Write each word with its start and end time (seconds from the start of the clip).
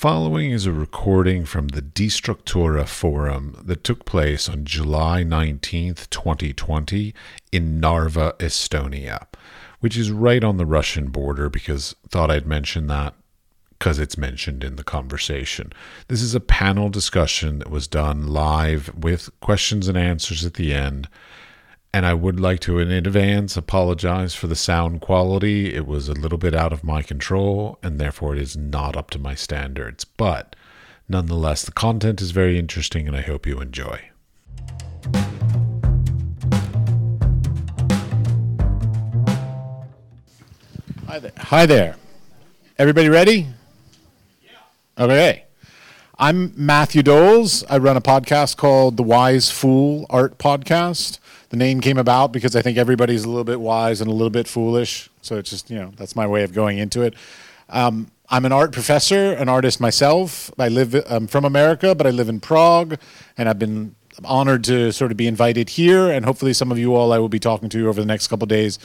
following 0.00 0.50
is 0.50 0.64
a 0.64 0.72
recording 0.72 1.44
from 1.44 1.68
the 1.68 1.82
Destructura 1.82 2.88
Forum 2.88 3.54
that 3.62 3.84
took 3.84 4.06
place 4.06 4.48
on 4.48 4.64
July 4.64 5.22
19th, 5.22 6.08
2020, 6.08 7.12
in 7.52 7.80
Narva, 7.80 8.34
Estonia, 8.38 9.26
which 9.80 9.98
is 9.98 10.10
right 10.10 10.42
on 10.42 10.56
the 10.56 10.64
Russian 10.64 11.08
border 11.08 11.50
because 11.50 11.94
thought 12.08 12.30
I'd 12.30 12.46
mention 12.46 12.86
that 12.86 13.12
because 13.72 13.98
it's 13.98 14.16
mentioned 14.16 14.64
in 14.64 14.76
the 14.76 14.84
conversation. 14.84 15.70
This 16.08 16.22
is 16.22 16.34
a 16.34 16.40
panel 16.40 16.88
discussion 16.88 17.58
that 17.58 17.70
was 17.70 17.86
done 17.86 18.28
live 18.28 18.90
with 18.96 19.28
questions 19.40 19.86
and 19.86 19.98
answers 19.98 20.46
at 20.46 20.54
the 20.54 20.72
end. 20.72 21.10
And 21.92 22.06
I 22.06 22.14
would 22.14 22.38
like 22.38 22.60
to, 22.60 22.78
in 22.78 22.92
advance, 22.92 23.56
apologize 23.56 24.32
for 24.32 24.46
the 24.46 24.54
sound 24.54 25.00
quality. 25.00 25.74
It 25.74 25.88
was 25.88 26.08
a 26.08 26.14
little 26.14 26.38
bit 26.38 26.54
out 26.54 26.72
of 26.72 26.84
my 26.84 27.02
control, 27.02 27.80
and 27.82 27.98
therefore 27.98 28.36
it 28.36 28.40
is 28.40 28.56
not 28.56 28.96
up 28.96 29.10
to 29.10 29.18
my 29.18 29.34
standards. 29.34 30.04
But 30.04 30.54
nonetheless, 31.08 31.64
the 31.64 31.72
content 31.72 32.22
is 32.22 32.30
very 32.30 32.60
interesting, 32.60 33.08
and 33.08 33.16
I 33.16 33.22
hope 33.22 33.44
you 33.44 33.60
enjoy. 33.60 34.08
Hi 41.08 41.18
there. 41.18 41.32
Hi 41.38 41.66
there. 41.66 41.96
Everybody 42.78 43.08
ready? 43.08 43.48
Yeah. 44.40 45.04
Okay. 45.04 45.44
I'm 46.20 46.52
Matthew 46.54 47.02
Doles. 47.02 47.64
I 47.68 47.78
run 47.78 47.96
a 47.96 48.00
podcast 48.00 48.56
called 48.56 48.96
The 48.96 49.02
Wise 49.02 49.50
Fool 49.50 50.06
Art 50.08 50.38
Podcast. 50.38 51.18
The 51.50 51.56
name 51.56 51.80
came 51.80 51.98
about 51.98 52.32
because 52.32 52.56
I 52.56 52.62
think 52.62 52.78
everybody's 52.78 53.24
a 53.24 53.28
little 53.28 53.44
bit 53.44 53.60
wise 53.60 54.00
and 54.00 54.08
a 54.08 54.12
little 54.12 54.30
bit 54.30 54.48
foolish. 54.48 55.10
So 55.20 55.36
it's 55.36 55.50
just, 55.50 55.70
you 55.70 55.76
know, 55.76 55.92
that's 55.96 56.16
my 56.16 56.26
way 56.26 56.42
of 56.42 56.52
going 56.52 56.78
into 56.78 57.02
it. 57.02 57.14
Um, 57.68 58.10
I'm 58.28 58.44
an 58.44 58.52
art 58.52 58.72
professor, 58.72 59.32
an 59.32 59.48
artist 59.48 59.80
myself. 59.80 60.50
I 60.58 60.68
live 60.68 60.94
I'm 61.08 61.26
from 61.26 61.44
America, 61.44 61.94
but 61.94 62.06
I 62.06 62.10
live 62.10 62.28
in 62.28 62.40
Prague, 62.40 62.98
and 63.36 63.48
I've 63.48 63.58
been 63.58 63.94
honored 64.24 64.64
to 64.64 64.92
sort 64.92 65.10
of 65.10 65.16
be 65.16 65.26
invited 65.26 65.70
here. 65.70 66.10
And 66.10 66.24
hopefully, 66.24 66.52
some 66.52 66.70
of 66.70 66.78
you 66.78 66.94
all 66.94 67.12
I 67.12 67.18
will 67.18 67.28
be 67.28 67.40
talking 67.40 67.68
to 67.70 67.88
over 67.88 68.00
the 68.00 68.06
next 68.06 68.28
couple 68.28 68.46
days 68.46 68.78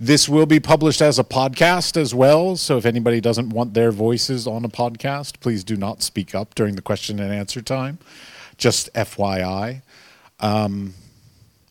this 0.00 0.28
will 0.28 0.46
be 0.46 0.58
published 0.58 1.00
as 1.00 1.18
a 1.18 1.24
podcast 1.24 1.96
as 1.96 2.14
well. 2.14 2.56
So 2.56 2.76
if 2.76 2.84
anybody 2.84 3.20
doesn't 3.20 3.50
want 3.50 3.74
their 3.74 3.92
voices 3.92 4.46
on 4.46 4.64
a 4.64 4.68
podcast, 4.68 5.40
please 5.40 5.62
do 5.62 5.76
not 5.76 6.02
speak 6.02 6.34
up 6.34 6.54
during 6.54 6.74
the 6.74 6.82
question 6.82 7.20
and 7.20 7.32
answer 7.32 7.62
time. 7.62 7.98
Just 8.58 8.92
FYI. 8.94 9.82
Um, 10.40 10.94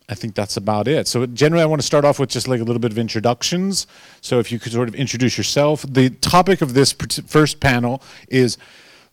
I 0.10 0.16
think 0.16 0.36
that's 0.36 0.58
about 0.58 0.88
it. 0.88 1.08
So 1.08 1.26
generally, 1.26 1.64
I 1.64 1.66
want 1.66 1.82
to 1.82 1.86
start 1.86 2.06
off 2.06 2.20
with 2.20 2.30
just 2.30 2.48
like 2.48 2.60
a 2.60 2.64
little 2.64 2.80
bit 2.80 2.92
of 2.92 2.98
introductions. 2.98 3.88
So 4.22 4.40
if 4.40 4.52
you 4.52 4.60
could 4.60 4.72
sort 4.72 4.90
of 4.90 4.96
introduce 4.96 5.38
yourself. 5.38 5.86
The 5.88 6.10
topic 6.10 6.62
of 6.62 6.74
this 6.74 6.92
first 6.92 7.60
panel 7.60 8.02
is 8.28 8.58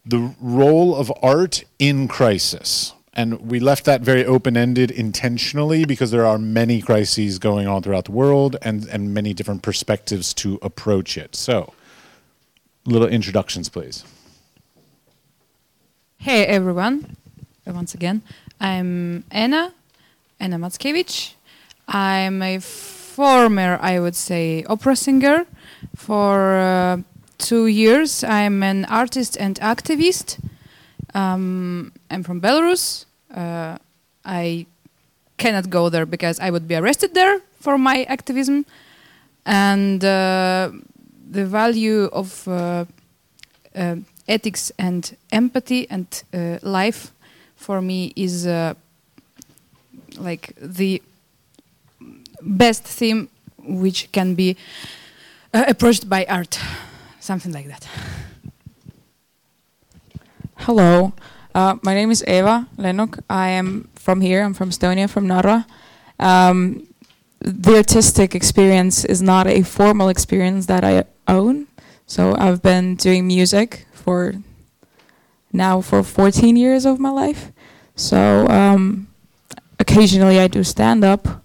the 0.04 0.34
role 0.40 0.96
of 0.96 1.12
art 1.22 1.64
in 1.78 2.08
crisis 2.08 2.94
and 3.12 3.50
we 3.50 3.58
left 3.58 3.84
that 3.84 4.02
very 4.02 4.24
open-ended 4.24 4.90
intentionally 4.90 5.84
because 5.84 6.10
there 6.10 6.24
are 6.24 6.38
many 6.38 6.80
crises 6.80 7.38
going 7.38 7.66
on 7.66 7.82
throughout 7.82 8.04
the 8.04 8.12
world 8.12 8.56
and, 8.62 8.86
and 8.88 9.12
many 9.12 9.34
different 9.34 9.62
perspectives 9.62 10.32
to 10.34 10.58
approach 10.62 11.18
it. 11.18 11.34
So, 11.34 11.74
little 12.84 13.08
introductions, 13.08 13.68
please. 13.68 14.04
Hey 16.18 16.44
everyone, 16.44 17.16
once 17.66 17.94
again, 17.94 18.22
I'm 18.60 19.24
Anna, 19.30 19.72
Anna 20.40 20.58
Matskevitch. 20.58 21.34
I'm 21.86 22.42
a 22.42 22.58
former, 22.58 23.78
I 23.80 24.00
would 24.00 24.16
say, 24.16 24.64
opera 24.64 24.96
singer. 24.96 25.46
For 25.94 26.56
uh, 26.58 26.98
two 27.38 27.66
years, 27.66 28.24
I'm 28.24 28.62
an 28.62 28.86
artist 28.86 29.36
and 29.38 29.60
activist. 29.60 30.38
Um, 31.14 31.92
I'm 32.10 32.22
from 32.22 32.40
Belarus. 32.40 33.04
Uh, 33.34 33.76
I 34.24 34.66
cannot 35.36 35.70
go 35.70 35.88
there 35.88 36.06
because 36.06 36.40
I 36.40 36.50
would 36.50 36.66
be 36.66 36.76
arrested 36.76 37.14
there 37.14 37.40
for 37.60 37.78
my 37.78 38.04
activism. 38.04 38.64
And 39.44 40.04
uh, 40.04 40.70
the 41.30 41.44
value 41.46 42.04
of 42.12 42.48
uh, 42.48 42.84
uh 43.74 43.96
ethics 44.28 44.70
and 44.78 45.16
empathy 45.32 45.90
and 45.90 46.06
uh, 46.32 46.58
life 46.62 47.12
for 47.56 47.80
me 47.82 48.12
is 48.14 48.46
like 50.20 50.52
the 50.60 51.02
best 52.42 52.84
theme 52.84 53.28
which 53.58 54.10
can 54.12 54.34
be 54.34 54.56
approached 55.52 56.08
by 56.08 56.24
art, 56.28 56.58
something 57.18 57.52
like 57.52 57.68
that. 57.68 57.88
Hello, 60.58 61.12
uh, 61.54 61.76
my 61.82 61.94
name 61.94 62.10
is 62.10 62.22
Eva 62.28 62.68
Lennuk. 62.76 63.20
I 63.28 63.48
am 63.48 63.88
from 63.94 64.20
here. 64.20 64.42
I'm 64.42 64.54
from 64.54 64.70
Estonia, 64.70 65.08
from 65.08 65.26
Narva. 65.26 65.66
Um, 66.18 66.86
the 67.40 67.76
artistic 67.76 68.34
experience 68.34 69.04
is 69.04 69.22
not 69.22 69.46
a 69.46 69.62
formal 69.62 70.08
experience 70.08 70.66
that 70.66 70.84
I 70.84 71.04
own. 71.26 71.66
So 72.06 72.34
I've 72.36 72.60
been 72.62 72.96
doing 72.96 73.26
music 73.26 73.86
for 73.92 74.34
now 75.52 75.80
for 75.80 76.02
14 76.02 76.56
years 76.56 76.84
of 76.84 77.00
my 77.00 77.10
life. 77.10 77.52
So 77.96 78.46
um, 78.48 79.08
occasionally 79.90 80.38
I 80.38 80.46
do 80.46 80.62
stand 80.62 81.04
up. 81.04 81.44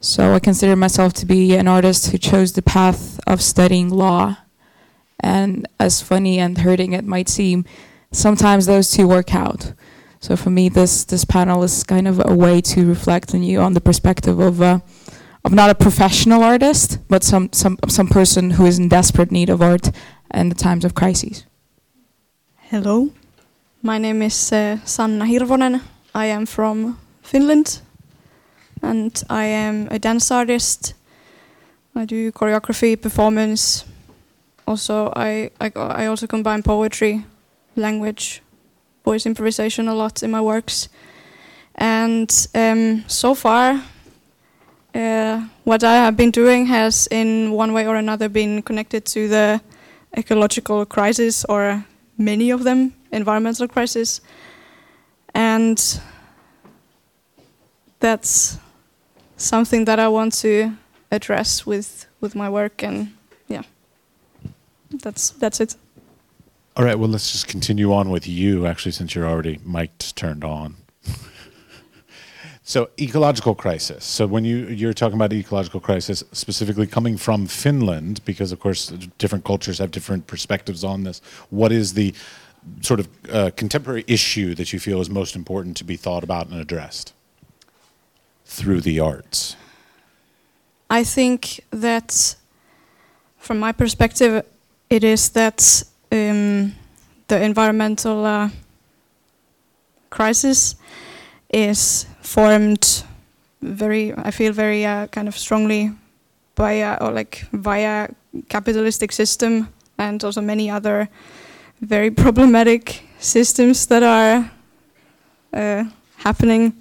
So 0.00 0.34
I 0.34 0.38
consider 0.38 0.76
myself 0.76 1.12
to 1.14 1.26
be 1.26 1.56
an 1.56 1.66
artist 1.66 2.10
who 2.10 2.18
chose 2.18 2.52
the 2.52 2.62
path 2.62 3.18
of 3.26 3.42
studying 3.42 3.88
law. 3.88 4.36
And 5.18 5.66
as 5.80 6.02
funny 6.02 6.38
and 6.38 6.58
hurting 6.58 6.92
it 6.92 7.04
might 7.04 7.28
seem, 7.28 7.64
sometimes 8.12 8.66
those 8.66 8.90
two 8.90 9.08
work 9.08 9.34
out. 9.34 9.72
So 10.20 10.36
for 10.36 10.50
me, 10.50 10.68
this 10.68 11.04
this 11.04 11.24
panel 11.24 11.62
is 11.62 11.84
kind 11.84 12.08
of 12.08 12.22
a 12.24 12.34
way 12.34 12.60
to 12.60 12.86
reflect 12.86 13.34
on 13.34 13.42
you 13.42 13.60
on 13.60 13.74
the 13.74 13.80
perspective 13.80 14.38
of 14.38 14.62
uh, 14.62 14.78
of 15.44 15.52
not 15.52 15.70
a 15.70 15.74
professional 15.74 16.42
artist, 16.42 16.98
but 17.08 17.22
some 17.22 17.50
some 17.52 17.78
some 17.88 18.08
person 18.08 18.52
who 18.52 18.66
is 18.66 18.78
in 18.78 18.88
desperate 18.88 19.30
need 19.30 19.50
of 19.50 19.60
art 19.60 19.90
in 20.32 20.48
the 20.48 20.54
times 20.54 20.84
of 20.84 20.94
crises. 20.94 21.44
Hello, 22.70 23.10
my 23.82 23.98
name 23.98 24.22
is 24.22 24.52
uh, 24.52 24.78
Sanna 24.84 25.26
Hirvonen. 25.26 25.82
I 26.14 26.26
am 26.26 26.46
from 26.46 26.98
Finland, 27.24 27.80
and 28.82 29.24
I 29.30 29.46
am 29.46 29.88
a 29.90 29.98
dance 29.98 30.30
artist. 30.30 30.94
I 31.96 32.04
do 32.04 32.30
choreography, 32.32 33.00
performance. 33.00 33.84
Also, 34.66 35.12
I 35.16 35.50
I, 35.60 35.72
I 35.74 36.06
also 36.06 36.26
combine 36.26 36.62
poetry 36.62 37.24
language, 37.76 38.42
voice 39.04 39.26
improvisation 39.26 39.88
a 39.88 39.94
lot 39.94 40.22
in 40.22 40.30
my 40.30 40.40
works. 40.40 40.88
And 41.74 42.30
um, 42.54 43.04
so 43.08 43.34
far, 43.34 43.82
uh, 44.94 45.40
what 45.64 45.82
I 45.82 45.94
have 45.96 46.16
been 46.16 46.30
doing 46.30 46.66
has, 46.66 47.08
in 47.10 47.50
one 47.52 47.72
way 47.72 47.86
or 47.86 47.96
another, 47.96 48.28
been 48.28 48.62
connected 48.62 49.04
to 49.06 49.28
the 49.28 49.60
ecological 50.16 50.86
crisis, 50.86 51.44
or 51.48 51.84
many 52.16 52.52
of 52.52 52.62
them, 52.62 52.92
environmental 53.10 53.66
crisis. 53.66 54.20
And 55.34 56.00
that's 58.04 58.58
something 59.38 59.86
that 59.86 59.98
I 59.98 60.08
want 60.08 60.34
to 60.34 60.76
address 61.10 61.64
with, 61.64 62.06
with 62.20 62.34
my 62.34 62.50
work, 62.50 62.82
and 62.82 63.14
yeah, 63.48 63.62
that's 64.90 65.30
that's 65.30 65.58
it. 65.58 65.76
All 66.76 66.84
right, 66.84 66.98
well, 66.98 67.08
let's 67.08 67.32
just 67.32 67.48
continue 67.48 67.94
on 67.94 68.10
with 68.10 68.28
you, 68.28 68.66
actually, 68.66 68.92
since 68.92 69.14
you're 69.14 69.26
already 69.26 69.58
mic'd 69.64 70.14
turned 70.16 70.44
on. 70.44 70.76
so, 72.62 72.90
ecological 73.00 73.54
crisis. 73.54 74.04
So, 74.04 74.26
when 74.26 74.44
you, 74.44 74.66
you're 74.66 74.92
talking 74.92 75.16
about 75.16 75.32
ecological 75.32 75.80
crisis, 75.80 76.22
specifically 76.32 76.86
coming 76.86 77.16
from 77.16 77.46
Finland, 77.46 78.22
because 78.26 78.52
of 78.52 78.60
course, 78.60 78.88
different 79.16 79.46
cultures 79.46 79.78
have 79.78 79.90
different 79.90 80.26
perspectives 80.26 80.84
on 80.84 81.04
this, 81.04 81.22
what 81.48 81.72
is 81.72 81.94
the 81.94 82.12
sort 82.82 83.00
of 83.00 83.08
uh, 83.32 83.50
contemporary 83.56 84.04
issue 84.06 84.54
that 84.56 84.74
you 84.74 84.78
feel 84.78 85.00
is 85.00 85.08
most 85.08 85.34
important 85.34 85.74
to 85.78 85.84
be 85.84 85.96
thought 85.96 86.22
about 86.22 86.48
and 86.48 86.60
addressed 86.60 87.14
through 88.44 88.80
the 88.80 89.00
arts? 89.00 89.56
I 90.90 91.04
think 91.04 91.64
that, 91.70 92.36
from 93.38 93.58
my 93.58 93.72
perspective, 93.72 94.44
it 94.90 95.02
is 95.02 95.30
that 95.30 95.82
um, 96.12 96.74
the 97.28 97.42
environmental 97.42 98.24
uh, 98.24 98.48
crisis 100.10 100.76
is 101.52 102.06
formed 102.20 103.04
very, 103.62 104.12
I 104.12 104.30
feel 104.30 104.52
very 104.52 104.84
uh, 104.84 105.06
kind 105.08 105.26
of 105.28 105.36
strongly 105.36 105.90
by 106.54 106.82
uh, 106.82 107.04
or 107.04 107.12
like 107.12 107.46
via 107.52 108.08
capitalistic 108.48 109.12
system 109.12 109.68
and 109.98 110.22
also 110.22 110.40
many 110.40 110.70
other 110.70 111.08
very 111.80 112.10
problematic 112.10 113.02
systems 113.18 113.86
that 113.86 114.02
are 114.02 114.50
uh, 115.52 115.84
happening 116.18 116.72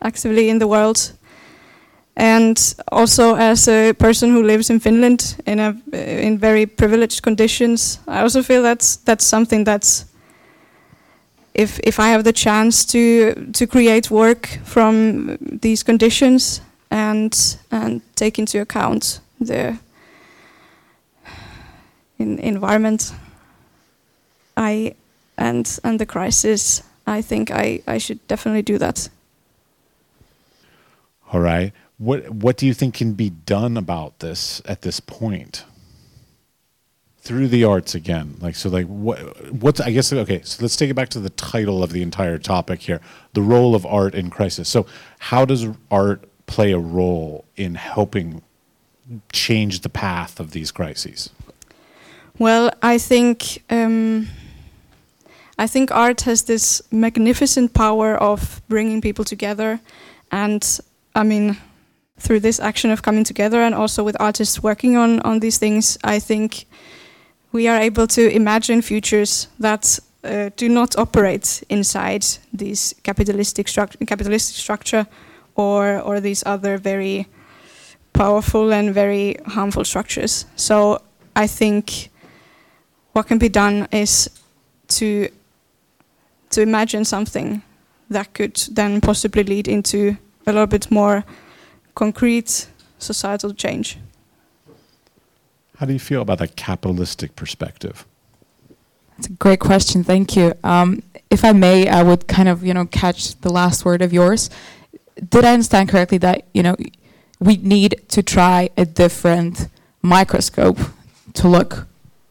actively 0.00 0.48
in 0.48 0.58
the 0.58 0.66
world. 0.66 1.12
And 2.16 2.74
also, 2.92 3.34
as 3.36 3.68
a 3.68 3.92
person 3.92 4.30
who 4.32 4.42
lives 4.42 4.70
in 4.70 4.80
Finland 4.80 5.36
in 5.46 5.60
a 5.60 5.74
in 5.92 6.38
very 6.38 6.66
privileged 6.66 7.22
conditions, 7.22 7.98
I 8.06 8.20
also 8.20 8.42
feel 8.42 8.62
that's 8.62 8.96
that's 8.96 9.24
something 9.24 9.64
that's 9.64 10.04
if 11.54 11.78
if 11.84 11.98
I 11.98 12.08
have 12.10 12.24
the 12.24 12.32
chance 12.32 12.84
to 12.86 13.34
to 13.52 13.66
create 13.66 14.10
work 14.10 14.60
from 14.64 15.38
these 15.62 15.82
conditions 15.82 16.60
and 16.90 17.58
and 17.70 18.02
take 18.14 18.38
into 18.38 18.60
account 18.60 19.20
the 19.40 19.78
in 22.18 22.38
environment, 22.38 23.14
I 24.56 24.94
and 25.38 25.78
and 25.82 25.98
the 25.98 26.06
crisis, 26.06 26.82
I 27.06 27.22
think 27.22 27.50
I 27.50 27.80
I 27.86 27.98
should 27.98 28.18
definitely 28.28 28.62
do 28.62 28.78
that. 28.78 29.10
All 31.32 31.40
right. 31.40 31.72
What 31.98 32.30
what 32.30 32.56
do 32.56 32.66
you 32.66 32.74
think 32.74 32.94
can 32.94 33.12
be 33.12 33.30
done 33.30 33.76
about 33.76 34.18
this 34.20 34.62
at 34.64 34.82
this 34.82 35.00
point? 35.00 35.64
Through 37.18 37.48
the 37.48 37.64
arts 37.64 37.94
again. 37.94 38.36
Like 38.40 38.56
so 38.56 38.68
like 38.68 38.86
what 38.86 39.18
what's 39.52 39.80
I 39.80 39.90
guess 39.90 40.12
okay, 40.12 40.40
so 40.42 40.62
let's 40.62 40.76
take 40.76 40.90
it 40.90 40.94
back 40.94 41.10
to 41.10 41.20
the 41.20 41.30
title 41.30 41.82
of 41.82 41.92
the 41.92 42.02
entire 42.02 42.38
topic 42.38 42.80
here. 42.80 43.00
The 43.34 43.42
role 43.42 43.74
of 43.74 43.84
art 43.86 44.14
in 44.14 44.30
crisis. 44.30 44.68
So 44.68 44.86
how 45.18 45.44
does 45.44 45.68
art 45.90 46.24
play 46.46 46.72
a 46.72 46.78
role 46.78 47.44
in 47.56 47.74
helping 47.76 48.42
change 49.32 49.80
the 49.80 49.88
path 49.88 50.40
of 50.40 50.52
these 50.52 50.70
crises? 50.70 51.30
Well, 52.38 52.72
I 52.82 52.96
think 52.98 53.62
um, 53.68 54.28
I 55.58 55.66
think 55.66 55.90
art 55.90 56.22
has 56.22 56.44
this 56.44 56.80
magnificent 56.90 57.74
power 57.74 58.16
of 58.16 58.62
bringing 58.68 59.02
people 59.02 59.26
together, 59.26 59.80
and 60.32 60.80
I 61.14 61.22
mean, 61.22 61.56
through 62.18 62.40
this 62.40 62.60
action 62.60 62.90
of 62.90 63.02
coming 63.02 63.24
together, 63.24 63.60
and 63.62 63.74
also 63.74 64.04
with 64.04 64.16
artists 64.20 64.62
working 64.62 64.96
on 64.96 65.20
on 65.20 65.40
these 65.40 65.58
things, 65.58 65.98
I 66.04 66.20
think 66.20 66.66
we 67.52 67.68
are 67.68 67.80
able 67.80 68.06
to 68.06 68.30
imagine 68.30 68.82
futures 68.82 69.48
that 69.58 69.98
uh, 70.24 70.50
do 70.56 70.68
not 70.68 70.96
operate 70.96 71.62
inside 71.68 72.24
this 72.58 72.94
capitalistic 73.02 73.66
capitalistic 74.06 74.56
structure, 74.56 75.06
or 75.54 76.00
or 76.00 76.20
these 76.20 76.42
other 76.46 76.78
very 76.78 77.26
powerful 78.12 78.72
and 78.72 78.94
very 78.94 79.36
harmful 79.46 79.84
structures. 79.84 80.46
So 80.56 81.00
I 81.36 81.46
think 81.46 82.10
what 83.12 83.26
can 83.26 83.38
be 83.38 83.48
done 83.48 83.88
is 83.92 84.30
to 84.88 85.28
to 86.50 86.60
imagine 86.60 87.04
something 87.04 87.62
that 88.10 88.34
could 88.34 88.56
then 88.74 89.00
possibly 89.00 89.44
lead 89.44 89.68
into 89.68 90.16
a 90.46 90.52
little 90.52 90.66
bit 90.66 90.90
more 90.90 91.24
concrete 91.94 92.68
societal 92.98 93.52
change. 93.54 93.98
How 95.76 95.86
do 95.86 95.92
you 95.92 95.98
feel 95.98 96.22
about 96.22 96.38
that 96.38 96.56
capitalistic 96.56 97.36
perspective? 97.36 98.06
That's 99.16 99.28
a 99.28 99.32
great 99.32 99.60
question. 99.60 100.04
Thank 100.04 100.36
you. 100.36 100.54
Um, 100.64 101.02
if 101.30 101.44
I 101.44 101.52
may, 101.52 101.88
I 101.88 102.02
would 102.02 102.26
kind 102.26 102.48
of 102.48 102.64
you 102.64 102.74
know 102.74 102.86
catch 102.86 103.34
the 103.40 103.50
last 103.50 103.84
word 103.84 104.02
of 104.02 104.12
yours. 104.12 104.50
Did 105.28 105.44
I 105.44 105.52
understand 105.52 105.88
correctly 105.88 106.18
that 106.18 106.46
you 106.54 106.62
know 106.62 106.76
we 107.38 107.56
need 107.56 108.02
to 108.08 108.22
try 108.22 108.70
a 108.76 108.84
different 108.84 109.68
microscope 110.02 110.78
to 111.34 111.48
look 111.48 111.86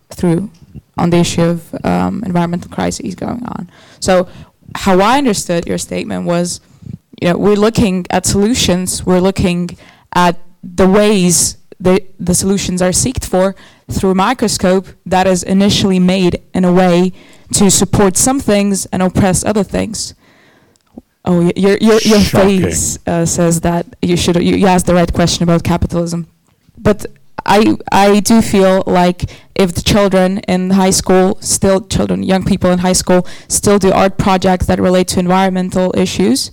through 0.09 0.50
on 0.97 1.09
the 1.11 1.17
issue 1.17 1.44
of 1.44 1.85
um, 1.85 2.23
environmental 2.23 2.71
crises 2.71 3.15
going 3.15 3.44
on? 3.45 3.69
So, 4.00 4.27
how 4.75 5.00
I 5.00 5.17
understood 5.17 5.67
your 5.67 5.77
statement 5.77 6.25
was, 6.25 6.61
you 7.21 7.30
know, 7.30 7.38
we're 7.38 7.56
looking 7.56 8.06
at 8.10 8.25
solutions. 8.25 9.06
We're 9.06 9.19
looking 9.19 9.77
at 10.13 10.39
the 10.63 10.88
ways 10.88 11.57
the, 11.80 12.06
the 12.19 12.36
solutions 12.36 12.81
are 12.81 12.89
seeked 12.89 13.25
for 13.25 13.56
through 13.89 14.12
a 14.12 14.16
microscope 14.16 14.88
that 15.06 15.27
is 15.27 15.44
initially 15.44 16.00
made 16.00 16.42
in 16.54 16.66
a 16.66 16.74
way 16.74 17.13
to 17.54 17.71
support 17.71 18.18
some 18.18 18.39
things 18.39 18.86
and 18.88 19.01
oppress 19.01 19.44
other 19.44 19.63
things. 19.63 20.13
Oh, 21.25 21.51
your 21.56 21.77
your 21.77 22.00
your 22.00 22.19
Shocking. 22.21 22.62
face 22.62 22.98
uh, 23.06 23.25
says 23.25 23.62
that 23.62 23.86
you 24.01 24.16
should 24.16 24.38
you, 24.38 24.56
you 24.56 24.68
asked 24.68 24.86
the 24.86 24.94
right 24.94 25.12
question 25.12 25.44
about 25.44 25.63
capitalism, 25.63 26.27
but 26.77 27.06
I 27.45 27.75
I 27.92 28.21
do 28.21 28.42
feel 28.42 28.83
like 28.88 29.30
if 29.54 29.74
the 29.74 29.81
children 29.81 30.39
in 30.48 30.71
high 30.71 30.92
school 30.92 31.38
still 31.42 31.81
children 31.88 32.24
young 32.24 32.45
people 32.45 32.71
in 32.71 32.80
high 32.80 32.94
school 32.94 33.27
still 33.50 33.77
do 33.77 33.92
art 33.92 34.18
projects 34.18 34.66
that 34.68 34.80
relate 34.80 35.10
to 35.10 35.19
environmental 35.19 35.94
issues, 35.98 36.51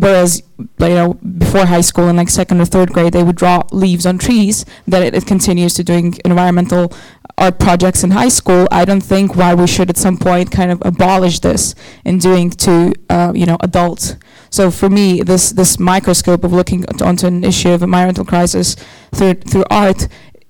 whereas 0.00 0.42
you 0.58 0.88
know 0.88 1.14
before 1.14 1.66
high 1.66 1.80
school 1.80 2.08
in 2.08 2.16
like 2.16 2.28
second 2.28 2.60
or 2.60 2.64
third 2.64 2.92
grade 2.92 3.12
they 3.12 3.22
would 3.22 3.36
draw 3.36 3.62
leaves 3.72 4.06
on 4.06 4.18
trees 4.18 4.64
that 4.86 5.02
it, 5.02 5.14
it 5.14 5.26
continues 5.26 5.74
to 5.74 5.84
doing 5.84 6.14
environmental 6.24 6.92
art 7.36 7.58
projects 7.58 8.02
in 8.02 8.10
high 8.10 8.28
school. 8.28 8.66
I 8.70 8.84
don't 8.84 9.00
think 9.00 9.36
why 9.36 9.54
we 9.54 9.66
should 9.66 9.90
at 9.90 9.96
some 9.96 10.16
point 10.16 10.50
kind 10.50 10.70
of 10.70 10.82
abolish 10.84 11.38
this 11.40 11.74
in 12.04 12.18
doing 12.18 12.50
to 12.50 12.92
uh, 13.08 13.32
you 13.34 13.46
know 13.46 13.56
adults. 13.60 14.16
So 14.50 14.70
for 14.70 14.88
me 14.88 15.22
this 15.22 15.50
this 15.50 15.78
microscope 15.78 16.44
of 16.44 16.52
looking 16.52 16.84
onto 17.02 17.26
an 17.26 17.44
issue 17.44 17.70
of 17.70 17.82
environmental 17.82 18.24
crisis 18.24 18.76
through 19.14 19.34
through 19.34 19.64
art 19.70 20.08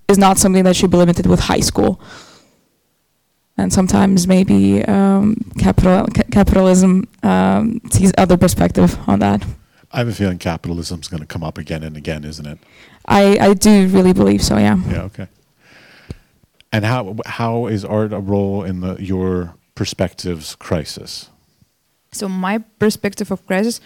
is 0.08 0.18
not 0.18 0.38
something 0.38 0.64
that 0.64 0.76
should 0.76 0.90
be 0.90 0.96
limited 0.96 1.26
with 1.26 1.40
high 1.40 1.60
school 1.60 2.00
and 3.58 3.72
sometimes 3.72 4.26
maybe 4.26 4.84
um, 4.84 5.36
capital 5.58 6.06
ca- 6.14 6.22
capitalism 6.30 7.08
um, 7.22 7.80
sees 7.90 8.12
other 8.16 8.36
perspective 8.36 8.98
on 9.06 9.18
that. 9.18 9.44
I 9.92 9.98
have 9.98 10.08
a 10.08 10.12
feeling 10.12 10.38
capitalism 10.38 11.00
is 11.00 11.08
going 11.08 11.20
to 11.20 11.26
come 11.26 11.42
up 11.42 11.58
again 11.58 11.82
and 11.82 11.96
again, 11.96 12.24
isn't 12.24 12.46
it? 12.46 12.58
I, 13.06 13.38
I 13.38 13.54
do 13.54 13.88
really 13.88 14.12
believe 14.12 14.42
so. 14.42 14.56
Yeah. 14.56 14.76
Yeah. 14.88 15.02
Okay. 15.02 15.28
And 16.72 16.84
how 16.84 17.16
how 17.24 17.66
is 17.66 17.84
art 17.84 18.12
a 18.12 18.20
role 18.20 18.62
in 18.62 18.80
the 18.80 18.96
your 19.02 19.54
perspectives 19.74 20.54
crisis? 20.54 21.30
So 22.12 22.28
my 22.28 22.58
perspective 22.78 23.30
of 23.30 23.46
crisis, 23.46 23.80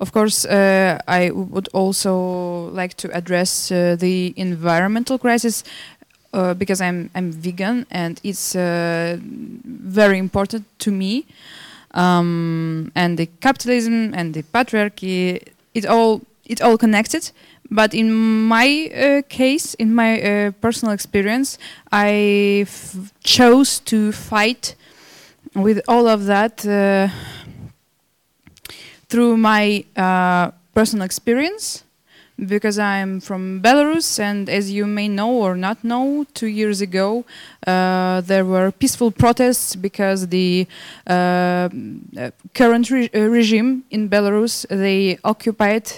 of 0.00 0.12
course, 0.12 0.44
uh, 0.44 1.00
I 1.08 1.30
would 1.30 1.68
also 1.72 2.70
like 2.70 2.94
to 2.94 3.10
address 3.16 3.72
uh, 3.72 3.96
the 3.98 4.32
environmental 4.36 5.18
crisis 5.18 5.64
uh, 6.32 6.54
because 6.54 6.80
I'm 6.80 7.10
I'm 7.14 7.32
vegan 7.32 7.86
and 7.90 8.20
it's 8.22 8.54
uh, 8.54 9.18
very 9.20 10.18
important 10.18 10.64
to 10.80 10.90
me. 10.90 11.26
Um, 11.92 12.92
and 12.94 13.18
the 13.18 13.26
capitalism 13.40 14.12
and 14.14 14.34
the 14.34 14.42
patriarchy, 14.42 15.42
it 15.74 15.86
all 15.86 16.22
it 16.44 16.60
all 16.60 16.76
connected. 16.76 17.30
But 17.70 17.92
in 17.92 18.12
my 18.48 18.90
uh, 18.94 19.22
case, 19.28 19.74
in 19.74 19.94
my 19.94 20.20
uh, 20.20 20.50
personal 20.60 20.94
experience, 20.94 21.58
I 21.92 22.66
chose 23.22 23.78
to 23.80 24.12
fight 24.12 24.74
with 25.54 25.80
all 25.86 26.08
of 26.08 26.26
that 26.26 26.64
uh, 26.66 27.08
through 29.08 29.36
my 29.36 29.84
uh, 29.96 30.50
personal 30.74 31.04
experience 31.04 31.84
because 32.46 32.78
I'm 32.78 33.20
from 33.20 33.60
Belarus, 33.60 34.20
and 34.20 34.48
as 34.48 34.70
you 34.70 34.86
may 34.86 35.08
know 35.08 35.30
or 35.30 35.56
not 35.56 35.82
know, 35.82 36.24
two 36.34 36.46
years 36.46 36.80
ago 36.80 37.24
uh, 37.66 38.20
there 38.20 38.44
were 38.44 38.70
peaceful 38.70 39.10
protests 39.10 39.74
because 39.74 40.28
the 40.28 40.66
uh, 41.06 41.68
uh, 42.18 42.30
current 42.54 42.90
re- 42.90 43.10
uh, 43.14 43.20
regime 43.20 43.84
in 43.90 44.08
Belarus 44.08 44.66
they 44.68 45.18
occupied 45.24 45.90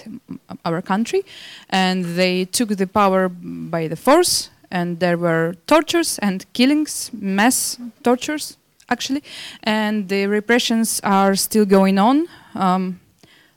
our 0.65 0.81
country, 0.81 1.23
and 1.69 2.05
they 2.05 2.45
took 2.45 2.69
the 2.69 2.87
power 2.87 3.29
by 3.29 3.87
the 3.87 3.95
force, 3.95 4.49
and 4.71 4.99
there 4.99 5.17
were 5.17 5.55
tortures 5.67 6.17
and 6.19 6.45
killings, 6.53 7.11
mass 7.13 7.77
tortures 8.03 8.57
actually, 8.89 9.23
and 9.63 10.09
the 10.09 10.27
repressions 10.27 10.99
are 11.03 11.35
still 11.35 11.65
going 11.65 11.97
on. 11.97 12.27
Um, 12.55 12.99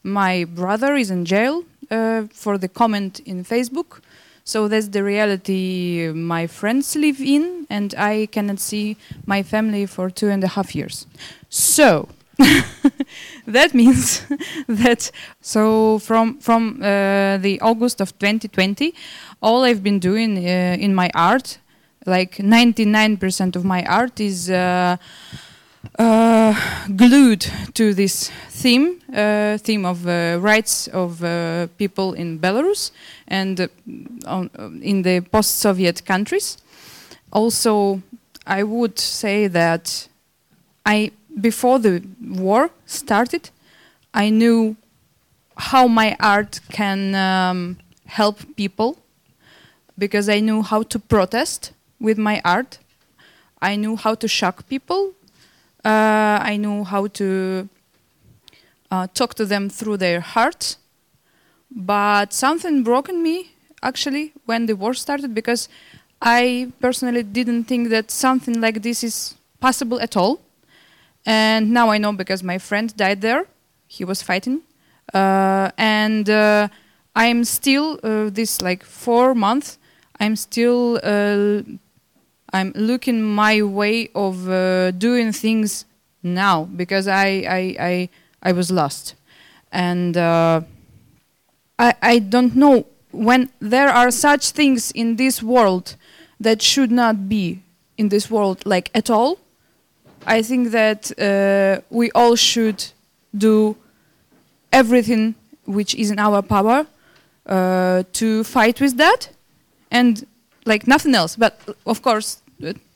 my 0.04 0.44
brother 0.44 0.94
is 0.94 1.10
in 1.10 1.24
jail 1.24 1.64
uh, 1.90 2.24
for 2.32 2.58
the 2.58 2.68
comment 2.68 3.20
in 3.20 3.44
Facebook. 3.44 4.00
So 4.44 4.68
that's 4.68 4.88
the 4.88 5.02
reality 5.02 6.12
my 6.14 6.46
friends 6.46 6.94
live 6.96 7.20
in, 7.20 7.66
and 7.70 7.94
I 7.96 8.26
cannot 8.30 8.60
see 8.60 8.96
my 9.26 9.42
family 9.42 9.86
for 9.86 10.10
two 10.10 10.28
and 10.28 10.44
a 10.44 10.48
half 10.48 10.74
years. 10.74 11.06
So 11.48 12.08
that 13.46 13.72
means 13.72 14.22
that 14.68 15.10
so 15.40 15.98
from 15.98 16.38
from 16.40 16.82
uh, 16.82 17.38
the 17.38 17.58
August 17.62 18.00
of 18.02 18.18
2020, 18.18 18.92
all 19.40 19.64
I've 19.64 19.82
been 19.82 19.98
doing 19.98 20.36
uh, 20.36 20.76
in 20.78 20.94
my 20.94 21.10
art, 21.14 21.58
like 22.04 22.36
99% 22.36 23.56
of 23.56 23.64
my 23.64 23.82
art, 23.84 24.20
is. 24.20 24.50
Uh, 24.50 24.96
uh, 25.98 26.54
glued 26.96 27.46
to 27.74 27.94
this 27.94 28.30
theme, 28.48 29.00
uh, 29.12 29.58
theme 29.58 29.84
of 29.84 30.06
uh, 30.06 30.38
rights 30.40 30.88
of 30.88 31.22
uh, 31.22 31.66
people 31.78 32.12
in 32.14 32.38
Belarus 32.38 32.90
and 33.28 33.60
uh, 33.60 33.68
on, 34.26 34.50
in 34.82 35.02
the 35.02 35.20
post-Soviet 35.20 36.04
countries. 36.04 36.58
Also, 37.32 38.02
I 38.46 38.62
would 38.62 38.98
say 38.98 39.46
that 39.48 40.08
I, 40.84 41.12
before 41.40 41.78
the 41.78 42.02
war 42.20 42.70
started, 42.86 43.50
I 44.12 44.30
knew 44.30 44.76
how 45.56 45.86
my 45.86 46.16
art 46.20 46.60
can 46.70 47.14
um, 47.14 47.78
help 48.06 48.40
people 48.56 48.98
because 49.98 50.28
I 50.28 50.40
knew 50.40 50.62
how 50.62 50.82
to 50.82 50.98
protest 50.98 51.72
with 52.00 52.18
my 52.18 52.40
art. 52.44 52.78
I 53.62 53.76
knew 53.76 53.96
how 53.96 54.14
to 54.16 54.28
shock 54.28 54.68
people 54.68 55.14
Uh, 55.84 56.38
I 56.42 56.56
knew 56.56 56.84
how 56.84 57.06
to 57.08 57.68
uh, 58.90 59.06
talk 59.14 59.34
to 59.34 59.44
them 59.44 59.68
through 59.68 59.98
their 59.98 60.20
heart. 60.20 60.76
But 61.70 62.32
something 62.32 62.82
broke 62.82 63.08
in 63.08 63.22
me 63.22 63.52
actually 63.82 64.32
when 64.46 64.66
the 64.66 64.74
war 64.74 64.94
started 64.94 65.34
because 65.34 65.68
I 66.22 66.72
personally 66.80 67.22
didn't 67.22 67.64
think 67.64 67.90
that 67.90 68.10
something 68.10 68.60
like 68.60 68.82
this 68.82 69.04
is 69.04 69.34
possible 69.60 70.00
at 70.00 70.16
all. 70.16 70.40
And 71.26 71.72
now 71.72 71.90
I 71.90 71.98
know 71.98 72.12
because 72.12 72.42
my 72.42 72.58
friend 72.58 72.96
died 72.96 73.20
there. 73.20 73.46
He 73.86 74.04
was 74.04 74.22
fighting. 74.22 74.62
Uh, 75.12 75.70
and 75.76 76.28
uh, 76.30 76.68
I'm 77.14 77.44
still, 77.44 78.00
uh, 78.02 78.30
this 78.30 78.62
like 78.62 78.82
four 78.84 79.34
months, 79.34 79.78
I'm 80.20 80.36
still, 80.36 81.00
uh, 81.02 81.62
I'm 82.54 82.72
looking 82.76 83.20
my 83.20 83.62
way 83.62 84.10
of 84.14 84.48
uh, 84.48 84.92
doing 84.92 85.32
things 85.32 85.84
now 86.22 86.64
because 86.64 87.08
I, 87.08 87.26
I, 87.26 87.76
I, 87.80 88.08
I 88.42 88.52
was 88.52 88.70
lost. 88.70 89.16
And 89.72 90.16
uh, 90.16 90.60
I, 91.78 91.94
I 92.00 92.18
don't 92.20 92.54
know 92.54 92.86
when 93.10 93.50
there 93.58 93.88
are 93.88 94.10
such 94.12 94.50
things 94.50 94.92
in 94.92 95.16
this 95.16 95.42
world 95.42 95.96
that 96.38 96.62
should 96.62 96.92
not 96.92 97.28
be 97.28 97.60
in 97.96 98.08
this 98.08 98.30
world 98.30 98.64
like 98.66 98.90
at 98.94 99.08
all 99.08 99.38
i 100.26 100.42
think 100.42 100.70
that 100.70 101.00
uh, 101.18 101.80
we 101.90 102.10
all 102.10 102.34
should 102.34 102.84
do 103.36 103.76
everything 104.72 105.34
which 105.64 105.94
is 105.94 106.10
in 106.10 106.18
our 106.18 106.42
power 106.42 106.86
uh, 107.46 108.02
to 108.12 108.42
fight 108.42 108.80
with 108.80 108.96
that 108.96 109.28
and 109.90 110.26
like 110.66 110.88
nothing 110.88 111.14
else 111.14 111.36
but 111.36 111.60
of 111.86 112.02
course 112.02 112.42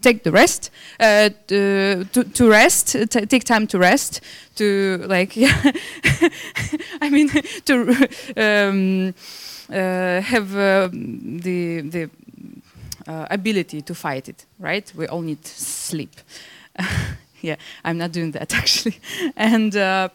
take 0.01 0.23
the 0.23 0.31
rest 0.31 0.71
uh, 1.01 1.29
to, 1.47 2.05
to 2.35 2.49
rest 2.51 2.89
t- 3.11 3.27
take 3.27 3.45
time 3.45 3.67
to 3.67 3.79
rest 3.79 4.21
to 4.55 5.05
like 5.07 5.37
yeah 5.37 5.73
i 7.01 7.11
mean 7.11 7.29
to 7.65 7.75
um, 8.37 9.15
uh, 9.71 10.21
have 10.23 10.57
uh, 10.57 10.89
the 10.93 11.81
the 11.83 12.11
uh, 13.09 13.27
ability 13.31 13.81
to 13.83 13.95
fight 13.95 14.29
it, 14.29 14.45
right? 14.59 14.93
We 14.95 15.07
all 15.07 15.23
need 15.23 15.45
sleep. 15.47 16.15
yeah, 17.41 17.57
I'm 17.85 17.99
not 17.99 18.13
doing 18.13 18.33
that 18.33 18.55
actually. 18.63 19.01
and 19.37 19.75
uh, 19.75 20.09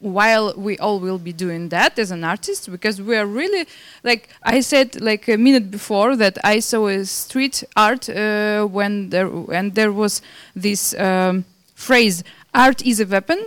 while 0.00 0.52
we 0.56 0.76
all 0.78 1.00
will 1.00 1.18
be 1.18 1.32
doing 1.32 1.70
that 1.70 1.98
as 1.98 2.10
an 2.10 2.22
artist, 2.24 2.70
because 2.70 3.00
we 3.00 3.16
are 3.16 3.26
really, 3.26 3.66
like 4.04 4.28
I 4.42 4.60
said 4.60 5.00
like 5.00 5.26
a 5.28 5.36
minute 5.36 5.70
before, 5.70 6.16
that 6.16 6.36
I 6.44 6.60
saw 6.60 6.86
a 6.88 7.04
street 7.04 7.64
art 7.76 8.08
uh, 8.08 8.66
when 8.66 9.10
there 9.10 9.28
and 9.52 9.74
there 9.74 9.92
was 9.92 10.20
this 10.54 10.94
um, 10.98 11.44
phrase, 11.74 12.22
"Art 12.54 12.82
is 12.84 13.00
a 13.00 13.06
weapon, 13.06 13.38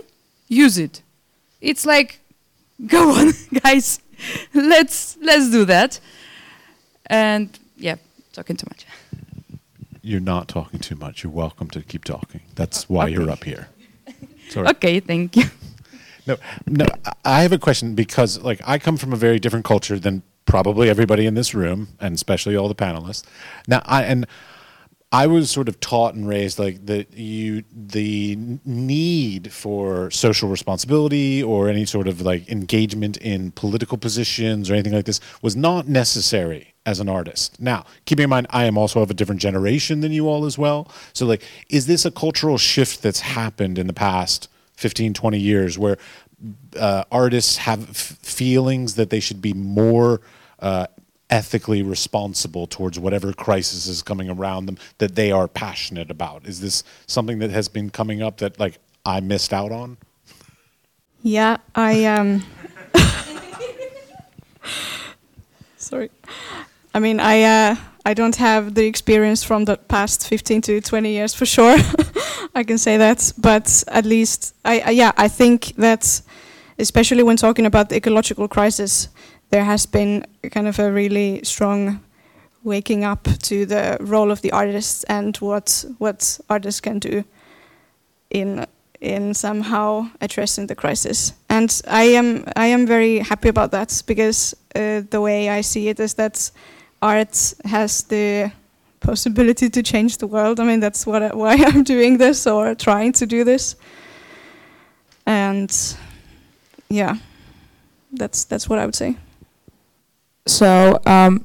use 0.48 0.76
it." 0.78 1.02
It's 1.60 1.86
like, 1.86 2.18
go 2.86 3.10
on, 3.12 3.32
guys, 3.62 4.00
let's 4.54 5.16
let's 5.22 5.50
do 5.50 5.64
that. 5.66 6.00
And 7.06 7.48
yeah, 7.76 7.96
talking 8.32 8.56
too 8.56 8.66
much. 8.70 8.86
You're 10.02 10.20
not 10.34 10.48
talking 10.48 10.80
too 10.80 10.96
much. 10.96 11.22
You're 11.22 11.32
welcome 11.32 11.68
to 11.70 11.82
keep 11.82 12.04
talking. 12.04 12.40
That's 12.54 12.88
why 12.88 13.04
Okay. 13.04 13.12
you're 13.12 13.30
up 13.30 13.44
here. 13.44 13.68
Sorry. 14.48 14.66
Okay, 14.68 15.00
thank 15.00 15.36
you. 15.36 15.44
No, 16.66 16.84
no. 16.84 16.86
I- 17.24 17.42
have 17.42 17.52
a 17.52 17.58
question 17.58 17.94
because, 17.94 18.38
like, 18.40 18.60
I 18.66 18.78
come 18.78 18.96
from 18.96 19.12
a 19.12 19.16
very 19.16 19.38
different 19.38 19.64
culture 19.64 19.98
than 19.98 20.22
probably 20.44 20.88
everybody 20.90 21.26
in 21.26 21.34
this 21.34 21.54
room, 21.54 21.88
and 22.00 22.14
especially 22.14 22.56
all 22.56 22.68
the 22.68 22.74
panelists. 22.74 23.24
Now, 23.68 23.82
I 23.86 24.02
and 24.02 24.26
I 25.12 25.26
was 25.26 25.50
sort 25.50 25.68
of 25.68 25.80
taught 25.80 26.14
and 26.14 26.28
raised 26.28 26.58
like 26.58 26.86
that 26.86 27.12
you 27.16 27.64
the 27.72 28.36
need 28.64 29.52
for 29.52 30.10
social 30.10 30.48
responsibility 30.48 31.42
or 31.42 31.68
any 31.68 31.84
sort 31.84 32.06
of 32.06 32.20
like 32.20 32.48
engagement 32.48 33.16
in 33.16 33.50
political 33.52 33.98
positions 33.98 34.70
or 34.70 34.74
anything 34.74 34.92
like 34.92 35.06
this 35.06 35.20
was 35.42 35.56
not 35.56 35.88
necessary 35.88 36.74
as 36.86 37.00
an 37.00 37.08
artist. 37.08 37.60
Now, 37.60 37.84
keeping 38.04 38.24
in 38.24 38.30
mind 38.30 38.46
I 38.50 38.64
am 38.66 38.78
also 38.78 39.02
of 39.02 39.10
a 39.10 39.14
different 39.14 39.40
generation 39.40 40.00
than 40.00 40.12
you 40.12 40.28
all 40.28 40.44
as 40.44 40.56
well. 40.56 40.88
So 41.12 41.26
like 41.26 41.42
is 41.68 41.86
this 41.86 42.04
a 42.04 42.12
cultural 42.12 42.56
shift 42.56 43.02
that's 43.02 43.20
happened 43.20 43.78
in 43.78 43.88
the 43.88 43.92
past 43.92 44.48
15 44.80 45.12
20 45.12 45.38
years 45.38 45.78
where 45.78 45.98
uh, 46.78 47.04
artists 47.12 47.58
have 47.58 47.90
f- 47.90 48.18
feelings 48.22 48.94
that 48.94 49.10
they 49.10 49.20
should 49.20 49.42
be 49.42 49.52
more 49.52 50.22
uh, 50.60 50.86
ethically 51.28 51.82
responsible 51.82 52.66
towards 52.66 52.98
whatever 52.98 53.34
crisis 53.34 53.86
is 53.86 54.02
coming 54.02 54.30
around 54.30 54.64
them 54.64 54.78
that 54.96 55.14
they 55.16 55.30
are 55.30 55.46
passionate 55.46 56.10
about. 56.10 56.46
Is 56.46 56.62
this 56.62 56.82
something 57.06 57.40
that 57.40 57.50
has 57.50 57.68
been 57.68 57.90
coming 57.90 58.22
up 58.22 58.38
that 58.38 58.58
like 58.58 58.78
I 59.04 59.20
missed 59.20 59.52
out 59.52 59.70
on? 59.70 59.98
Yeah, 61.22 61.58
I 61.74 62.06
um. 62.06 62.42
Sorry, 65.76 66.10
I 66.94 67.00
mean 67.00 67.20
I 67.20 67.42
uh, 67.42 67.76
I 68.06 68.14
don't 68.14 68.36
have 68.36 68.74
the 68.74 68.86
experience 68.86 69.44
from 69.44 69.66
the 69.66 69.76
past 69.76 70.26
15 70.26 70.62
to 70.62 70.80
20 70.80 71.10
years 71.10 71.34
for 71.34 71.44
sure. 71.44 71.76
I 72.54 72.64
can 72.64 72.78
say 72.78 72.96
that, 72.96 73.32
but 73.38 73.84
at 73.88 74.04
least 74.04 74.54
I, 74.64 74.80
I 74.80 74.90
yeah 74.90 75.12
I 75.16 75.28
think 75.28 75.74
that 75.76 76.22
especially 76.78 77.22
when 77.22 77.36
talking 77.36 77.66
about 77.66 77.88
the 77.88 77.96
ecological 77.96 78.48
crisis, 78.48 79.08
there 79.50 79.64
has 79.64 79.86
been 79.86 80.24
kind 80.50 80.66
of 80.68 80.78
a 80.78 80.90
really 80.90 81.40
strong 81.44 82.00
waking 82.62 83.04
up 83.04 83.28
to 83.42 83.66
the 83.66 83.96
role 84.00 84.30
of 84.30 84.42
the 84.42 84.52
artists 84.52 85.04
and 85.04 85.36
what 85.38 85.84
what 85.98 86.40
artists 86.48 86.80
can 86.80 86.98
do 86.98 87.24
in 88.30 88.66
in 89.00 89.34
somehow 89.34 90.06
addressing 90.20 90.66
the 90.66 90.74
crisis. 90.74 91.32
And 91.48 91.80
I 91.88 92.02
am 92.16 92.44
I 92.56 92.66
am 92.66 92.86
very 92.86 93.18
happy 93.18 93.48
about 93.48 93.70
that 93.70 94.02
because 94.06 94.54
uh, 94.74 95.02
the 95.10 95.20
way 95.20 95.48
I 95.48 95.62
see 95.62 95.88
it 95.88 96.00
is 96.00 96.14
that 96.14 96.50
art 97.02 97.54
has 97.64 98.02
the 98.04 98.52
possibility 99.00 99.68
to 99.70 99.82
change 99.82 100.18
the 100.18 100.26
world. 100.26 100.60
I 100.60 100.64
mean 100.64 100.80
that's 100.80 101.06
what 101.06 101.22
I, 101.22 101.34
why 101.34 101.54
I'm 101.66 101.82
doing 101.82 102.18
this 102.18 102.46
or 102.46 102.74
trying 102.74 103.12
to 103.12 103.26
do 103.26 103.44
this. 103.44 103.76
And 105.26 105.70
yeah, 106.88 107.16
that's 108.12 108.44
that's 108.44 108.68
what 108.68 108.78
I 108.78 108.86
would 108.86 108.94
say. 108.94 109.16
So 110.46 111.00
um, 111.06 111.44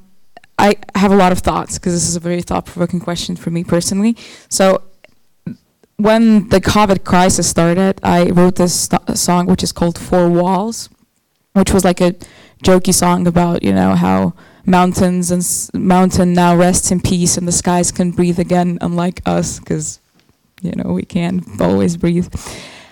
I 0.58 0.76
have 0.96 1.12
a 1.12 1.16
lot 1.16 1.32
of 1.32 1.40
thoughts 1.40 1.78
because 1.78 1.94
this 1.94 2.08
is 2.08 2.16
a 2.16 2.20
very 2.20 2.42
thought-provoking 2.42 3.02
question 3.02 3.36
for 3.36 3.52
me 3.52 3.64
personally. 3.64 4.16
So 4.50 4.82
when 5.98 6.50
the 6.50 6.60
COVID 6.60 7.04
crisis 7.04 7.50
started, 7.50 8.00
I 8.04 8.30
wrote 8.32 8.56
this 8.56 8.90
song 9.14 9.46
which 9.46 9.64
is 9.64 9.72
called 9.72 9.98
Four 9.98 10.30
Walls, 10.30 10.90
which 11.54 11.72
was 11.72 11.86
like 11.86 12.02
a 12.02 12.16
jokey 12.64 12.94
song 12.94 13.28
about 13.28 13.64
you 13.64 13.74
know 13.74 13.96
how 13.96 14.34
mountains 14.66 15.32
and 15.32 15.42
s- 15.42 15.72
mountain 15.74 16.34
now 16.34 16.56
rests 16.56 16.92
in 16.92 17.00
peace 17.00 17.38
and 17.38 17.48
the 17.48 17.52
skies 17.52 17.92
can 17.92 18.12
breathe 18.12 18.40
again, 18.40 18.78
unlike 18.82 19.22
us, 19.26 19.60
because 19.60 20.00
you 20.62 20.72
know 20.72 20.94
we 20.94 21.04
can't 21.04 21.44
always 21.62 21.98
breathe. 21.98 22.34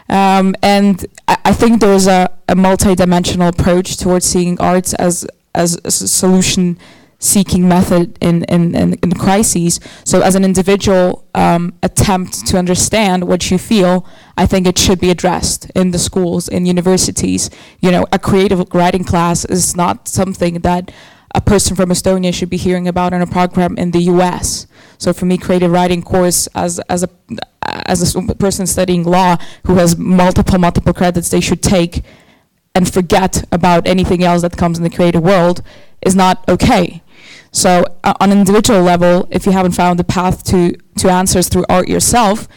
Um, 0.10 0.56
and 0.62 1.06
I, 1.28 1.38
I 1.46 1.54
think 1.54 1.80
there 1.80 1.94
was 1.94 2.08
a, 2.08 2.30
a 2.48 2.56
multi-dimensional 2.56 3.48
approach 3.48 3.98
towards 3.98 4.26
seeing 4.26 4.60
arts 4.60 4.94
as 4.96 5.26
as 5.56 5.80
a 5.86 5.92
solution 5.92 6.78
seeking 7.24 7.68
method 7.68 8.18
in, 8.22 8.44
in, 8.46 8.76
in, 8.76 8.94
in 8.96 9.12
crises. 9.14 9.80
So 10.04 10.22
as 10.22 10.36
an 10.36 10.44
individual 10.44 11.26
um, 11.34 11.74
attempt 11.82 12.46
to 12.48 12.58
understand 12.58 13.26
what 13.28 13.50
you 13.50 13.58
feel, 13.58 14.06
I 14.38 14.46
think 14.46 14.68
it 14.68 14.78
should 14.78 15.00
be 15.00 15.10
addressed 15.10 15.70
in 15.74 15.92
the 15.92 16.00
schools, 16.00 16.50
in 16.50 16.66
universities. 16.66 17.50
You 17.80 17.92
know, 17.92 18.06
a 18.12 18.20
creative 18.20 18.68
writing 18.74 19.06
class 19.06 19.46
is 19.46 19.74
not 19.76 20.10
something 20.10 20.56
that 20.56 20.92
a 21.34 21.42
person 21.42 21.76
from 21.76 21.90
Estonia 21.90 22.34
should 22.34 22.50
be 22.50 22.58
hearing 22.58 22.88
about 22.88 23.14
in 23.14 23.22
a 23.22 23.28
program 23.28 23.78
in 23.78 23.92
the 23.92 24.04
U.S. 24.04 24.68
So 24.98 25.14
for 25.14 25.26
me, 25.26 25.38
creative 25.38 25.72
writing 25.72 26.02
course 26.02 26.48
as 26.56 26.80
as 26.90 27.04
a 27.04 27.10
as 27.66 28.16
a 28.16 28.36
person 28.36 28.68
studying 28.68 29.04
law 29.04 29.38
who 29.66 29.76
has 29.76 29.98
multiple 29.98 30.60
multiple 30.60 30.94
credits, 30.94 31.30
they 31.30 31.42
should 31.42 31.64
take 31.64 32.04
and 32.76 32.92
forget 32.92 33.44
about 33.52 33.88
anything 33.88 34.24
else 34.24 34.42
that 34.42 34.58
comes 34.58 34.78
in 34.78 34.84
the 34.84 34.90
creative 34.90 35.24
world 35.24 35.62
is 36.02 36.16
not 36.16 36.48
okay. 36.50 37.04
So 37.52 37.86
uh, 38.04 38.14
on 38.20 38.32
an 38.32 38.40
individual 38.40 38.82
level, 38.82 39.28
if 39.30 39.46
you 39.46 39.52
haven't 39.52 39.74
found 39.74 40.00
the 40.00 40.04
path 40.04 40.44
to, 40.46 40.76
to 40.98 41.10
answers 41.10 41.50
through 41.50 41.66
art 41.70 41.88
yourself, 41.88 42.48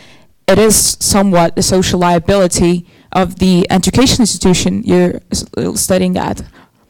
it 0.49 0.59
is 0.59 0.97
somewhat 1.01 1.59
a 1.59 1.63
social 1.63 2.01
liability 2.01 2.87
of 3.13 3.39
the 3.39 3.67
education 3.71 4.23
institution 4.23 4.83
you're 4.85 5.21
studying 5.75 6.17
at. 6.17 6.43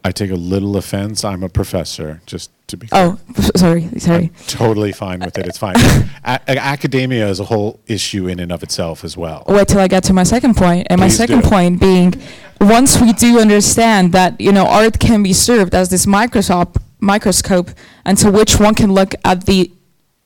I 0.07 0.13
take 0.13 0.31
a 0.31 0.37
little 0.37 0.77
offense. 0.77 1.25
I'm 1.25 1.43
a 1.43 1.49
professor, 1.49 2.21
just 2.27 2.53
to 2.69 2.77
be 2.77 2.89
oh, 2.93 3.19
clear. 3.27 3.49
Oh, 3.49 3.51
sorry, 3.57 3.89
sorry. 3.99 4.31
I'm 4.39 4.47
totally 4.47 4.93
fine 4.93 5.19
with 5.19 5.37
it. 5.37 5.49
It's 5.49 5.59
fine. 5.59 5.75
a- 6.25 6.49
academia 6.49 7.29
is 7.29 7.41
a 7.41 7.45
whole 7.45 7.81
issue 7.89 8.29
in 8.29 8.39
and 8.39 8.53
of 8.53 8.63
itself 8.63 9.03
as 9.03 9.17
well. 9.17 9.43
Oh, 9.49 9.57
wait 9.57 9.67
till 9.67 9.81
I 9.81 9.89
get 9.89 10.05
to 10.05 10.13
my 10.13 10.23
second 10.23 10.57
point. 10.57 10.87
And 10.91 11.01
my 11.01 11.09
second 11.09 11.43
do. 11.43 11.49
point 11.49 11.81
being, 11.81 12.15
once 12.61 13.01
we 13.01 13.13
do 13.15 13.41
understand 13.41 14.13
that 14.13 14.41
you 14.41 14.53
know 14.53 14.67
art 14.67 15.01
can 15.01 15.25
be 15.25 15.33
served 15.33 15.75
as 15.75 15.89
this 15.89 16.07
microscope 16.07 16.79
microscope 17.01 17.71
into 18.07 18.31
which 18.31 18.61
one 18.61 18.77
can 18.77 18.93
look 18.93 19.13
at 19.25 19.47
the 19.47 19.73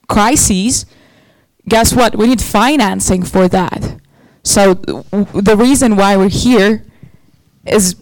crises, 0.08 0.84
guess 1.66 1.94
what? 1.94 2.16
We 2.16 2.26
need 2.26 2.42
financing 2.42 3.22
for 3.22 3.48
that. 3.48 3.98
So 4.42 4.74
the 4.74 5.56
reason 5.58 5.96
why 5.96 6.18
we're 6.18 6.28
here 6.28 6.84
is 7.66 7.96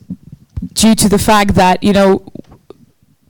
due 0.72 0.94
to 0.94 1.08
the 1.08 1.18
fact 1.18 1.54
that 1.54 1.82
you 1.82 1.92
know 1.92 2.24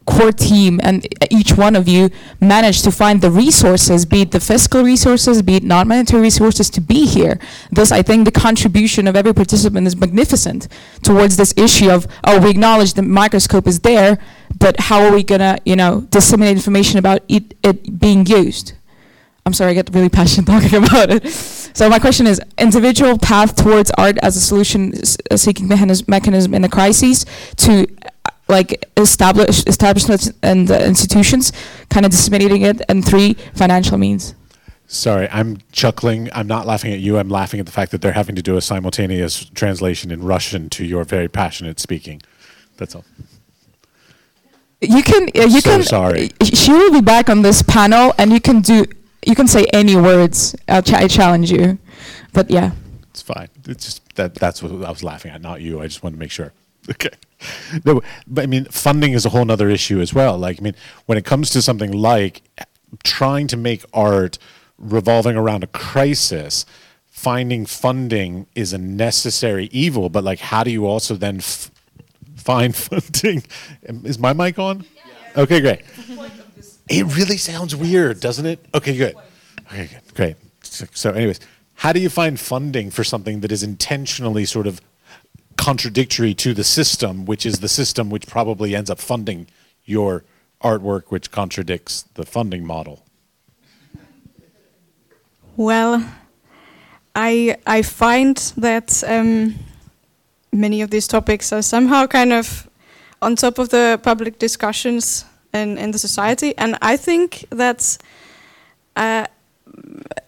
core 0.08 0.32
team 0.32 0.80
and 0.82 1.06
each 1.30 1.52
one 1.52 1.76
of 1.76 1.86
you 1.86 2.08
managed 2.40 2.82
to 2.84 2.90
find 2.90 3.20
the 3.20 3.30
resources, 3.30 4.06
be 4.06 4.22
it 4.22 4.30
the 4.30 4.40
fiscal 4.40 4.82
resources, 4.82 5.42
be 5.42 5.56
it 5.56 5.62
non-monetary 5.62 6.22
resources, 6.22 6.70
to 6.70 6.80
be 6.80 7.06
here. 7.06 7.38
Thus, 7.70 7.92
I 7.92 8.02
think 8.02 8.24
the 8.24 8.32
contribution 8.32 9.06
of 9.06 9.14
every 9.14 9.34
participant 9.34 9.86
is 9.86 9.96
magnificent 9.96 10.66
towards 11.02 11.36
this 11.36 11.52
issue 11.56 11.90
of, 11.90 12.06
oh, 12.24 12.40
we 12.40 12.50
acknowledge 12.50 12.94
the 12.94 13.02
microscope 13.02 13.66
is 13.66 13.80
there, 13.80 14.18
but 14.58 14.80
how 14.80 15.02
are 15.04 15.12
we 15.12 15.22
gonna, 15.22 15.58
you 15.66 15.76
know, 15.76 16.00
disseminate 16.10 16.56
information 16.56 16.98
about 16.98 17.20
it, 17.28 17.54
it 17.62 18.00
being 18.00 18.24
used? 18.24 18.72
I'm 19.44 19.52
sorry, 19.52 19.72
I 19.72 19.74
get 19.74 19.90
really 19.94 20.08
passionate 20.08 20.46
talking 20.54 20.82
about 20.82 21.10
it. 21.10 21.26
So 21.78 21.88
my 21.88 22.00
question 22.00 22.26
is, 22.26 22.40
individual 22.58 23.16
path 23.18 23.54
towards 23.54 23.92
art 23.92 24.18
as 24.20 24.36
a 24.36 24.40
solution-seeking 24.40 25.68
mechanism, 25.68 26.06
mechanism 26.08 26.52
in 26.52 26.62
the 26.62 26.68
crises 26.68 27.24
to 27.58 27.86
uh, 28.04 28.30
like 28.48 28.84
establish 28.96 29.62
establishments 29.64 30.32
and 30.42 30.68
uh, 30.68 30.74
institutions, 30.80 31.52
kind 31.88 32.04
of 32.04 32.10
disseminating 32.10 32.62
it, 32.62 32.82
and 32.88 33.04
three, 33.04 33.34
financial 33.54 33.96
means. 33.96 34.34
Sorry, 34.88 35.28
I'm 35.30 35.58
chuckling. 35.70 36.28
I'm 36.32 36.48
not 36.48 36.66
laughing 36.66 36.92
at 36.92 36.98
you. 36.98 37.16
I'm 37.16 37.28
laughing 37.28 37.60
at 37.60 37.66
the 37.66 37.72
fact 37.72 37.92
that 37.92 38.02
they're 38.02 38.18
having 38.22 38.34
to 38.34 38.42
do 38.42 38.56
a 38.56 38.60
simultaneous 38.60 39.44
translation 39.44 40.10
in 40.10 40.24
Russian 40.24 40.68
to 40.70 40.84
your 40.84 41.04
very 41.04 41.28
passionate 41.28 41.78
speaking. 41.78 42.20
That's 42.76 42.96
all. 42.96 43.04
You 44.80 45.04
can, 45.04 45.28
uh, 45.36 45.42
you 45.44 45.60
So 45.60 45.70
can. 45.70 45.82
sorry. 45.84 46.30
uh, 46.40 46.44
She 46.44 46.72
will 46.72 46.90
be 46.90 47.02
back 47.02 47.30
on 47.30 47.42
this 47.42 47.62
panel, 47.62 48.14
and 48.18 48.32
you 48.32 48.40
can 48.40 48.62
do, 48.62 48.84
you 49.26 49.34
can 49.34 49.46
say 49.46 49.66
any 49.72 49.96
words. 49.96 50.54
I'll 50.68 50.82
ch- 50.82 50.92
I 50.94 51.08
challenge 51.08 51.50
you, 51.50 51.78
but 52.32 52.50
yeah. 52.50 52.72
It's 53.10 53.22
fine. 53.22 53.48
It's 53.66 53.84
just 53.84 54.14
that 54.14 54.34
that's 54.34 54.62
what 54.62 54.70
I 54.72 54.90
was 54.90 55.02
laughing 55.02 55.32
at, 55.32 55.40
not 55.40 55.60
you. 55.60 55.80
I 55.80 55.86
just 55.86 56.02
wanted 56.02 56.16
to 56.16 56.20
make 56.20 56.30
sure. 56.30 56.52
Okay. 56.90 57.10
No, 57.84 58.00
but 58.26 58.44
I 58.44 58.46
mean, 58.46 58.64
funding 58.64 59.12
is 59.12 59.26
a 59.26 59.28
whole 59.28 59.50
other 59.50 59.68
issue 59.68 60.00
as 60.00 60.14
well. 60.14 60.38
Like, 60.38 60.58
I 60.58 60.62
mean, 60.62 60.74
when 61.04 61.18
it 61.18 61.24
comes 61.26 61.50
to 61.50 61.60
something 61.60 61.92
like 61.92 62.40
trying 63.04 63.46
to 63.48 63.58
make 63.58 63.84
art 63.92 64.38
revolving 64.78 65.36
around 65.36 65.62
a 65.64 65.66
crisis, 65.66 66.64
finding 67.04 67.66
funding 67.66 68.46
is 68.54 68.72
a 68.72 68.78
necessary 68.78 69.66
evil. 69.70 70.08
But 70.08 70.24
like, 70.24 70.38
how 70.38 70.64
do 70.64 70.70
you 70.70 70.86
also 70.86 71.14
then 71.14 71.36
f- 71.38 71.70
find 72.36 72.74
funding? 72.88 73.42
Is 73.82 74.18
my 74.18 74.32
mic 74.32 74.58
on? 74.58 74.86
Okay, 75.36 75.60
great. 75.60 75.82
It 76.88 77.04
really 77.16 77.36
sounds 77.36 77.76
weird, 77.76 78.20
doesn't 78.20 78.46
it? 78.46 78.64
Okay, 78.74 78.96
good. 78.96 79.14
Okay, 79.66 79.86
good. 79.86 80.14
Great. 80.14 80.36
So, 80.62 81.12
anyways, 81.12 81.40
how 81.74 81.92
do 81.92 82.00
you 82.00 82.08
find 82.08 82.40
funding 82.40 82.90
for 82.90 83.04
something 83.04 83.40
that 83.40 83.52
is 83.52 83.62
intentionally 83.62 84.44
sort 84.44 84.66
of 84.66 84.80
contradictory 85.56 86.34
to 86.34 86.54
the 86.54 86.64
system, 86.64 87.26
which 87.26 87.44
is 87.44 87.60
the 87.60 87.68
system 87.68 88.10
which 88.10 88.26
probably 88.26 88.74
ends 88.74 88.90
up 88.90 88.98
funding 88.98 89.46
your 89.84 90.24
artwork, 90.62 91.04
which 91.08 91.30
contradicts 91.30 92.02
the 92.14 92.24
funding 92.24 92.66
model? 92.66 93.04
Well, 95.56 96.04
I 97.14 97.56
I 97.66 97.82
find 97.82 98.36
that 98.56 99.02
um, 99.06 99.54
many 100.52 100.82
of 100.82 100.90
these 100.90 101.08
topics 101.08 101.52
are 101.52 101.62
somehow 101.62 102.06
kind 102.06 102.32
of 102.32 102.68
on 103.20 103.36
top 103.36 103.58
of 103.58 103.68
the 103.68 104.00
public 104.02 104.38
discussions 104.38 105.24
in, 105.52 105.78
in 105.78 105.90
the 105.92 105.98
society, 105.98 106.54
and 106.58 106.76
I 106.82 106.96
think 106.96 107.44
that, 107.50 107.98
uh, 108.96 109.24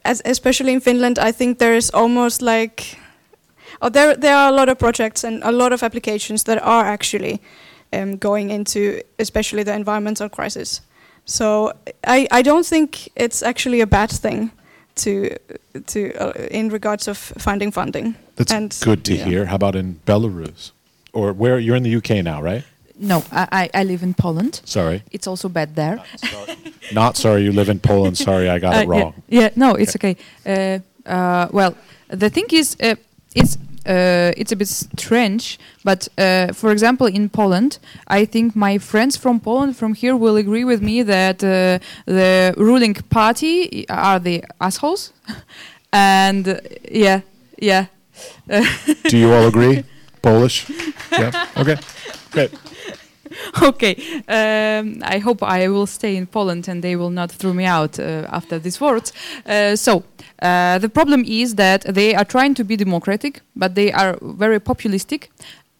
as, 0.04 0.22
especially 0.24 0.72
in 0.72 0.80
Finland, 0.80 1.18
I 1.18 1.32
think 1.32 1.58
there 1.58 1.76
is 1.76 1.90
almost 1.90 2.42
like, 2.42 2.96
oh, 3.82 3.90
there 3.90 4.16
there 4.16 4.34
are 4.36 4.48
a 4.48 4.56
lot 4.56 4.68
of 4.68 4.78
projects 4.78 5.24
and 5.24 5.42
a 5.44 5.50
lot 5.52 5.72
of 5.72 5.82
applications 5.82 6.42
that 6.44 6.58
are 6.62 6.84
actually 6.84 7.40
um, 7.92 8.16
going 8.18 8.50
into, 8.50 9.00
especially 9.18 9.64
the 9.64 9.74
environmental 9.74 10.28
crisis. 10.28 10.80
So 11.24 11.72
I, 12.06 12.26
I 12.30 12.42
don't 12.42 12.66
think 12.66 13.08
it's 13.16 13.42
actually 13.42 13.80
a 13.82 13.86
bad 13.86 14.10
thing 14.10 14.50
to 14.96 15.36
to 15.86 15.98
uh, 16.20 16.32
in 16.50 16.70
regards 16.72 17.08
of 17.08 17.18
finding 17.38 17.72
funding. 17.72 18.14
That's 18.36 18.52
And- 18.52 18.76
good 18.80 19.04
to 19.04 19.12
yeah. 19.14 19.24
hear. 19.28 19.44
How 19.46 19.54
about 19.56 19.74
in 19.76 20.00
Belarus? 20.06 20.72
Or 21.12 21.32
where 21.32 21.58
you're 21.58 21.76
in 21.76 21.82
the 21.82 21.96
UK 21.96 22.22
now, 22.24 22.40
right? 22.42 22.62
No, 23.00 23.22
I, 23.32 23.70
I- 23.74 23.84
live 23.84 24.02
in 24.02 24.14
Poland. 24.14 24.60
Sorry. 24.64 25.02
It's 25.10 25.26
also 25.26 25.48
bad 25.48 25.74
there. 25.74 25.98
Not 26.92 27.16
sorry 27.16 27.42
you 27.44 27.52
live 27.52 27.70
in 27.70 27.78
Poland. 27.80 28.16
Sorry 28.18 28.48
I 28.48 28.58
got 28.58 28.74
it 28.74 28.76
Uh, 28.88 28.92
yeah, 28.94 29.02
wrong. 29.02 29.14
Yeah, 29.28 29.48
no, 29.56 29.74
it's 29.74 29.94
okay. 29.96 30.16
Uh, 30.46 30.78
uh, 31.06 31.48
well, 31.52 31.74
the 32.08 32.28
thing 32.30 32.46
is, 32.52 32.76
uh, 32.82 32.94
it's 33.34 33.56
uh, 33.86 34.32
it's 34.36 34.52
a 34.52 34.56
bit 34.56 34.68
strange, 34.68 35.58
but 35.84 36.08
uh, 36.18 36.52
for 36.52 36.70
example, 36.70 37.06
in 37.06 37.28
Poland, 37.30 37.78
I 38.06 38.26
think 38.26 38.54
my 38.54 38.78
friends 38.78 39.16
from 39.16 39.40
Poland 39.40 39.76
from 39.76 39.94
here 39.94 40.14
will 40.16 40.36
agree 40.36 40.64
with 40.64 40.82
me 40.82 41.02
that 41.04 41.42
uh, 41.42 41.78
the 42.06 42.52
ruling 42.56 42.94
party 43.08 43.86
are 43.88 44.20
the 44.20 44.44
assholes, 44.58 45.12
and 45.92 46.46
uh, 46.48 46.56
yeah, 46.92 47.20
yeah. 47.62 47.86
Do 49.08 49.16
you 49.16 49.32
all 49.32 49.46
agree? 49.46 49.84
Polish? 50.22 50.66
Yeah. 51.12 51.46
Okay. 51.56 51.76
Great. 52.32 52.50
okay. 53.62 53.96
Um, 54.28 55.02
I 55.02 55.18
hope 55.18 55.42
I 55.42 55.68
will 55.68 55.86
stay 55.86 56.16
in 56.16 56.26
Poland 56.26 56.68
and 56.68 56.82
they 56.82 56.96
will 56.96 57.10
not 57.10 57.30
throw 57.30 57.52
me 57.52 57.64
out 57.64 57.98
uh, 57.98 58.26
after 58.30 58.58
these 58.58 58.80
words. 58.80 59.12
Uh, 59.46 59.76
so 59.76 60.04
uh, 60.42 60.78
the 60.78 60.88
problem 60.88 61.24
is 61.26 61.54
that 61.56 61.82
they 61.82 62.14
are 62.14 62.24
trying 62.24 62.54
to 62.54 62.64
be 62.64 62.76
democratic, 62.76 63.40
but 63.56 63.74
they 63.74 63.92
are 63.92 64.18
very 64.22 64.60
populistic, 64.60 65.28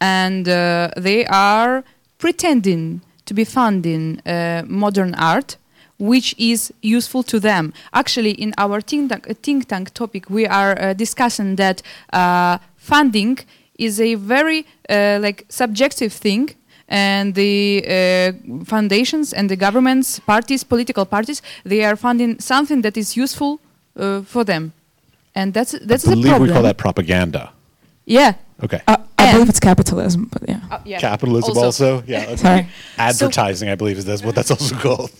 and 0.00 0.48
uh, 0.48 0.90
they 0.96 1.26
are 1.26 1.84
pretending 2.18 3.00
to 3.26 3.34
be 3.34 3.44
funding 3.44 4.20
uh, 4.26 4.62
modern 4.66 5.14
art. 5.14 5.56
Which 6.02 6.34
is 6.38 6.72
useful 6.80 7.22
to 7.24 7.38
them. 7.38 7.74
Actually, 7.92 8.30
in 8.30 8.54
our 8.56 8.80
think 8.80 9.10
tank, 9.10 9.28
uh, 9.28 9.34
think 9.42 9.68
tank 9.68 9.92
topic, 9.92 10.30
we 10.30 10.46
are 10.46 10.74
uh, 10.80 10.94
discussing 10.94 11.56
that 11.56 11.82
uh, 12.10 12.56
funding 12.76 13.38
is 13.80 14.00
a 14.00 14.14
very 14.14 14.64
uh, 14.88 15.18
like 15.20 15.44
subjective 15.50 16.14
thing 16.14 16.54
and 16.90 17.34
the 17.34 17.84
uh, 17.86 18.64
foundations 18.64 19.32
and 19.32 19.48
the 19.48 19.56
governments 19.56 20.20
parties 20.20 20.64
political 20.64 21.04
parties 21.06 21.42
they 21.64 21.84
are 21.84 21.96
funding 21.96 22.38
something 22.40 22.82
that 22.82 22.96
is 22.96 23.16
useful 23.16 23.52
uh, 23.96 24.22
for 24.22 24.44
them 24.44 24.72
and 25.34 25.54
that's 25.54 25.72
that's 25.88 26.06
I 26.06 26.10
the 26.10 26.16
believe 26.16 26.30
problem 26.32 26.48
we 26.48 26.52
call 26.54 26.62
that 26.62 26.76
propaganda. 26.76 27.42
yeah 28.06 28.32
Okay. 28.62 28.80
Uh, 28.86 28.96
I 29.18 29.22
And- 29.24 29.32
believe 29.32 29.48
it's 29.48 29.60
capitalism, 29.60 30.28
but 30.32 30.42
yeah. 30.46 30.60
Uh, 30.70 30.78
yeah. 30.84 30.98
Capitalism 31.00 31.56
also? 31.56 32.02
Yeah. 32.06 32.24
okay. 32.32 32.36
Sorry. 32.36 32.66
Advertising, 32.98 33.70
I 33.70 33.74
believe, 33.74 33.96
is 33.96 34.04
that's 34.04 34.22
what 34.22 34.34
that's 34.34 34.50
also 34.50 34.74
called. 34.76 35.10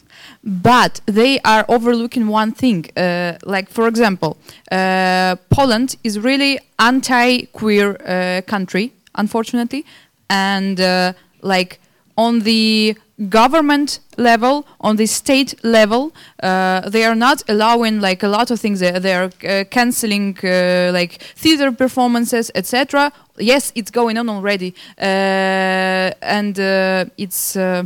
but 0.45 1.01
they 1.07 1.41
are 1.45 1.65
overlooking 1.69 2.27
one 2.29 2.53
thing 2.53 2.85
uh, 2.97 3.33
like 3.55 3.67
for 3.77 3.87
example 3.93 4.33
uh, 4.73 5.37
poland 5.57 5.89
is 6.09 6.15
really 6.19 6.59
anti-queer 6.79 7.89
uh, 7.91 8.41
country 8.47 8.93
unfortunately 9.23 9.85
and 10.29 10.81
uh, 10.81 11.13
like 11.43 11.81
on 12.17 12.41
the 12.41 12.97
government 13.29 14.01
level 14.17 14.67
on 14.81 14.97
the 14.97 15.07
state 15.07 15.55
level 15.63 16.11
uh, 16.43 16.81
they 16.89 17.05
are 17.05 17.15
not 17.15 17.43
allowing 17.49 18.01
like 18.01 18.23
a 18.23 18.29
lot 18.29 18.51
of 18.51 18.59
things. 18.59 18.81
They, 18.81 18.99
they 18.99 19.15
are 19.15 19.31
uh, 19.45 19.65
canceling 19.71 20.39
uh, 20.43 20.91
like 20.93 21.23
theater 21.37 21.71
performances 21.71 22.51
etc 22.55 23.13
yes 23.41 23.73
it's 23.75 23.91
going 23.91 24.19
on 24.19 24.29
already. 24.29 24.75
Uh, 24.99 26.13
and 26.23 26.59
uh, 26.59 27.05
it's 27.17 27.57
uh, 27.57 27.85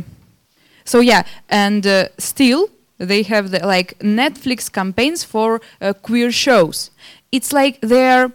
so 0.83 0.99
yeah, 0.99 1.23
and 1.49 2.09
still 2.17 2.69
they 2.97 3.23
have 3.23 3.51
the, 3.51 3.65
like 3.65 3.97
Netflix 3.99 4.71
campaigns 4.71 5.23
for 5.23 5.59
queer 6.03 6.31
shows. 6.31 6.91
It's 7.31 7.51
like 7.51 7.81
they're, 7.81 8.31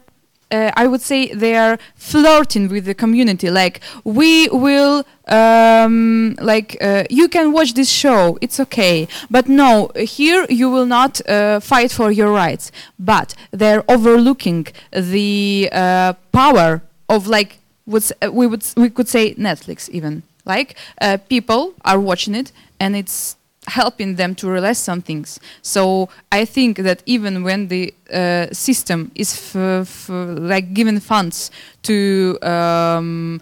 uh, 0.51 0.71
I 0.77 0.87
would 0.87 1.01
say 1.01 1.33
they're 1.33 1.79
flirting 1.95 2.69
with 2.69 2.85
the 2.85 2.95
community. 2.95 3.51
Like 3.51 3.81
we 4.05 4.49
will, 4.49 5.05
um, 5.29 6.37
like 6.41 6.77
uh, 6.81 7.05
you 7.11 7.29
can 7.29 7.53
watch 7.53 7.75
this 7.75 7.91
show, 7.91 8.39
it's 8.41 8.59
okay. 8.61 9.09
But 9.31 9.49
no, 9.49 9.91
here 9.97 10.47
you 10.49 10.71
will 10.71 10.87
not 10.87 11.21
uh, 11.29 11.61
fight 11.61 11.93
for 11.93 12.11
your 12.11 12.33
rights. 12.33 12.73
But 12.99 13.35
they're 13.51 13.85
overlooking 13.89 14.67
the 14.93 15.69
uh, 15.73 16.15
power 16.33 16.83
of 17.09 17.27
like 17.27 17.59
what's 17.85 18.13
uh, 18.23 18.31
we 18.33 18.47
would 18.47 18.65
we 18.77 18.89
could 18.91 19.09
say 19.09 19.35
Netflix 19.35 19.89
even 19.89 20.23
like 20.45 20.77
uh, 21.01 21.19
people 21.29 21.75
are 21.85 21.99
watching 21.99 22.35
it 22.35 22.53
and 22.79 22.97
it's 22.97 23.37
helping 23.71 24.17
them 24.17 24.35
to 24.35 24.51
realize 24.51 24.79
some 24.79 25.01
things. 25.03 25.41
So 25.63 26.09
i 26.33 26.45
think 26.45 26.73
that 26.79 27.03
even 27.07 27.43
when 27.43 27.69
the 27.69 27.95
uh, 28.13 28.47
system 28.53 29.11
is 29.15 29.31
like 30.51 30.67
given 30.75 31.01
funds 31.01 31.51
to 31.83 32.39
um, 32.43 33.41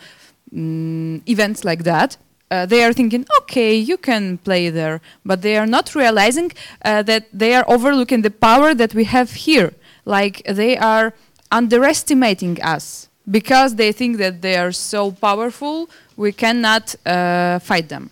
mm, 0.55 1.23
events 1.27 1.65
like 1.65 1.83
that 1.85 2.17
uh, 2.51 2.67
they 2.67 2.83
are 2.83 2.93
thinking 2.93 3.27
okay 3.39 3.75
you 3.75 3.97
can 3.97 4.39
play 4.39 4.71
there. 4.71 5.01
But 5.25 5.43
they 5.43 5.57
are 5.57 5.67
not 5.67 5.95
realizing 5.95 6.53
uh, 6.85 7.03
that 7.03 7.27
they 7.33 7.55
are 7.55 7.65
overlooking 7.69 8.23
the 8.23 8.31
power 8.31 8.75
that 8.75 8.95
we 8.95 9.05
have 9.05 9.31
here. 9.33 9.73
Like 10.05 10.43
they 10.45 10.77
are 10.79 11.13
underestimating 11.53 12.61
us 12.63 13.09
because 13.31 13.75
they 13.75 13.93
think 13.93 14.17
that 14.19 14.41
they 14.43 14.57
are 14.57 14.73
so 14.73 15.13
powerful. 15.13 15.91
We 16.17 16.33
cannot 16.33 16.95
uh, 17.07 17.59
fight 17.59 17.89
them, 17.89 18.11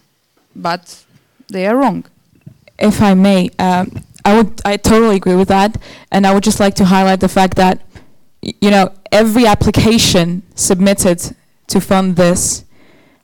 but 0.54 1.04
they 1.48 1.66
are 1.66 1.76
wrong. 1.76 2.04
if 2.78 3.00
I 3.00 3.14
may, 3.14 3.50
um, 3.58 4.02
I 4.24 4.36
would 4.36 4.60
I 4.64 4.76
totally 4.76 5.16
agree 5.16 5.36
with 5.36 5.48
that, 5.48 5.76
and 6.10 6.26
I 6.26 6.34
would 6.34 6.42
just 6.44 6.60
like 6.60 6.74
to 6.76 6.84
highlight 6.84 7.20
the 7.20 7.28
fact 7.28 7.56
that 7.56 7.80
you 8.42 8.70
know 8.70 8.92
every 9.12 9.46
application 9.46 10.42
submitted 10.54 11.36
to 11.68 11.80
fund 11.80 12.16
this 12.16 12.64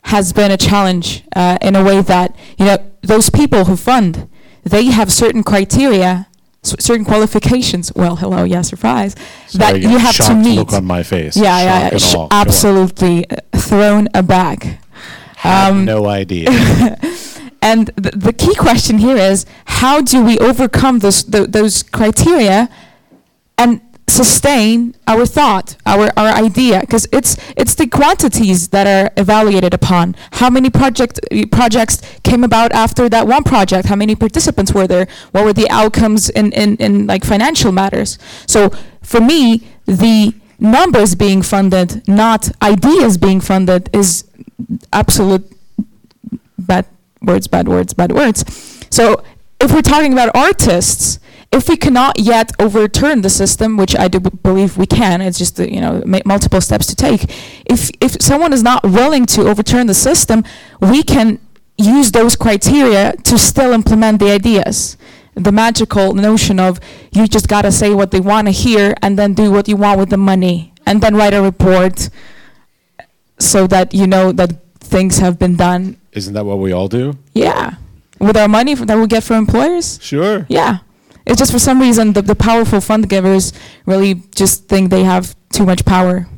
has 0.04 0.32
been 0.32 0.50
a 0.50 0.56
challenge 0.56 1.22
uh, 1.36 1.58
in 1.60 1.76
a 1.76 1.82
way 1.84 2.00
that 2.02 2.34
you 2.58 2.64
know 2.66 2.78
those 3.02 3.30
people 3.30 3.64
who 3.66 3.76
fund 3.76 4.28
they 4.64 4.84
have 4.86 5.12
certain 5.12 5.42
criteria, 5.42 6.28
s- 6.64 6.76
certain 6.78 7.04
qualifications. 7.04 7.92
Well, 7.96 8.16
hello, 8.16 8.44
yeah, 8.44 8.62
surprise. 8.62 9.14
that 9.54 9.80
you 9.80 9.98
have 9.98 10.16
to 10.26 10.34
meet. 10.34 10.56
look 10.56 10.72
on 10.72 10.84
my 10.84 11.02
face. 11.02 11.36
yeah, 11.36 11.58
yeah, 11.62 11.90
yeah, 11.92 11.98
sh- 11.98 12.14
awe. 12.14 12.28
Go 12.28 12.36
on. 12.36 12.46
absolutely 12.46 13.28
uh, 13.28 13.36
thrown 13.56 14.08
aback. 14.14 14.78
Um, 15.44 15.84
no 15.84 16.06
idea. 16.06 16.46
And 17.62 17.86
the, 17.96 18.10
the 18.10 18.32
key 18.32 18.54
question 18.56 18.98
here 18.98 19.16
is 19.16 19.46
how 19.64 20.00
do 20.02 20.22
we 20.22 20.38
overcome 20.38 20.98
those 20.98 21.22
tho- 21.22 21.46
those 21.46 21.84
criteria 21.84 22.68
and 23.56 23.80
sustain 24.08 24.94
our 25.06 25.24
thought, 25.24 25.76
our, 25.86 26.10
our 26.16 26.32
idea? 26.46 26.80
Because 26.80 27.06
it's 27.12 27.36
it's 27.56 27.76
the 27.76 27.86
quantities 27.86 28.68
that 28.68 28.86
are 28.88 29.12
evaluated 29.16 29.72
upon. 29.72 30.16
How 30.32 30.50
many 30.50 30.70
project 30.70 31.20
projects 31.52 32.02
came 32.24 32.42
about 32.42 32.72
after 32.72 33.08
that 33.08 33.28
one 33.28 33.44
project? 33.44 33.88
How 33.88 33.96
many 33.96 34.16
participants 34.16 34.72
were 34.74 34.88
there? 34.88 35.06
What 35.30 35.44
were 35.44 35.52
the 35.52 35.70
outcomes 35.70 36.30
in, 36.30 36.52
in, 36.52 36.76
in 36.76 37.06
like 37.06 37.24
financial 37.24 37.70
matters? 37.70 38.18
So 38.46 38.70
for 39.02 39.20
me, 39.20 39.62
the 39.86 40.34
numbers 40.58 41.14
being 41.14 41.42
funded, 41.42 42.06
not 42.08 42.50
ideas 42.60 43.18
being 43.18 43.40
funded, 43.40 43.88
is 43.92 44.24
absolute 44.92 45.44
bad 46.58 46.86
words, 47.22 47.46
bad 47.46 47.68
words, 47.68 47.94
bad 47.94 48.12
words. 48.12 48.44
So 48.90 49.22
if 49.60 49.72
we're 49.72 49.82
talking 49.82 50.12
about 50.12 50.34
artists, 50.34 51.18
if 51.52 51.68
we 51.68 51.76
cannot 51.76 52.18
yet 52.18 52.50
overturn 52.58 53.22
the 53.22 53.30
system, 53.30 53.76
which 53.76 53.94
I 53.96 54.08
do 54.08 54.20
b- 54.20 54.30
believe 54.42 54.78
we 54.78 54.86
can, 54.86 55.20
it's 55.20 55.38
just 55.38 55.58
you 55.58 55.80
know 55.80 56.02
ma- 56.06 56.20
multiple 56.24 56.60
steps 56.60 56.86
to 56.86 56.96
take. 56.96 57.24
If 57.66 57.90
if 58.00 58.20
someone 58.22 58.52
is 58.52 58.62
not 58.62 58.82
willing 58.84 59.26
to 59.26 59.48
overturn 59.48 59.86
the 59.86 59.94
system, 59.94 60.44
we 60.80 61.02
can 61.02 61.38
use 61.76 62.12
those 62.12 62.36
criteria 62.36 63.12
to 63.24 63.38
still 63.38 63.72
implement 63.72 64.18
the 64.20 64.30
ideas. 64.30 64.96
The 65.34 65.52
magical 65.52 66.14
notion 66.14 66.58
of 66.60 66.78
you 67.12 67.26
just 67.26 67.48
gotta 67.48 67.72
say 67.72 67.94
what 67.94 68.10
they 68.10 68.20
want 68.20 68.48
to 68.48 68.52
hear 68.52 68.94
and 69.02 69.18
then 69.18 69.34
do 69.34 69.50
what 69.50 69.68
you 69.68 69.76
want 69.76 69.98
with 69.98 70.10
the 70.10 70.18
money 70.18 70.72
and 70.86 71.02
then 71.02 71.16
write 71.16 71.32
a 71.34 71.40
report 71.42 72.08
so 73.38 73.66
that 73.66 73.94
you 73.94 74.06
know 74.06 74.32
that 74.32 74.52
things 74.82 75.18
have 75.18 75.38
been 75.38 75.56
done 75.56 75.96
Isn't 76.12 76.34
that 76.34 76.44
what 76.44 76.58
we 76.58 76.72
all 76.72 76.88
do? 76.88 77.16
yeah. 77.34 77.74
With 78.18 78.36
our 78.36 78.46
money 78.48 78.74
that 78.74 78.96
we 78.98 79.06
get 79.08 79.24
from 79.24 79.36
employers? 79.38 79.98
Sure. 80.00 80.46
Yeah. 80.48 80.78
It's 81.26 81.38
just 81.38 81.50
for 81.50 81.58
some 81.58 81.80
reason 81.80 82.12
the, 82.12 82.22
the 82.22 82.36
powerful 82.36 82.80
fund 82.80 83.08
givers 83.08 83.52
really 83.86 84.14
just 84.34 84.68
think 84.68 84.90
they 84.90 85.02
have 85.04 85.34
too 85.50 85.64
much 85.66 85.84
power. 85.84 86.28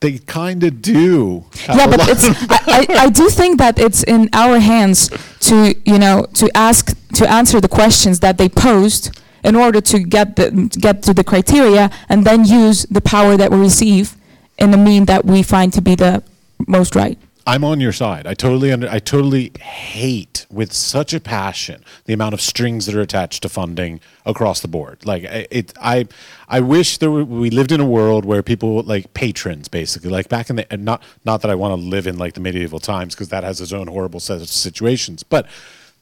They 0.00 0.18
kind 0.18 0.62
of 0.62 0.80
do. 0.80 1.44
yeah, 1.68 1.86
but 1.88 2.00
it's 2.08 2.24
I, 2.48 2.58
I, 2.66 2.86
I 3.06 3.08
do 3.10 3.28
think 3.28 3.58
that 3.58 3.78
it's 3.80 4.04
in 4.04 4.30
our 4.32 4.60
hands 4.60 5.10
to 5.40 5.74
you 5.84 5.98
know 5.98 6.26
to 6.34 6.48
ask 6.56 6.96
to 7.14 7.28
answer 7.28 7.60
the 7.60 7.68
questions 7.68 8.20
that 8.20 8.38
they 8.38 8.48
posed 8.48 9.20
in 9.42 9.56
order 9.56 9.80
to 9.80 9.98
get 9.98 10.36
the 10.36 10.46
get 10.80 11.02
to 11.02 11.12
the 11.12 11.24
criteria 11.24 11.90
and 12.08 12.24
then 12.24 12.44
use 12.44 12.86
the 12.90 13.00
power 13.00 13.36
that 13.36 13.50
we 13.50 13.58
receive 13.58 14.14
in 14.58 14.70
the 14.70 14.76
mean 14.76 15.06
that 15.06 15.24
we 15.24 15.42
find 15.42 15.72
to 15.72 15.80
be 15.80 15.94
the 15.94 16.22
most 16.66 16.94
right. 16.94 17.18
I'm 17.48 17.64
on 17.64 17.80
your 17.80 17.92
side. 17.92 18.26
I 18.26 18.34
totally 18.34 18.70
under, 18.70 18.90
I 18.90 18.98
totally 18.98 19.52
hate 19.58 20.44
with 20.50 20.70
such 20.70 21.14
a 21.14 21.20
passion 21.20 21.82
the 22.04 22.12
amount 22.12 22.34
of 22.34 22.42
strings 22.42 22.84
that 22.84 22.94
are 22.94 23.00
attached 23.00 23.42
to 23.42 23.48
funding 23.48 24.00
across 24.26 24.60
the 24.60 24.68
board. 24.68 25.06
Like 25.06 25.24
it, 25.24 25.72
I, 25.80 26.08
I 26.46 26.60
wish 26.60 26.98
there 26.98 27.10
were, 27.10 27.24
we 27.24 27.48
lived 27.48 27.72
in 27.72 27.80
a 27.80 27.86
world 27.86 28.26
where 28.26 28.42
people 28.42 28.82
like 28.82 29.14
patrons 29.14 29.66
basically, 29.68 30.10
like 30.10 30.28
back 30.28 30.50
in 30.50 30.56
the 30.56 30.66
not 30.76 31.02
not 31.24 31.40
that 31.40 31.50
I 31.50 31.54
want 31.54 31.80
to 31.80 31.88
live 31.88 32.06
in 32.06 32.18
like 32.18 32.34
the 32.34 32.40
medieval 32.40 32.80
times 32.80 33.14
because 33.14 33.30
that 33.30 33.44
has 33.44 33.62
its 33.62 33.72
own 33.72 33.86
horrible 33.86 34.20
set 34.20 34.42
of 34.42 34.50
situations, 34.50 35.22
but 35.22 35.46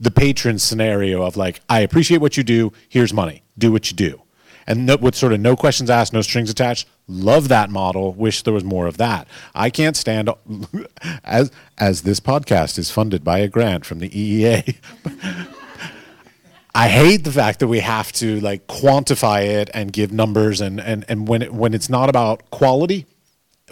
the 0.01 0.11
patron 0.11 0.59
scenario 0.59 1.23
of 1.23 1.37
like 1.37 1.61
I 1.69 1.79
appreciate 1.79 2.21
what 2.21 2.37
you 2.37 2.43
do. 2.43 2.73
Here's 2.89 3.13
money. 3.13 3.45
Do 3.57 3.71
what 3.71 3.89
you 3.89 3.97
do 3.97 4.21
and 4.67 4.87
no, 4.87 4.97
with 4.97 5.15
sort 5.15 5.33
of 5.33 5.41
no 5.41 5.57
questions 5.57 5.91
asked, 5.91 6.13
no 6.13 6.23
strings 6.23 6.51
attached. 6.51 6.89
Love 7.09 7.49
that 7.49 7.71
model. 7.71 8.13
Wish 8.13 8.43
there 8.43 8.55
was 8.55 8.65
more 8.65 8.87
of 8.87 8.97
that. 8.97 9.29
I 9.55 9.71
can't 9.71 9.97
stand 9.97 10.29
as 11.25 11.53
as 11.79 12.03
this 12.03 12.21
podcast 12.21 12.79
is 12.79 12.91
funded 12.91 13.23
by 13.23 13.39
a 13.39 13.49
grant 13.49 13.87
from 13.87 14.01
the 14.01 14.11
EEA. 14.11 14.77
I 16.75 16.89
hate 16.89 17.25
the 17.25 17.33
fact 17.33 17.61
that 17.61 17.69
we 17.69 17.81
have 17.81 18.13
to 18.15 18.39
like 18.41 18.67
quantify 18.67 19.47
it 19.47 19.71
and 19.73 19.93
give 19.93 20.13
numbers 20.13 20.61
and 20.61 20.81
and 20.81 21.05
and 21.09 21.29
when 21.29 21.43
it, 21.43 21.55
when 21.55 21.73
it's 21.73 21.89
not 21.89 22.09
about 22.09 22.51
quality, 22.51 23.07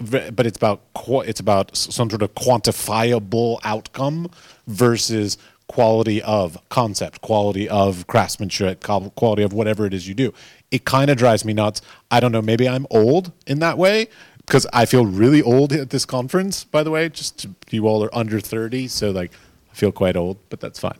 but 0.01 0.45
it's 0.47 0.57
about 0.57 0.81
it's 1.25 1.39
about 1.39 1.75
some 1.75 2.09
sort 2.09 2.21
of 2.21 2.33
quantifiable 2.35 3.59
outcome 3.63 4.31
versus 4.65 5.37
quality 5.67 6.21
of 6.21 6.57
concept, 6.69 7.21
quality 7.21 7.67
of 7.69 8.07
craftsmanship, 8.07 8.83
quality 8.83 9.43
of 9.43 9.53
whatever 9.53 9.85
it 9.85 9.93
is 9.93 10.07
you 10.07 10.13
do. 10.13 10.33
It 10.75 10.83
kind 10.83 11.09
of 11.09 11.15
drives 11.17 11.43
me 11.45 11.53
nuts. 11.53 11.81
I 12.11 12.19
don't 12.19 12.33
know. 12.35 12.41
Maybe 12.41 12.67
I'm 12.67 12.85
old 12.89 13.31
in 13.47 13.59
that 13.59 13.77
way 13.77 14.07
because 14.45 14.67
I 14.73 14.85
feel 14.85 15.05
really 15.05 15.41
old 15.41 15.71
at 15.73 15.89
this 15.89 16.05
conference. 16.05 16.65
By 16.65 16.83
the 16.83 16.91
way, 16.91 17.07
just 17.09 17.47
you 17.71 17.87
all 17.87 18.03
are 18.03 18.13
under 18.21 18.39
thirty, 18.41 18.87
so 18.89 19.11
like 19.11 19.31
I 19.71 19.75
feel 19.75 19.91
quite 19.91 20.17
old, 20.17 20.37
but 20.49 20.59
that's 20.59 20.79
fine. 20.79 20.99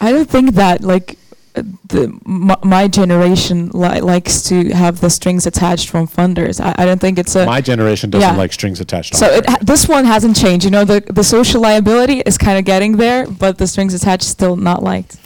I 0.00 0.10
don't 0.12 0.30
think 0.30 0.54
that 0.54 0.80
like 0.82 1.18
the 1.94 2.04
m- 2.26 2.56
my 2.62 2.88
generation 2.88 3.68
li- 3.74 4.00
likes 4.00 4.42
to 4.44 4.70
have 4.72 5.00
the 5.00 5.10
strings 5.10 5.44
attached 5.46 5.88
from 5.90 6.06
funders. 6.06 6.60
I, 6.60 6.74
I 6.82 6.84
don't 6.86 7.00
think 7.00 7.18
it's 7.18 7.34
a 7.36 7.44
My 7.46 7.60
generation 7.60 8.10
doesn't 8.10 8.30
yeah. 8.34 8.36
like 8.36 8.52
strings 8.52 8.80
attached. 8.80 9.16
so 9.16 9.26
it, 9.26 9.44
ha- 9.46 9.58
this 9.60 9.88
one 9.88 10.04
hasn't 10.04 10.36
changed. 10.36 10.64
You 10.64 10.70
know, 10.70 10.84
the 10.84 11.00
the 11.12 11.24
social 11.24 11.60
liability 11.60 12.20
is 12.24 12.38
kind 12.38 12.58
of 12.58 12.64
getting 12.64 12.96
there, 12.96 13.26
but 13.26 13.58
the 13.58 13.66
strings 13.66 13.92
attached 13.92 14.24
still 14.24 14.56
not 14.56 14.82
liked. 14.82 15.18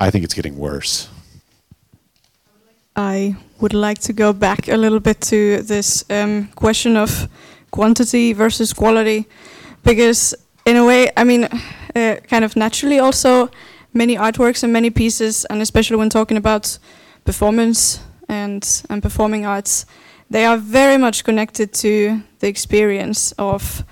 I 0.00 0.10
think 0.10 0.24
it's 0.24 0.34
getting 0.34 0.56
worse. 0.56 1.08
I 2.96 3.36
would 3.60 3.74
like 3.74 4.00
to 4.00 4.12
go 4.12 4.32
back 4.32 4.68
a 4.68 4.76
little 4.76 5.00
bit 5.00 5.20
to 5.22 5.62
this 5.62 6.04
um, 6.10 6.48
question 6.54 6.96
of 6.96 7.28
quantity 7.70 8.34
versus 8.34 8.72
quality, 8.72 9.26
because 9.82 10.34
in 10.66 10.76
a 10.76 10.84
way, 10.84 11.10
I 11.16 11.24
mean, 11.24 11.44
uh, 11.44 12.16
kind 12.28 12.44
of 12.44 12.54
naturally, 12.54 12.98
also 12.98 13.50
many 13.94 14.16
artworks 14.16 14.62
and 14.62 14.72
many 14.72 14.90
pieces, 14.90 15.46
and 15.46 15.62
especially 15.62 15.96
when 15.96 16.10
talking 16.10 16.36
about 16.36 16.78
performance 17.24 18.00
and 18.28 18.82
and 18.90 19.02
performing 19.02 19.46
arts, 19.46 19.86
they 20.30 20.44
are 20.44 20.58
very 20.58 20.98
much 20.98 21.24
connected 21.24 21.72
to 21.72 22.22
the 22.40 22.48
experience 22.48 23.32
of 23.38 23.84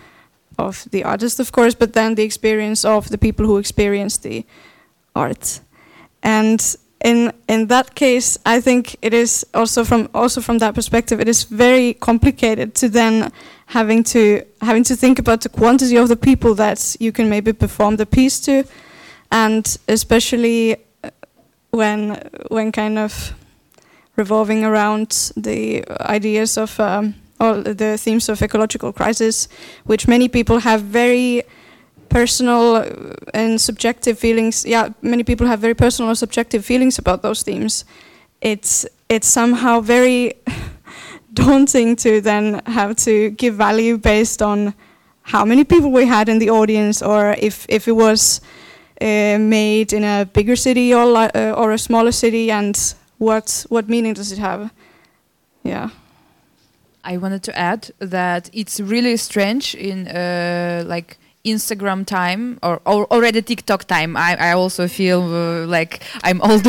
of 0.59 0.87
the 0.91 1.05
artist, 1.05 1.41
of 1.41 1.53
course, 1.53 1.75
but 1.75 1.93
then 1.93 2.15
the 2.15 2.23
experience 2.23 2.85
of 2.85 3.09
the 3.09 3.19
people 3.19 3.47
who 3.47 3.59
experience 3.59 4.19
the 4.19 4.45
art, 5.15 5.61
and 6.23 6.77
in 7.05 7.33
in 7.49 7.67
that 7.69 7.95
case, 7.95 8.39
I 8.45 8.61
think 8.61 8.97
it 9.03 9.15
is 9.15 9.47
also 9.55 9.85
from 9.85 10.09
also 10.15 10.41
from 10.41 10.59
that 10.59 10.75
perspective, 10.75 11.21
it 11.21 11.29
is 11.29 11.45
very 11.45 11.95
complicated 11.95 12.75
to 12.77 12.89
then 12.89 13.33
having 13.67 14.05
to 14.05 14.43
having 14.61 14.85
to 14.85 14.97
think 14.97 15.19
about 15.19 15.41
the 15.41 15.49
quantity 15.49 15.97
of 15.97 16.09
the 16.09 16.17
people 16.17 16.55
that 16.57 16.97
you 17.01 17.13
can 17.13 17.29
maybe 17.29 17.53
perform 17.53 17.97
the 17.97 18.07
piece 18.07 18.41
to, 18.41 18.65
and 19.31 19.79
especially 19.89 20.77
uh, 21.03 21.11
when 21.71 22.21
when 22.49 22.71
kind 22.73 22.99
of 22.99 23.35
revolving 24.17 24.65
around 24.65 25.33
the 25.37 25.85
ideas 26.01 26.59
of 26.59 26.79
um, 26.81 27.15
or 27.41 27.63
the 27.63 27.97
themes 27.97 28.29
of 28.29 28.43
ecological 28.43 28.93
crisis, 28.93 29.49
which 29.85 30.07
many 30.07 30.29
people 30.29 30.59
have 30.59 30.83
very 30.83 31.43
personal 32.11 32.85
and 33.33 33.61
subjective 33.61 34.19
feelings. 34.19 34.65
Yeah, 34.67 34.91
many 35.01 35.25
people 35.25 35.47
have 35.47 35.61
very 35.61 35.75
personal 35.75 36.11
or 36.11 36.15
subjective 36.15 36.65
feelings 36.65 36.99
about 36.99 37.23
those 37.23 37.43
themes. 37.43 37.85
It's 38.41 38.87
it's 39.09 39.27
somehow 39.27 39.81
very 39.81 40.35
daunting 41.33 41.97
to 41.97 42.21
then 42.21 42.61
have 42.67 42.97
to 42.97 43.31
give 43.31 43.55
value 43.55 43.99
based 43.99 44.43
on 44.43 44.75
how 45.23 45.45
many 45.45 45.65
people 45.65 45.91
we 45.93 46.07
had 46.07 46.29
in 46.29 46.39
the 46.39 46.51
audience, 46.51 47.03
or 47.03 47.35
if 47.39 47.67
if 47.69 47.89
it 47.89 47.97
was 47.97 48.41
uh, 49.01 49.39
made 49.39 49.93
in 49.93 50.05
a 50.05 50.25
bigger 50.25 50.57
city 50.57 50.95
or 50.95 51.05
uh, 51.17 51.53
or 51.57 51.73
a 51.73 51.79
smaller 51.79 52.13
city, 52.13 52.51
and 52.51 52.95
what 53.19 53.67
what 53.69 53.89
meaning 53.89 54.15
does 54.15 54.33
it 54.33 54.39
have? 54.39 54.71
Yeah. 55.63 55.91
I 57.03 57.17
wanted 57.17 57.43
to 57.45 57.59
add 57.59 57.91
that 57.99 58.51
it's 58.53 58.79
really 58.79 59.17
strange 59.17 59.75
in 59.75 60.07
uh, 60.09 60.85
like 60.87 61.17
Instagram 61.45 62.07
time 62.07 62.59
or, 62.63 62.81
or 62.85 63.07
already 63.13 63.43
TikTok 63.43 63.85
time. 63.85 64.17
I, 64.17 64.37
I 64.37 64.53
also 64.53 64.89
feel 64.89 65.23
uh, 65.23 65.67
like 65.67 66.03
I'm 66.23 66.41
old. 66.49 66.67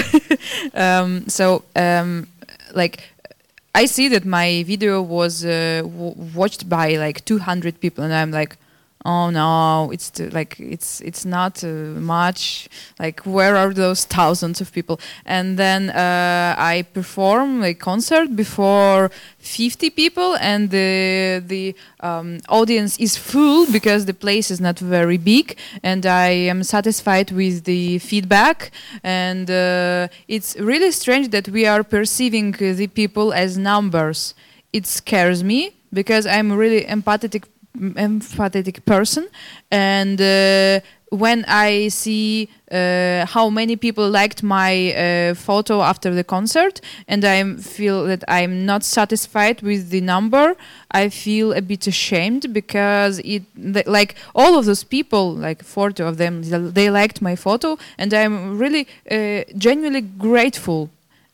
um, 0.74 1.28
so 1.28 1.64
um, 1.76 2.28
like 2.74 3.04
I 3.74 3.86
see 3.86 4.10
that 4.10 4.26
my 4.26 4.64
video 4.64 5.02
was 5.02 5.46
uh, 5.46 5.84
watched 5.86 6.68
by 6.68 6.98
like 6.98 7.24
200 7.26 7.80
people, 7.80 8.04
and 8.04 8.14
I'm 8.14 8.32
like, 8.32 8.58
oh 9.06 9.30
no 9.30 9.90
it's 9.92 10.10
too, 10.10 10.30
like 10.30 10.60
it's 10.60 11.02
it's 11.02 11.26
not 11.26 11.64
uh, 11.64 11.68
much. 11.68 12.70
Like 13.00 13.22
where 13.22 13.56
are 13.56 13.74
those 13.74 14.06
thousands 14.06 14.62
of 14.62 14.72
people? 14.72 15.00
And 15.26 15.58
then 15.58 15.90
uh, 15.90 16.56
i 16.58 16.84
perform 16.94 17.64
a 17.64 17.74
concert 17.74 18.36
before 18.36 19.12
50 19.40 19.90
people 19.92 20.36
and 20.40 20.70
the 20.70 21.44
the 21.46 21.76
um, 22.02 22.40
audience 22.50 22.98
is 23.00 23.18
full 23.18 23.66
because 23.72 24.06
the 24.06 24.14
place 24.14 24.52
is 24.52 24.60
not 24.60 24.80
very 24.80 25.18
big 25.18 25.58
and 25.84 26.06
i 26.06 26.28
am 26.28 26.64
satisfied 26.64 27.32
with 27.32 27.64
the 27.64 28.00
feedback. 28.00 28.72
And 29.04 29.50
uh, 29.50 30.08
it's 30.28 30.56
really 30.60 30.92
strange 30.92 31.30
that 31.30 31.50
we 31.50 31.66
are 31.66 31.84
perceiving 31.84 32.52
the 32.52 32.88
people 32.88 33.34
as 33.34 33.58
numbers. 33.58 34.34
It 34.74 34.86
scares 34.88 35.44
me 35.44 35.74
because 35.94 36.26
i'm 36.26 36.52
really 36.52 36.84
empathetic 36.86 37.44
empathetic 37.78 38.86
person. 38.86 39.28
And 39.72 40.20
uh, 40.22 40.82
when 41.12 41.44
i 41.46 41.90
see 41.90 42.48
uh, 42.72 43.26
how 43.26 43.50
many 43.50 43.76
people 43.76 44.10
liked 44.10 44.42
my 44.42 44.94
uh, 44.94 45.34
photo 45.34 45.82
after 45.82 46.14
the 46.14 46.24
concert 46.24 46.80
and 47.06 47.26
i 47.26 47.44
feel 47.56 48.06
that 48.06 48.24
i'm 48.30 48.66
not 48.66 48.82
satisfied 48.82 49.62
with 49.62 49.90
the 49.90 50.00
number 50.00 50.56
i 50.92 51.10
feel 51.10 51.52
a 51.52 51.62
bit 51.62 51.86
ashamed 51.86 52.54
because 52.54 53.20
it 53.20 53.44
th- 53.74 53.86
like 53.88 54.16
all 54.34 54.58
of 54.58 54.66
those 54.66 54.86
people 54.86 55.34
like 55.34 55.62
40 55.62 56.02
of 56.04 56.18
them 56.18 56.44
they 56.72 56.90
liked 56.90 57.22
my 57.22 57.36
photo 57.36 57.78
and 57.98 58.14
i'm 58.14 58.58
really 58.58 58.88
uh, 59.12 59.44
genuinely 59.58 60.02
grateful. 60.02 60.90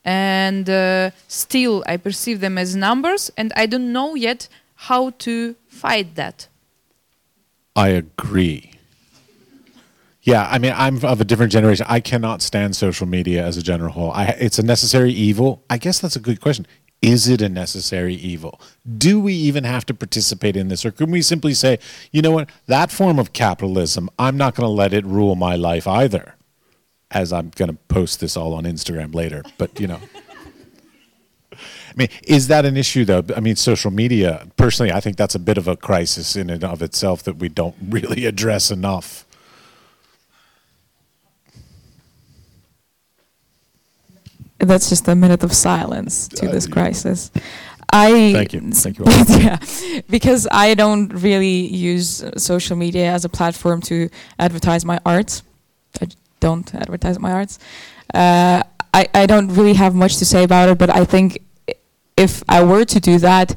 And 0.06 0.70
uh, 0.70 1.12
still 1.28 1.84
i 1.86 1.98
perceive 1.98 2.40
them 2.40 2.58
as 2.58 2.78
numbers 2.78 3.30
and 3.36 3.52
i 3.58 3.66
don't 3.66 3.92
know 3.92 4.16
yet 4.16 4.48
how 4.78 5.10
to 5.10 5.56
fight 5.68 6.16
that. 6.16 6.48
I 7.76 7.90
agree. 7.90 8.72
Yeah, 10.22 10.48
I 10.50 10.58
mean, 10.58 10.74
I'm 10.76 11.04
of 11.06 11.22
a 11.22 11.26
different 11.26 11.52
generation. 11.52 11.86
I 11.90 12.00
cannot 12.00 12.42
stand 12.42 12.76
social 12.76 13.08
media 13.08 13.46
as 13.46 13.58
a 13.58 13.64
general 13.64 13.92
whole. 13.92 14.12
I, 14.12 14.26
it's 14.40 14.60
a 14.60 14.64
necessary 14.64 15.12
evil. 15.12 15.64
I 15.70 15.78
guess 15.78 16.00
that's 16.00 16.16
a 16.16 16.20
good 16.20 16.42
question. 16.42 16.68
Is 17.02 17.28
it 17.28 17.42
a 17.42 17.50
necessary 17.50 18.16
evil? 18.16 18.60
Do 18.98 19.20
we 19.20 19.34
even 19.34 19.64
have 19.64 19.86
to 19.86 19.94
participate 19.94 20.58
in 20.58 20.68
this? 20.68 20.86
Or 20.86 20.92
can 20.92 21.12
we 21.12 21.22
simply 21.22 21.54
say, 21.54 21.80
you 22.12 22.22
know 22.22 22.32
what, 22.32 22.50
that 22.66 22.92
form 22.92 23.20
of 23.20 23.34
capitalism, 23.34 24.10
I'm 24.20 24.36
not 24.36 24.56
going 24.56 24.66
to 24.66 24.72
let 24.72 24.94
it 24.94 25.06
rule 25.06 25.36
my 25.36 25.56
life 25.56 25.88
either? 25.88 26.36
As 27.10 27.32
I'm 27.32 27.52
going 27.56 27.70
to 27.70 27.78
post 27.88 28.20
this 28.20 28.36
all 28.36 28.54
on 28.54 28.66
Instagram 28.66 29.16
later. 29.16 29.44
But, 29.58 29.80
you 29.80 29.88
know. 29.88 30.02
I 31.98 32.02
mean, 32.02 32.10
is 32.24 32.48
that 32.48 32.64
an 32.64 32.78
issue 32.78 33.06
though? 33.06 33.24
I 33.36 33.40
mean, 33.40 33.56
social 33.56 33.90
media. 33.90 34.48
Personally, 34.56 34.92
I 34.92 35.00
think 35.00 35.18
that's 35.18 35.34
a 35.34 35.40
bit 35.40 35.58
of 35.58 35.68
a 35.68 35.76
crisis 35.76 36.36
in 36.36 36.52
and 36.52 36.64
of 36.64 36.84
itself 36.84 37.24
that 37.24 37.38
we 37.38 37.50
don't 37.50 37.76
really 37.90 38.26
address 38.26 38.70
enough. 38.70 39.26
That's 44.60 44.90
just 44.90 45.08
a 45.08 45.16
minute 45.16 45.44
of 45.44 45.54
silence 45.54 46.28
to 46.30 46.48
this 46.48 46.68
crisis. 46.68 47.32
I 47.92 48.34
Thank 48.34 48.54
you. 48.54 48.62
Thank 48.72 49.00
you. 49.00 49.06
yeah, 49.40 49.58
because 50.10 50.48
I 50.52 50.74
don't 50.74 51.10
really 51.10 51.68
use 51.68 52.24
uh, 52.24 52.38
social 52.38 52.76
media 52.76 53.12
as 53.12 53.24
a 53.24 53.30
platform 53.30 53.82
to 53.84 54.10
advertise 54.38 54.84
my 54.84 55.00
art. 55.06 55.42
I 56.02 56.08
don't 56.40 56.74
advertise 56.76 57.18
my 57.20 57.32
arts. 57.32 57.60
Uh, 58.14 58.64
I, 58.94 59.08
I 59.14 59.26
don't 59.26 59.50
really 59.50 59.74
have 59.76 59.96
much 59.96 60.18
to 60.18 60.26
say 60.26 60.44
about 60.44 60.70
it, 60.70 60.78
but 60.78 60.90
I 60.90 61.06
think 61.06 61.40
if 62.18 62.44
I 62.50 62.64
were 62.64 62.84
to 62.86 63.00
do 63.00 63.20
that, 63.20 63.56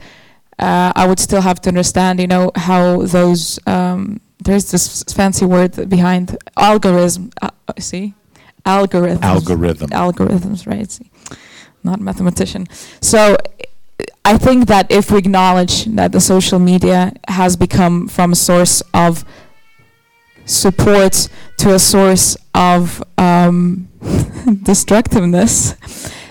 uh, 0.58 0.92
I 0.94 1.06
would 1.06 1.18
still 1.18 1.40
have 1.40 1.60
to 1.62 1.68
understand, 1.70 2.20
you 2.20 2.26
know, 2.26 2.52
how 2.54 3.02
those 3.02 3.58
um, 3.66 4.20
there's 4.44 4.70
this 4.70 5.02
fancy 5.04 5.46
word 5.46 5.88
behind 5.88 6.36
algorithm. 6.56 7.30
Uh, 7.40 7.50
see, 7.78 8.14
algorithms. 8.66 9.22
Algorithm. 9.22 9.90
Algorithms, 9.90 10.66
right? 10.66 10.90
See, 10.90 11.10
not 11.82 12.00
mathematician. 12.00 12.66
So. 13.00 13.36
I 14.24 14.36
think 14.38 14.68
that 14.68 14.90
if 14.90 15.10
we 15.10 15.18
acknowledge 15.18 15.84
that 15.86 16.12
the 16.12 16.20
social 16.20 16.58
media 16.58 17.12
has 17.28 17.56
become 17.56 18.06
from 18.06 18.32
a 18.32 18.34
source 18.36 18.82
of 18.92 19.24
support 20.44 21.28
to 21.58 21.74
a 21.74 21.78
source 21.78 22.36
of 22.54 23.02
um, 23.18 23.88
destructiveness, 24.62 25.74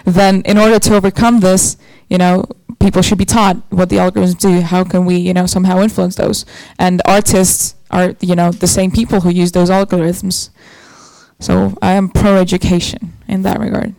then 0.05 0.41
in 0.43 0.57
order 0.57 0.79
to 0.79 0.95
overcome 0.95 1.39
this, 1.39 1.77
you 2.09 2.17
know, 2.17 2.45
people 2.79 3.01
should 3.01 3.17
be 3.17 3.25
taught 3.25 3.57
what 3.69 3.89
the 3.89 3.97
algorithms 3.97 4.37
do. 4.39 4.61
How 4.61 4.83
can 4.83 5.05
we, 5.05 5.15
you 5.17 5.33
know, 5.33 5.45
somehow 5.45 5.79
influence 5.81 6.15
those? 6.15 6.45
And 6.77 7.01
artists 7.05 7.75
are, 7.91 8.15
you 8.19 8.35
know, 8.35 8.51
the 8.51 8.67
same 8.67 8.91
people 8.91 9.21
who 9.21 9.29
use 9.29 9.51
those 9.51 9.69
algorithms. 9.69 10.49
So 11.39 11.77
I 11.81 11.91
am 11.93 12.09
pro 12.09 12.35
education 12.37 13.13
in 13.27 13.43
that 13.43 13.59
regard. 13.59 13.95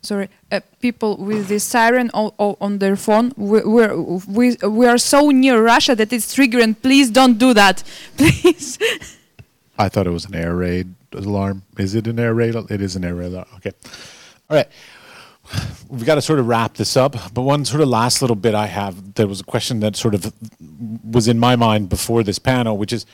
Sorry, 0.00 0.28
uh, 0.52 0.60
people 0.80 1.16
with 1.16 1.48
the 1.48 1.58
siren 1.58 2.10
o- 2.14 2.32
o- 2.38 2.56
on 2.60 2.78
their 2.78 2.96
phone. 2.96 3.32
We, 3.36 3.60
we're, 3.62 3.96
we, 4.00 4.56
we 4.62 4.86
are 4.86 4.96
so 4.96 5.30
near 5.30 5.62
Russia 5.62 5.94
that 5.96 6.12
it's 6.12 6.34
triggering. 6.34 6.80
Please 6.80 7.10
don't 7.10 7.36
do 7.36 7.52
that. 7.52 7.82
Please. 8.16 8.78
I 9.76 9.88
thought 9.88 10.06
it 10.06 10.10
was 10.10 10.24
an 10.24 10.34
air 10.36 10.54
raid 10.54 10.94
alarm. 11.12 11.62
Is 11.78 11.94
it 11.94 12.06
an 12.06 12.18
air 12.18 12.32
raid? 12.32 12.54
It 12.54 12.80
is 12.80 12.96
an 12.96 13.04
air 13.04 13.14
raid 13.16 13.32
alarm. 13.32 13.48
Okay. 13.56 13.72
All 14.48 14.56
right. 14.56 14.68
We've 15.88 16.04
got 16.04 16.16
to 16.16 16.22
sort 16.22 16.38
of 16.38 16.46
wrap 16.46 16.74
this 16.74 16.96
up. 16.96 17.16
But 17.32 17.42
one 17.42 17.64
sort 17.64 17.80
of 17.80 17.88
last 17.88 18.20
little 18.20 18.36
bit 18.36 18.54
I 18.54 18.66
have, 18.66 19.14
there 19.14 19.26
was 19.26 19.40
a 19.40 19.44
question 19.44 19.80
that 19.80 19.96
sort 19.96 20.14
of 20.14 20.32
was 21.04 21.28
in 21.28 21.38
my 21.38 21.56
mind 21.56 21.88
before 21.88 22.22
this 22.22 22.38
panel, 22.38 22.76
which 22.76 22.92
is 22.92 23.06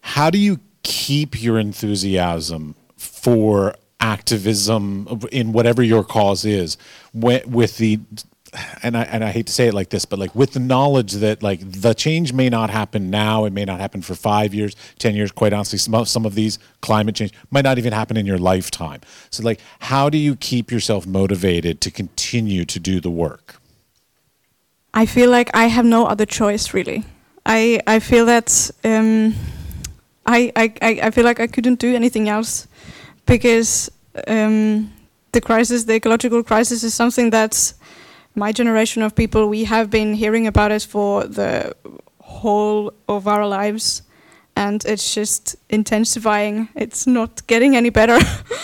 how 0.00 0.30
do 0.30 0.38
you 0.38 0.60
keep 0.82 1.42
your 1.42 1.58
enthusiasm 1.58 2.74
for 2.96 3.74
activism 4.00 5.20
in 5.30 5.52
whatever 5.52 5.82
your 5.82 6.02
cause 6.02 6.44
is 6.44 6.76
with 7.14 7.76
the 7.76 8.00
and 8.82 8.96
I 8.96 9.02
and 9.04 9.24
I 9.24 9.30
hate 9.30 9.46
to 9.46 9.52
say 9.52 9.68
it 9.68 9.74
like 9.74 9.88
this, 9.90 10.04
but 10.04 10.18
like 10.18 10.34
with 10.34 10.52
the 10.52 10.60
knowledge 10.60 11.12
that 11.14 11.42
like 11.42 11.60
the 11.60 11.94
change 11.94 12.32
may 12.32 12.48
not 12.48 12.70
happen 12.70 13.10
now, 13.10 13.44
it 13.44 13.52
may 13.52 13.64
not 13.64 13.80
happen 13.80 14.02
for 14.02 14.14
five 14.14 14.52
years, 14.52 14.76
ten 14.98 15.14
years. 15.14 15.32
Quite 15.32 15.52
honestly, 15.52 15.78
some 15.78 15.94
of, 15.94 16.08
some 16.08 16.26
of 16.26 16.34
these 16.34 16.58
climate 16.80 17.14
change 17.14 17.32
might 17.50 17.64
not 17.64 17.78
even 17.78 17.92
happen 17.92 18.16
in 18.16 18.26
your 18.26 18.38
lifetime. 18.38 19.00
So 19.30 19.42
like, 19.42 19.60
how 19.80 20.10
do 20.10 20.18
you 20.18 20.36
keep 20.36 20.70
yourself 20.70 21.06
motivated 21.06 21.80
to 21.80 21.90
continue 21.90 22.64
to 22.66 22.78
do 22.78 23.00
the 23.00 23.10
work? 23.10 23.56
I 24.92 25.06
feel 25.06 25.30
like 25.30 25.50
I 25.54 25.66
have 25.68 25.86
no 25.86 26.06
other 26.06 26.26
choice 26.26 26.74
really. 26.74 27.04
I 27.46 27.80
I 27.86 28.00
feel 28.00 28.26
that 28.26 28.70
um, 28.84 29.34
I, 30.26 30.52
I 30.56 30.72
I 31.06 31.10
feel 31.10 31.24
like 31.24 31.40
I 31.40 31.46
couldn't 31.46 31.78
do 31.78 31.94
anything 31.94 32.28
else 32.28 32.68
because 33.24 33.90
um, 34.28 34.92
the 35.32 35.40
crisis, 35.40 35.84
the 35.84 35.94
ecological 35.94 36.42
crisis, 36.42 36.84
is 36.84 36.94
something 36.94 37.30
that 37.30 37.72
my 38.34 38.52
generation 38.52 39.02
of 39.02 39.14
people 39.14 39.48
we 39.48 39.64
have 39.64 39.90
been 39.90 40.14
hearing 40.14 40.46
about 40.46 40.72
it 40.72 40.82
for 40.82 41.24
the 41.24 41.74
whole 42.20 42.92
of 43.08 43.26
our 43.28 43.46
lives, 43.46 44.02
and 44.56 44.84
it's 44.84 45.14
just 45.14 45.56
intensifying. 45.68 46.68
It's 46.74 47.06
not 47.06 47.46
getting 47.46 47.76
any 47.76 47.90
better. 47.90 48.18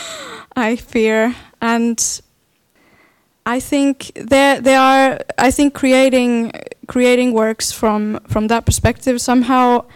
I 0.56 0.76
fear 0.76 1.34
and. 1.60 2.22
I 3.46 3.60
think 3.60 4.12
there 4.14 4.60
there 4.60 4.78
are 4.78 5.20
I 5.38 5.50
think 5.50 5.72
creating 5.72 6.52
creating 6.86 7.32
works 7.32 7.72
from 7.72 8.20
from 8.28 8.48
that 8.48 8.66
perspective 8.66 9.22
somehow 9.22 9.86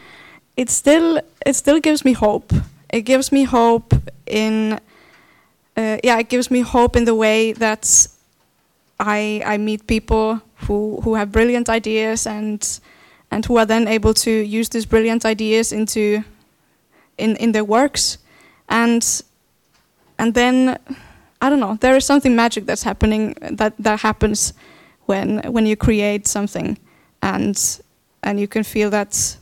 it 0.56 0.70
still 0.70 1.20
it 1.44 1.54
still 1.54 1.80
gives 1.80 2.04
me 2.04 2.12
hope. 2.12 2.52
It 2.90 3.02
gives 3.02 3.32
me 3.32 3.44
hope 3.44 3.94
in 4.26 4.80
uh, 5.76 5.96
yeah 6.04 6.18
it 6.18 6.28
gives 6.28 6.50
me 6.50 6.60
hope 6.60 6.96
in 6.96 7.04
the 7.04 7.14
way 7.14 7.52
that 7.52 8.06
I 9.02 9.42
I 9.54 9.58
meet 9.58 9.86
people 9.86 10.40
who 10.66 11.00
who 11.02 11.14
have 11.14 11.30
brilliant 11.32 11.68
ideas 11.68 12.26
and 12.26 12.80
and 13.30 13.44
who 13.46 13.58
are 13.58 13.66
then 13.66 13.88
able 13.88 14.14
to 14.14 14.30
use 14.30 14.68
these 14.68 14.86
brilliant 14.86 15.24
ideas 15.24 15.72
into 15.72 16.24
in 17.18 17.36
in 17.36 17.52
their 17.52 17.64
works 17.64 18.18
and 18.68 19.22
and 20.18 20.34
then 20.34 20.78
I 21.42 21.48
don't 21.50 21.58
know. 21.58 21.76
There 21.80 21.96
is 21.96 22.04
something 22.04 22.36
magic 22.36 22.66
that's 22.66 22.84
happening 22.84 23.34
that 23.40 23.74
that 23.78 24.00
happens 24.00 24.54
when 25.06 25.40
when 25.52 25.66
you 25.66 25.76
create 25.76 26.28
something, 26.28 26.78
and 27.20 27.80
and 28.22 28.38
you 28.38 28.46
can 28.46 28.62
feel 28.62 28.90
that 28.90 29.38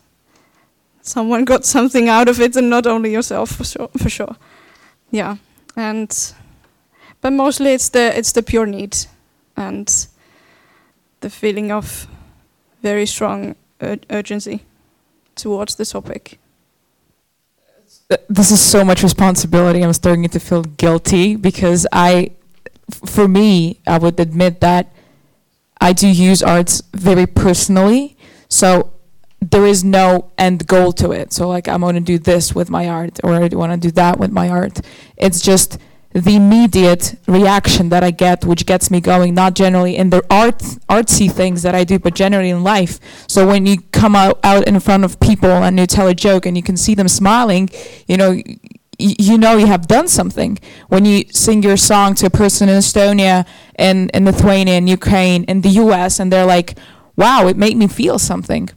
someone 1.03 1.45
got 1.45 1.65
something 1.67 2.09
out 2.09 2.29
of 2.29 2.41
it, 2.41 2.57
and 2.57 2.71
not 2.71 2.87
only 2.87 3.13
yourself 3.13 3.51
for 3.51 3.65
sure. 3.65 3.91
For 3.99 4.09
sure, 4.09 4.37
yeah. 5.11 5.37
And 5.77 6.35
but 7.21 7.33
mostly 7.33 7.75
it's 7.75 7.91
the 7.91 8.17
it's 8.19 8.33
the 8.33 8.43
pure 8.43 8.67
need, 8.67 8.97
and 9.61 10.07
the 11.21 11.31
feeling 11.31 11.71
of 11.71 12.07
very 12.83 13.07
strong 13.07 13.55
ur- 13.83 13.99
urgency 14.09 14.63
towards 15.35 15.75
the 15.77 15.85
topic. 15.85 16.39
This 18.29 18.51
is 18.51 18.61
so 18.61 18.85
much 18.85 19.03
responsibility. 19.03 19.83
I'm 19.83 19.93
starting 19.93 20.29
to 20.29 20.41
feel 20.41 20.63
guilty 20.63 21.37
because 21.37 21.87
I, 21.93 22.33
for 23.07 23.29
me, 23.29 23.79
I 23.87 23.99
would 23.99 24.19
admit 24.19 24.61
that 24.61 24.93
I 25.81 25.93
do 25.93 26.09
use 26.09 26.43
art 26.43 26.81
very 26.93 27.27
personally. 27.27 28.17
So 28.49 28.93
there 29.41 29.65
is 29.65 29.85
no 29.85 30.31
end 30.37 30.67
goal 30.67 30.93
to 30.95 31.13
it. 31.13 31.33
So 31.33 31.49
like 31.49 31.69
I'm 31.69 31.83
going 31.83 31.95
to 31.95 32.01
do 32.01 32.19
this 32.19 32.55
with 32.55 32.69
my 32.69 32.89
art 32.89 33.21
or 33.23 33.35
I 33.35 33.47
want 33.49 33.73
to 33.73 33.89
do 33.89 33.93
that 33.93 34.19
with 34.19 34.33
my 34.33 34.49
art. 34.49 34.81
It's 35.17 35.41
just 35.41 35.79
the 36.13 36.35
immediate 36.35 37.15
reaction 37.29 37.89
that 37.91 38.03
I 38.03 38.11
get, 38.11 38.45
which 38.45 38.67
gets 38.67 38.91
me 38.91 39.01
going, 39.01 39.35
not 39.35 39.55
generally 39.55 39.97
in 39.97 40.11
the 40.11 40.23
art 40.29 40.59
artsy 40.89 41.31
things 41.31 41.63
that 41.63 41.75
I 41.75 41.85
do, 41.85 41.99
but 41.99 42.15
generally 42.15 42.51
in 42.51 42.65
life. 42.65 42.99
So 43.29 43.47
when 43.47 43.65
you 43.65 43.83
come 43.93 44.17
out, 44.17 44.41
out 44.43 44.67
in 44.67 44.79
front 44.81 45.05
of 45.05 45.21
people 45.21 45.51
and 45.51 45.79
you 45.79 45.87
tell 45.87 46.09
a 46.09 46.15
joke 46.15 46.47
and 46.47 46.57
you 46.57 46.65
can 46.65 46.77
see 46.77 46.95
them 46.95 47.07
smiling, 47.07 47.71
you 48.09 48.17
know, 48.17 48.41
you 48.99 49.39
know 49.39 49.57
you 49.57 49.67
have 49.67 49.87
done 49.87 50.09
something. 50.09 50.59
When 50.89 51.05
you 51.05 51.25
sing 51.31 51.63
your 51.63 51.77
song 51.77 52.15
to 52.17 52.27
a 52.27 52.31
person 52.31 52.69
in 52.69 52.79
Estonia, 52.79 53.47
in, 53.79 54.11
in 54.11 54.25
Lithuania, 54.25 54.75
in 54.75 54.89
Ukraine, 54.89 55.45
in 55.45 55.61
the 55.61 55.71
US, 55.71 56.19
and 56.19 56.33
they're 56.33 56.45
like, 56.45 56.77
wow, 57.17 57.47
it 57.47 57.57
made 57.57 57.77
me 57.77 57.87
feel 57.87 58.19
something 58.19 58.69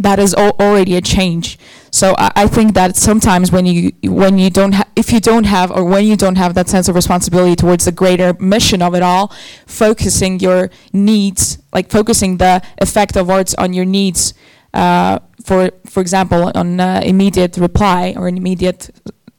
that 0.00 0.18
is 0.18 0.34
al- 0.34 0.56
already 0.60 0.96
a 0.96 1.00
change. 1.00 1.58
So 1.90 2.14
I, 2.18 2.32
I 2.36 2.46
think 2.46 2.74
that 2.74 2.96
sometimes 2.96 3.50
when 3.50 3.66
you 3.66 3.92
when 4.02 4.38
you 4.38 4.50
don't 4.50 4.72
ha- 4.72 4.88
if 4.94 5.12
you 5.12 5.20
don't 5.20 5.44
have 5.44 5.70
or 5.70 5.84
when 5.84 6.04
you 6.04 6.16
don't 6.16 6.36
have 6.36 6.54
that 6.54 6.68
sense 6.68 6.88
of 6.88 6.94
responsibility 6.94 7.56
towards 7.56 7.84
the 7.84 7.92
greater 7.92 8.34
mission 8.34 8.82
of 8.82 8.94
it 8.94 9.02
all, 9.02 9.32
focusing 9.66 10.40
your 10.40 10.70
needs, 10.92 11.58
like 11.72 11.90
focusing 11.90 12.36
the 12.36 12.62
effect 12.78 13.16
of 13.16 13.30
arts 13.30 13.54
on 13.54 13.72
your 13.72 13.84
needs, 13.84 14.34
uh, 14.74 15.18
for 15.44 15.70
for 15.86 16.00
example, 16.00 16.52
on 16.54 16.80
uh, 16.80 17.00
immediate 17.04 17.56
reply 17.56 18.14
or 18.16 18.28
an 18.28 18.36
immediate 18.36 18.90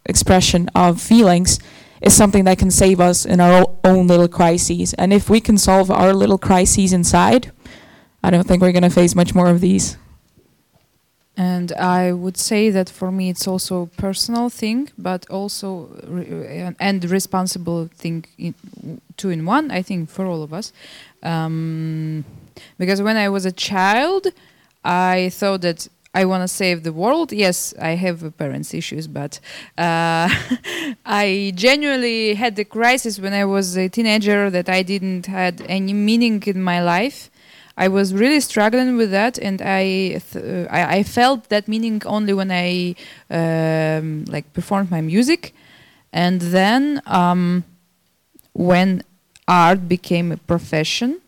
expression 0.06 0.70
of 0.76 1.02
feelings. 1.02 1.60
Is 2.00 2.14
something 2.14 2.44
that 2.46 2.60
can 2.60 2.70
save 2.70 3.00
us 3.00 3.26
in 3.26 3.40
our 3.40 3.66
own 3.84 4.06
little 4.06 4.28
crises, 4.28 4.94
and 4.94 5.12
if 5.12 5.32
we 5.32 5.42
can 5.42 5.58
solve 5.58 5.90
our 5.90 6.14
little 6.14 6.38
crises 6.38 6.94
inside, 6.94 7.52
I 8.24 8.30
don't 8.30 8.48
think 8.48 8.62
we're 8.62 8.72
going 8.72 8.84
to 8.84 8.92
face 8.92 9.16
much 9.16 9.34
more 9.34 9.48
of 9.48 9.62
these. 9.62 9.98
And 11.38 11.72
I 11.74 12.14
would 12.14 12.36
say 12.36 12.72
that 12.72 12.90
for 12.90 13.12
me 13.12 13.30
it's 13.30 13.48
also 13.48 13.84
a 13.84 13.86
personal 13.86 14.50
thing, 14.50 14.90
but 14.98 15.30
also 15.30 15.88
re- 16.08 16.74
and 16.80 17.06
responsible 17.06 17.90
thing 17.94 18.26
in, 18.40 18.56
two 19.18 19.30
in 19.30 19.46
one. 19.46 19.70
I 19.70 19.84
think 19.84 20.10
for 20.10 20.26
all 20.26 20.42
of 20.42 20.52
us, 20.52 20.74
um, 21.22 22.26
because 22.80 23.04
when 23.04 23.18
I 23.18 23.30
was 23.30 23.46
a 23.46 23.52
child, 23.52 24.28
I 24.84 25.30
thought 25.30 25.62
that 25.62 25.88
I 26.16 26.26
want 26.26 26.42
to 26.42 26.48
save 26.48 26.82
the 26.82 26.92
world. 26.92 27.32
Yes, 27.32 27.76
I 27.80 27.92
have 27.92 28.24
uh, 28.24 28.32
parents' 28.32 28.74
issues, 28.74 29.06
but 29.08 29.40
uh, 29.78 30.28
I 31.06 31.52
genuinely 31.54 32.34
had 32.34 32.56
the 32.56 32.66
crisis 32.66 33.20
when 33.20 33.34
I 33.34 33.46
was 33.46 33.78
a 33.78 33.88
teenager 33.90 34.50
that 34.50 34.70
I 34.70 34.82
didn't 34.82 35.28
had 35.28 35.62
any 35.68 35.94
meaning 35.94 36.42
in 36.48 36.64
my 36.64 36.82
life. 36.82 37.30
I 37.78 37.88
was 37.90 38.12
really 38.14 38.40
struggling 38.40 38.98
with 38.98 39.12
that, 39.12 39.38
and 39.38 39.62
I 39.62 40.20
th- 40.32 40.68
I, 40.70 40.98
I 40.98 41.04
felt 41.04 41.50
that 41.50 41.68
meaning 41.68 42.02
only 42.06 42.34
when 42.34 42.52
I 42.52 42.96
um, 43.30 44.26
like 44.26 44.52
performed 44.54 44.90
my 44.90 45.02
music, 45.02 45.54
and 46.12 46.42
then 46.42 47.02
um, 47.06 47.64
when 48.54 49.04
art 49.48 49.88
became 49.88 50.32
a 50.32 50.38
profession, 50.38 51.22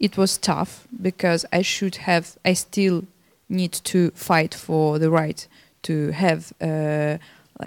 it 0.00 0.16
was 0.16 0.36
tough 0.36 0.88
because 1.00 1.46
I 1.52 1.62
should 1.62 1.96
have 1.96 2.36
I 2.44 2.54
still 2.54 3.04
need 3.48 3.72
to 3.84 4.10
fight 4.14 4.54
for 4.54 4.98
the 4.98 5.10
right 5.10 5.46
to 5.82 6.10
have 6.10 6.52
uh, 6.60 7.18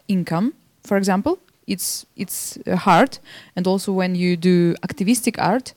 income, 0.09 0.53
for 0.83 0.97
example. 0.97 1.39
It's 1.65 2.05
it's 2.17 2.57
hard, 2.67 3.19
and 3.55 3.65
also 3.65 3.93
when 3.93 4.15
you 4.15 4.35
do 4.35 4.75
activistic 4.83 5.39
art 5.39 5.73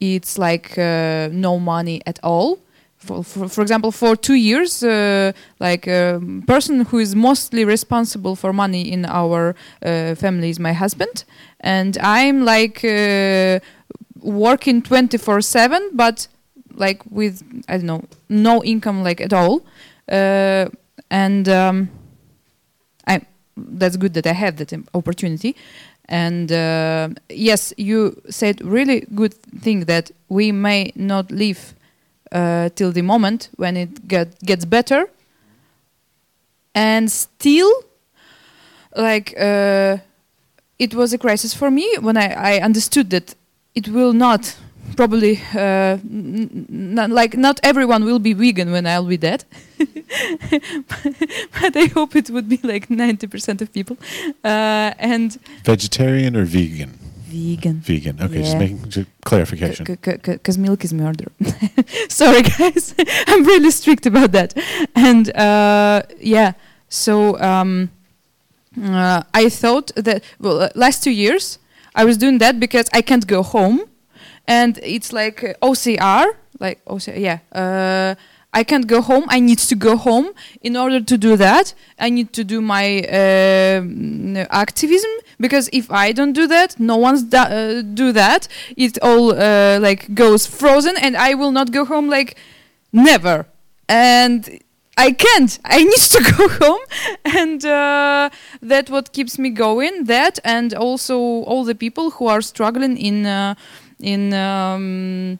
it's 0.00 0.38
like 0.38 0.78
uh, 0.78 1.28
no 1.32 1.58
money 1.58 2.00
at 2.06 2.18
all. 2.22 2.58
For, 2.98 3.22
for, 3.22 3.48
for 3.48 3.62
example, 3.62 3.92
for 3.92 4.16
two 4.16 4.34
years, 4.34 4.82
uh, 4.82 5.32
like 5.60 5.86
a 5.86 6.20
person 6.46 6.80
who 6.86 6.98
is 6.98 7.14
mostly 7.14 7.64
responsible 7.64 8.34
for 8.34 8.52
money 8.52 8.90
in 8.90 9.04
our 9.06 9.54
uh, 9.84 10.16
family 10.16 10.50
is 10.50 10.58
my 10.58 10.72
husband, 10.72 11.24
and 11.60 11.96
I'm 11.98 12.44
like 12.44 12.84
uh, 12.84 13.60
working 14.20 14.82
24/7, 14.82 15.90
but 15.92 16.26
like 16.74 17.02
with 17.08 17.42
I 17.68 17.78
don't 17.78 17.86
know 17.86 18.04
no 18.28 18.64
income 18.64 19.04
like 19.04 19.20
at 19.20 19.32
all, 19.32 19.64
uh, 20.10 20.66
and 21.10 21.48
um, 21.48 21.90
I 23.06 23.20
that's 23.56 23.96
good 23.96 24.14
that 24.14 24.26
I 24.26 24.32
have 24.32 24.56
that 24.56 24.72
im- 24.72 24.86
opportunity. 24.94 25.54
And 26.08 26.50
uh, 26.50 27.10
yes, 27.28 27.74
you 27.76 28.20
said 28.30 28.62
really 28.64 29.06
good 29.14 29.34
thing 29.60 29.84
that 29.84 30.10
we 30.28 30.52
may 30.52 30.92
not 30.94 31.30
live 31.30 31.74
uh, 32.32 32.70
till 32.74 32.92
the 32.92 33.02
moment 33.02 33.50
when 33.56 33.76
it 33.76 34.08
get, 34.08 34.40
gets 34.40 34.64
better, 34.64 35.10
and 36.74 37.10
still, 37.10 37.70
like 38.96 39.34
uh, 39.38 39.98
it 40.78 40.94
was 40.94 41.12
a 41.12 41.18
crisis 41.18 41.52
for 41.52 41.70
me 41.70 41.96
when 42.00 42.16
I, 42.16 42.56
I 42.56 42.60
understood 42.60 43.10
that 43.10 43.34
it 43.74 43.88
will 43.88 44.12
not 44.12 44.56
probably 44.98 45.34
uh, 45.54 45.96
n- 46.02 46.66
n- 46.98 47.10
like 47.20 47.32
not 47.46 47.56
everyone 47.70 48.02
will 48.08 48.18
be 48.28 48.32
vegan 48.42 48.68
when 48.74 48.84
I'll 48.86 49.10
be 49.16 49.20
dead, 49.30 49.44
but 51.60 51.72
I 51.82 51.86
hope 51.96 52.10
it 52.20 52.28
would 52.34 52.48
be 52.48 52.60
like 52.72 52.84
ninety 52.90 53.26
percent 53.34 53.58
of 53.62 53.68
people, 53.78 53.96
uh, 54.44 54.90
and 55.12 55.28
Vegetarian 55.64 56.32
or 56.36 56.44
vegan? 56.56 56.92
vegan. 57.28 57.76
Vegan. 57.80 58.16
Okay, 58.24 58.42
just 58.42 58.58
making 58.58 58.88
just 58.88 59.08
clarification. 59.24 59.84
Because 59.84 60.58
milk 60.58 60.84
is 60.84 60.92
murder. 60.92 61.28
Sorry, 62.08 62.42
guys. 62.42 62.94
I'm 63.30 63.44
really 63.44 63.70
strict 63.70 64.06
about 64.06 64.32
that. 64.32 64.50
And 64.94 65.24
uh, 65.36 66.02
yeah, 66.20 66.52
so 66.88 67.38
um, 67.50 67.90
uh, 68.82 69.22
I 69.34 69.48
thought 69.48 69.92
that, 69.96 70.24
well, 70.40 70.62
uh, 70.62 70.68
last 70.74 71.04
two 71.04 71.10
years, 71.24 71.58
I 71.94 72.04
was 72.04 72.16
doing 72.16 72.38
that 72.38 72.58
because 72.58 72.86
I 72.92 73.02
can't 73.02 73.26
go 73.26 73.42
home. 73.42 73.78
And 74.48 74.80
it's 74.82 75.12
like 75.12 75.44
uh, 75.44 75.52
OCR, 75.62 76.26
like 76.58 76.84
OCR, 76.86 77.18
yeah. 77.20 77.38
Uh, 77.52 78.14
I 78.52 78.64
can't 78.64 78.86
go 78.86 79.02
home. 79.02 79.26
I 79.28 79.40
need 79.40 79.58
to 79.58 79.76
go 79.76 79.96
home. 79.96 80.30
In 80.62 80.74
order 80.74 81.00
to 81.00 81.18
do 81.18 81.36
that, 81.36 81.74
I 81.98 82.08
need 82.08 82.32
to 82.32 82.44
do 82.44 82.62
my 82.62 83.02
um, 83.02 84.36
activism 84.50 85.10
because 85.38 85.68
if 85.72 85.90
I 85.90 86.12
don't 86.12 86.32
do 86.32 86.46
that, 86.46 86.80
no 86.80 86.96
one's 86.96 87.22
da- 87.24 87.42
uh, 87.42 87.82
do 87.82 88.10
that. 88.12 88.48
It 88.76 88.98
all 89.02 89.32
uh, 89.32 89.78
like 89.80 90.14
goes 90.14 90.46
frozen, 90.46 90.96
and 90.96 91.14
I 91.14 91.34
will 91.34 91.52
not 91.52 91.72
go 91.72 91.84
home 91.84 92.08
like 92.08 92.38
never. 92.90 93.46
And 93.86 94.60
I 94.96 95.12
can't. 95.12 95.58
I 95.64 95.84
need 95.84 96.04
to 96.16 96.32
go 96.36 96.48
home, 96.48 96.80
and 97.24 97.64
uh, 97.64 98.30
that 98.62 98.88
what 98.88 99.12
keeps 99.12 99.38
me 99.38 99.50
going. 99.50 100.04
That 100.04 100.38
and 100.42 100.72
also 100.72 101.18
all 101.18 101.64
the 101.64 101.74
people 101.74 102.12
who 102.12 102.26
are 102.26 102.40
struggling 102.40 102.96
in 102.96 103.26
uh, 103.26 103.54
in. 104.00 104.32
Um, 104.34 105.38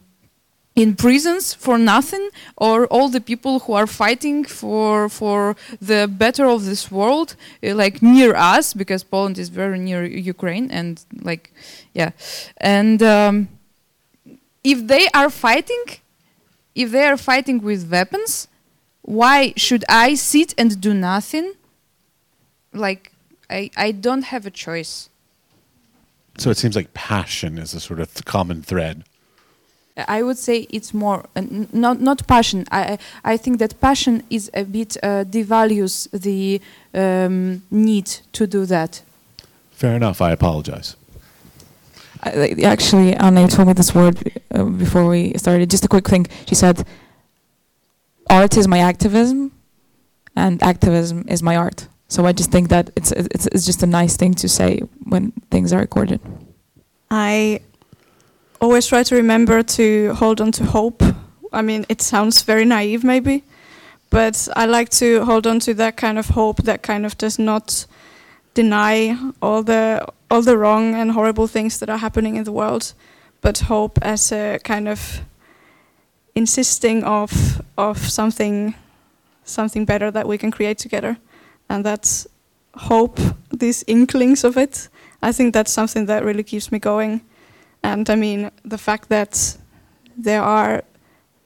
in 0.79 0.95
prisons 0.95 1.55
for 1.55 1.77
nothing 1.77 2.31
or 2.57 2.87
all 2.87 3.09
the 3.09 3.21
people 3.21 3.59
who 3.61 3.73
are 3.73 3.87
fighting 3.87 4.45
for 4.45 5.09
for 5.09 5.57
the 5.91 6.07
better 6.07 6.47
of 6.47 6.65
this 6.65 6.89
world 6.89 7.35
uh, 7.65 7.75
like 7.75 8.01
near 8.01 8.33
us 8.37 8.75
because 8.75 9.03
Poland 9.03 9.37
is 9.39 9.49
very 9.49 9.79
near 9.79 10.05
Ukraine 10.35 10.71
and 10.71 11.05
like 11.29 11.53
yeah 11.95 12.11
and 12.59 13.03
um, 13.03 13.49
if 14.63 14.79
they 14.87 15.09
are 15.21 15.31
fighting 15.31 15.85
if 16.77 16.93
they 16.93 17.07
are 17.11 17.21
fighting 17.31 17.59
with 17.61 17.91
weapons 17.91 18.47
why 19.03 19.53
should 19.57 19.85
I 19.89 20.15
sit 20.15 20.55
and 20.57 20.81
do 20.81 20.95
nothing 20.95 21.55
like 22.73 23.11
I 23.51 23.71
I 23.77 23.89
don't 23.91 24.27
have 24.33 24.47
a 24.47 24.55
choice 24.67 25.11
So 26.39 26.51
it 26.51 26.57
seems 26.57 26.77
like 26.77 26.95
passion 26.95 27.59
is 27.59 27.75
a 27.75 27.81
sort 27.81 28.01
of 28.01 28.15
th- 28.15 28.25
common 28.25 28.63
thread. 28.63 29.05
I 30.07 30.23
would 30.23 30.39
say 30.39 30.69
it's 30.71 30.95
more 30.95 31.25
uh, 31.35 31.41
n- 31.41 31.69
not 31.73 32.01
not 32.01 32.27
passion. 32.27 32.65
I 32.71 32.83
I 32.93 32.99
I 33.35 33.37
think 33.37 33.59
that 33.59 33.81
passion 33.81 34.23
is 34.31 34.51
a 34.55 34.63
bit 34.65 34.97
uh, 35.03 35.25
devalues 35.25 36.09
the 36.13 36.61
um, 36.95 37.63
need 37.71 38.07
to 38.33 38.47
do 38.47 38.67
that. 38.67 39.03
Fair 39.73 39.97
enough. 39.97 40.21
I 40.21 40.31
apologize. 40.31 40.97
I, 42.23 42.55
actually, 42.65 43.15
Anna 43.15 43.49
told 43.49 43.69
me 43.69 43.75
this 43.75 43.95
word 43.95 44.17
uh, 44.55 44.65
before 44.65 45.07
we 45.09 45.33
started. 45.37 45.71
Just 45.71 45.85
a 45.85 45.89
quick 45.89 46.09
thing. 46.09 46.27
She 46.47 46.55
said, 46.55 46.85
"Art 48.31 48.57
is 48.57 48.67
my 48.69 48.79
activism, 48.79 49.51
and 50.37 50.63
activism 50.63 51.25
is 51.29 51.43
my 51.43 51.57
art." 51.57 51.89
So 52.09 52.25
I 52.25 52.33
just 52.33 52.51
think 52.51 52.69
that 52.69 52.91
it's 52.97 53.13
it's 53.13 53.47
it's 53.47 53.67
just 53.67 53.83
a 53.83 53.87
nice 53.87 54.17
thing 54.17 54.35
to 54.35 54.49
say 54.49 54.81
when 55.05 55.33
things 55.51 55.73
are 55.73 55.81
recorded. 55.81 56.21
I 57.11 57.61
always 58.61 58.87
try 58.87 59.03
to 59.03 59.15
remember 59.15 59.63
to 59.63 60.15
hold 60.15 60.41
on 60.41 60.53
to 60.53 60.65
hope. 60.65 61.03
I 61.53 61.63
mean, 61.63 61.85
it 61.89 62.03
sounds 62.03 62.43
very 62.43 62.65
naive, 62.65 63.05
maybe, 63.05 63.45
but 64.11 64.49
I 64.57 64.67
like 64.67 64.89
to 64.99 65.25
hold 65.25 65.47
on 65.47 65.61
to 65.61 65.75
that 65.75 65.97
kind 65.97 66.19
of 66.19 66.31
hope 66.31 66.63
that 66.65 66.83
kind 66.83 67.07
of 67.07 67.17
does 67.19 67.39
not 67.39 67.87
deny 68.55 69.17
all 69.41 69.63
the 69.63 70.07
all 70.31 70.43
the 70.43 70.57
wrong 70.57 70.95
and 70.95 71.13
horrible 71.13 71.47
things 71.47 71.79
that 71.79 71.89
are 71.89 71.99
happening 71.99 72.37
in 72.37 72.45
the 72.45 72.53
world, 72.53 72.95
but 73.41 73.59
hope 73.69 73.99
as 74.03 74.33
a 74.33 74.59
kind 74.65 74.89
of 74.89 75.21
insisting 76.35 77.05
of 77.05 77.63
of 77.77 77.99
something 77.99 78.75
something 79.45 79.85
better 79.85 80.11
that 80.11 80.27
we 80.27 80.39
can 80.39 80.51
create 80.51 80.79
together, 80.79 81.17
and 81.69 81.85
that's 81.85 82.27
hope, 82.75 83.19
these 83.51 83.85
inklings 83.87 84.45
of 84.45 84.57
it. 84.57 84.89
I 85.23 85.33
think 85.33 85.55
that's 85.55 85.73
something 85.73 86.07
that 86.07 86.25
really 86.25 86.45
keeps 86.45 86.71
me 86.71 86.79
going, 86.79 87.21
and 87.83 88.09
I 88.09 88.15
mean 88.15 88.51
the 88.65 88.79
fact 88.79 89.09
that 89.09 89.59
there 90.17 90.43
are 90.43 90.83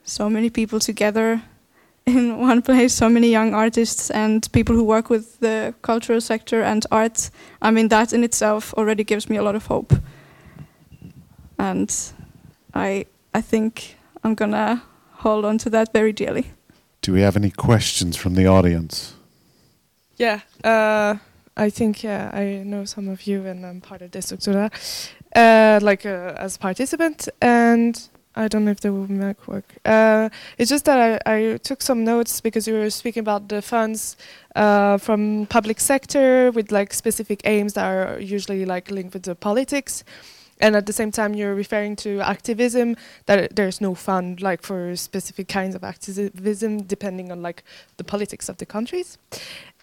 so 0.03 0.29
many 0.29 0.49
people 0.49 0.79
together 0.79 1.41
in 2.05 2.37
one 2.39 2.61
place, 2.61 2.93
so 2.93 3.09
many 3.09 3.29
young 3.29 3.53
artists 3.53 4.11
and 4.11 4.51
people 4.51 4.75
who 4.75 4.83
work 4.83 5.09
with 5.09 5.39
the 5.39 5.73
cultural 5.81 6.19
sector 6.19 6.61
and 6.61 6.85
art. 6.91 7.29
I 7.61 7.71
mean, 7.71 7.87
that 7.89 8.13
in 8.13 8.23
itself 8.23 8.73
already 8.73 9.03
gives 9.03 9.29
me 9.29 9.37
a 9.37 9.43
lot 9.43 9.55
of 9.55 9.67
hope. 9.67 9.93
And 11.57 11.95
I, 12.73 13.05
I 13.33 13.41
think 13.41 13.97
I'm 14.23 14.35
gonna 14.35 14.83
hold 15.11 15.45
on 15.45 15.57
to 15.59 15.69
that 15.69 15.93
very 15.93 16.11
dearly. 16.11 16.51
Do 17.01 17.13
we 17.13 17.21
have 17.21 17.37
any 17.37 17.51
questions 17.51 18.17
from 18.17 18.35
the 18.35 18.47
audience? 18.47 19.13
Yeah, 20.17 20.41
uh, 20.63 21.17
I 21.57 21.69
think 21.69 22.03
yeah, 22.03 22.29
I 22.33 22.63
know 22.65 22.85
some 22.85 23.07
of 23.09 23.25
you, 23.27 23.45
and 23.45 23.65
I'm 23.65 23.81
part 23.81 24.01
of 24.01 24.11
Destructura, 24.11 24.71
uh, 25.35 25.79
like 25.81 26.05
uh, 26.05 26.33
as 26.37 26.57
participant, 26.57 27.29
and 27.41 28.09
I 28.35 28.47
don't 28.47 28.65
know 28.65 28.71
if 28.71 28.79
the 28.79 28.91
mic 28.91 29.47
work. 29.47 29.65
Uh, 29.85 30.29
it's 30.57 30.69
just 30.69 30.85
that 30.85 31.21
I, 31.25 31.35
I, 31.35 31.57
took 31.57 31.81
some 31.81 32.03
notes 32.03 32.41
because 32.41 32.67
you 32.67 32.73
were 32.73 32.89
speaking 32.89 33.21
about 33.21 33.49
the 33.49 33.61
funds 33.61 34.17
uh, 34.55 34.97
from 34.97 35.45
public 35.47 35.79
sector 35.79 36.51
with 36.51 36.71
like 36.71 36.93
specific 36.93 37.41
aims 37.45 37.73
that 37.73 37.85
are 37.85 38.19
usually 38.19 38.65
like 38.65 38.89
linked 38.89 39.13
with 39.13 39.23
the 39.23 39.35
politics, 39.35 40.03
and 40.59 40.75
at 40.75 40.85
the 40.85 40.93
same 40.93 41.11
time 41.11 41.33
you're 41.33 41.55
referring 41.55 41.95
to 41.97 42.21
activism 42.21 42.95
that 43.25 43.55
there's 43.55 43.81
no 43.81 43.93
fund 43.93 44.41
like 44.41 44.61
for 44.61 44.95
specific 44.95 45.47
kinds 45.47 45.75
of 45.75 45.83
activism 45.83 46.83
depending 46.83 47.31
on 47.31 47.41
like 47.41 47.63
the 47.97 48.03
politics 48.03 48.49
of 48.49 48.57
the 48.57 48.65
countries 48.65 49.17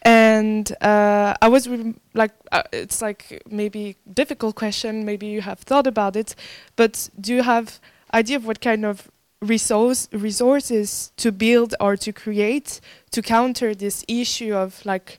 and 0.02 0.72
uh, 0.80 1.34
I 1.42 1.48
was 1.48 1.68
like, 2.14 2.32
uh, 2.52 2.62
it's 2.72 3.02
like 3.02 3.42
maybe 3.50 3.96
difficult 4.12 4.56
question. 4.56 5.04
Maybe 5.04 5.26
you 5.26 5.42
have 5.42 5.60
thought 5.60 5.86
about 5.86 6.16
it, 6.16 6.34
but 6.76 7.10
do 7.20 7.34
you 7.34 7.42
have 7.42 7.80
idea 8.14 8.36
of 8.36 8.46
what 8.46 8.60
kind 8.60 8.84
of 8.84 9.10
resource 9.42 10.08
resources 10.12 11.12
to 11.16 11.32
build 11.32 11.74
or 11.80 11.96
to 11.96 12.12
create 12.12 12.80
to 13.10 13.22
counter 13.22 13.74
this 13.74 14.04
issue 14.06 14.54
of 14.54 14.84
like, 14.84 15.18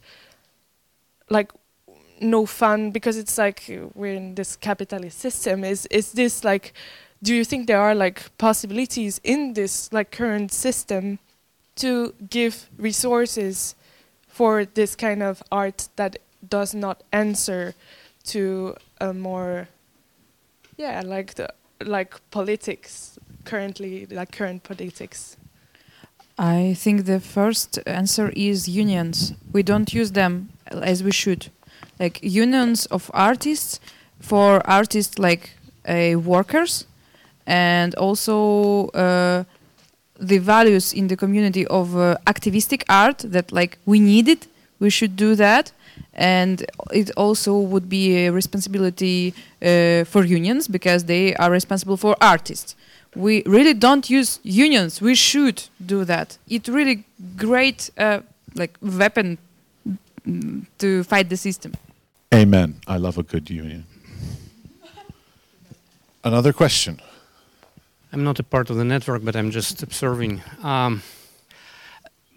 like 1.30 1.52
no 2.20 2.46
fun 2.46 2.92
because 2.92 3.18
it's 3.18 3.38
like 3.38 3.64
we're 3.96 4.14
in 4.14 4.36
this 4.36 4.56
capitalist 4.56 5.20
system. 5.20 5.64
Is 5.64 5.86
is 5.88 6.12
this 6.14 6.44
like? 6.44 6.74
Do 7.24 7.36
you 7.36 7.46
think 7.46 7.68
there 7.68 7.80
are 7.80 7.94
like 7.94 8.36
possibilities 8.40 9.22
in 9.24 9.54
this 9.54 9.94
like 9.94 10.10
current 10.10 10.52
system 10.52 11.20
to 11.76 12.16
give 12.30 12.68
resources? 12.78 13.76
For 14.42 14.66
this 14.66 14.96
kind 14.96 15.22
of 15.22 15.44
art 15.52 15.88
that 15.98 16.18
does 16.50 16.74
not 16.74 17.04
answer 17.14 17.76
to 18.24 18.74
a 19.00 19.14
more 19.14 19.68
yeah 20.78 21.00
like 21.06 21.36
the 21.36 21.48
like 21.86 22.16
politics 22.32 23.20
currently 23.46 24.08
like 24.08 24.32
current 24.32 24.64
politics. 24.64 25.38
I 26.40 26.74
think 26.74 27.06
the 27.06 27.20
first 27.20 27.78
answer 27.86 28.32
is 28.36 28.68
unions. 28.68 29.34
We 29.54 29.62
don't 29.62 29.94
use 29.94 30.12
them 30.14 30.50
as 30.72 31.04
we 31.04 31.12
should. 31.12 31.52
Like 32.00 32.18
unions 32.24 32.88
of 32.88 33.12
artists 33.14 33.80
for 34.20 34.68
artists 34.68 35.20
like 35.20 35.52
uh, 35.88 36.18
workers 36.18 36.88
and 37.46 37.94
also 37.94 38.88
uh, 38.88 39.44
the 40.22 40.38
values 40.38 40.94
in 40.94 41.08
the 41.08 41.18
community 41.18 41.66
of 41.68 41.98
uh, 41.98 42.16
activistic 42.28 42.86
art 42.88 43.20
that 43.26 43.52
like 43.52 43.78
we 43.86 44.00
need 44.00 44.28
it 44.28 44.48
we 44.80 44.90
should 44.90 45.16
do 45.16 45.36
that 45.36 45.72
and 46.14 46.66
it 46.92 47.12
also 47.18 47.58
would 47.58 47.90
be 47.90 48.26
a 48.26 48.32
responsibility 48.32 49.34
uh, 49.62 50.04
for 50.06 50.24
unions 50.24 50.68
because 50.68 51.06
they 51.06 51.36
are 51.36 51.52
responsible 51.52 51.98
for 51.98 52.16
artists. 52.22 52.76
We 53.16 53.44
really 53.46 53.74
don't 53.74 54.10
use 54.10 54.40
unions 54.44 55.02
we 55.02 55.16
should 55.16 55.64
do 55.86 56.06
that. 56.06 56.38
It's 56.48 56.70
really 56.70 57.04
great 57.38 57.90
uh, 57.98 58.22
like 58.56 58.78
weapon 58.82 59.38
to 60.80 61.04
fight 61.04 61.30
the 61.30 61.38
system. 61.38 61.74
Amen. 62.34 62.80
I 62.88 62.98
love 62.98 63.18
a 63.18 63.24
good 63.24 63.50
union. 63.50 63.86
Another 66.24 66.54
question 66.54 67.02
I'm 68.14 68.24
not 68.26 68.40
a 68.40 68.44
part 68.44 68.70
of 68.70 68.76
the 68.76 68.84
network, 68.84 69.24
but 69.24 69.36
I'm 69.38 69.52
just 69.52 69.82
observing. 69.84 70.42
Um, 70.64 71.02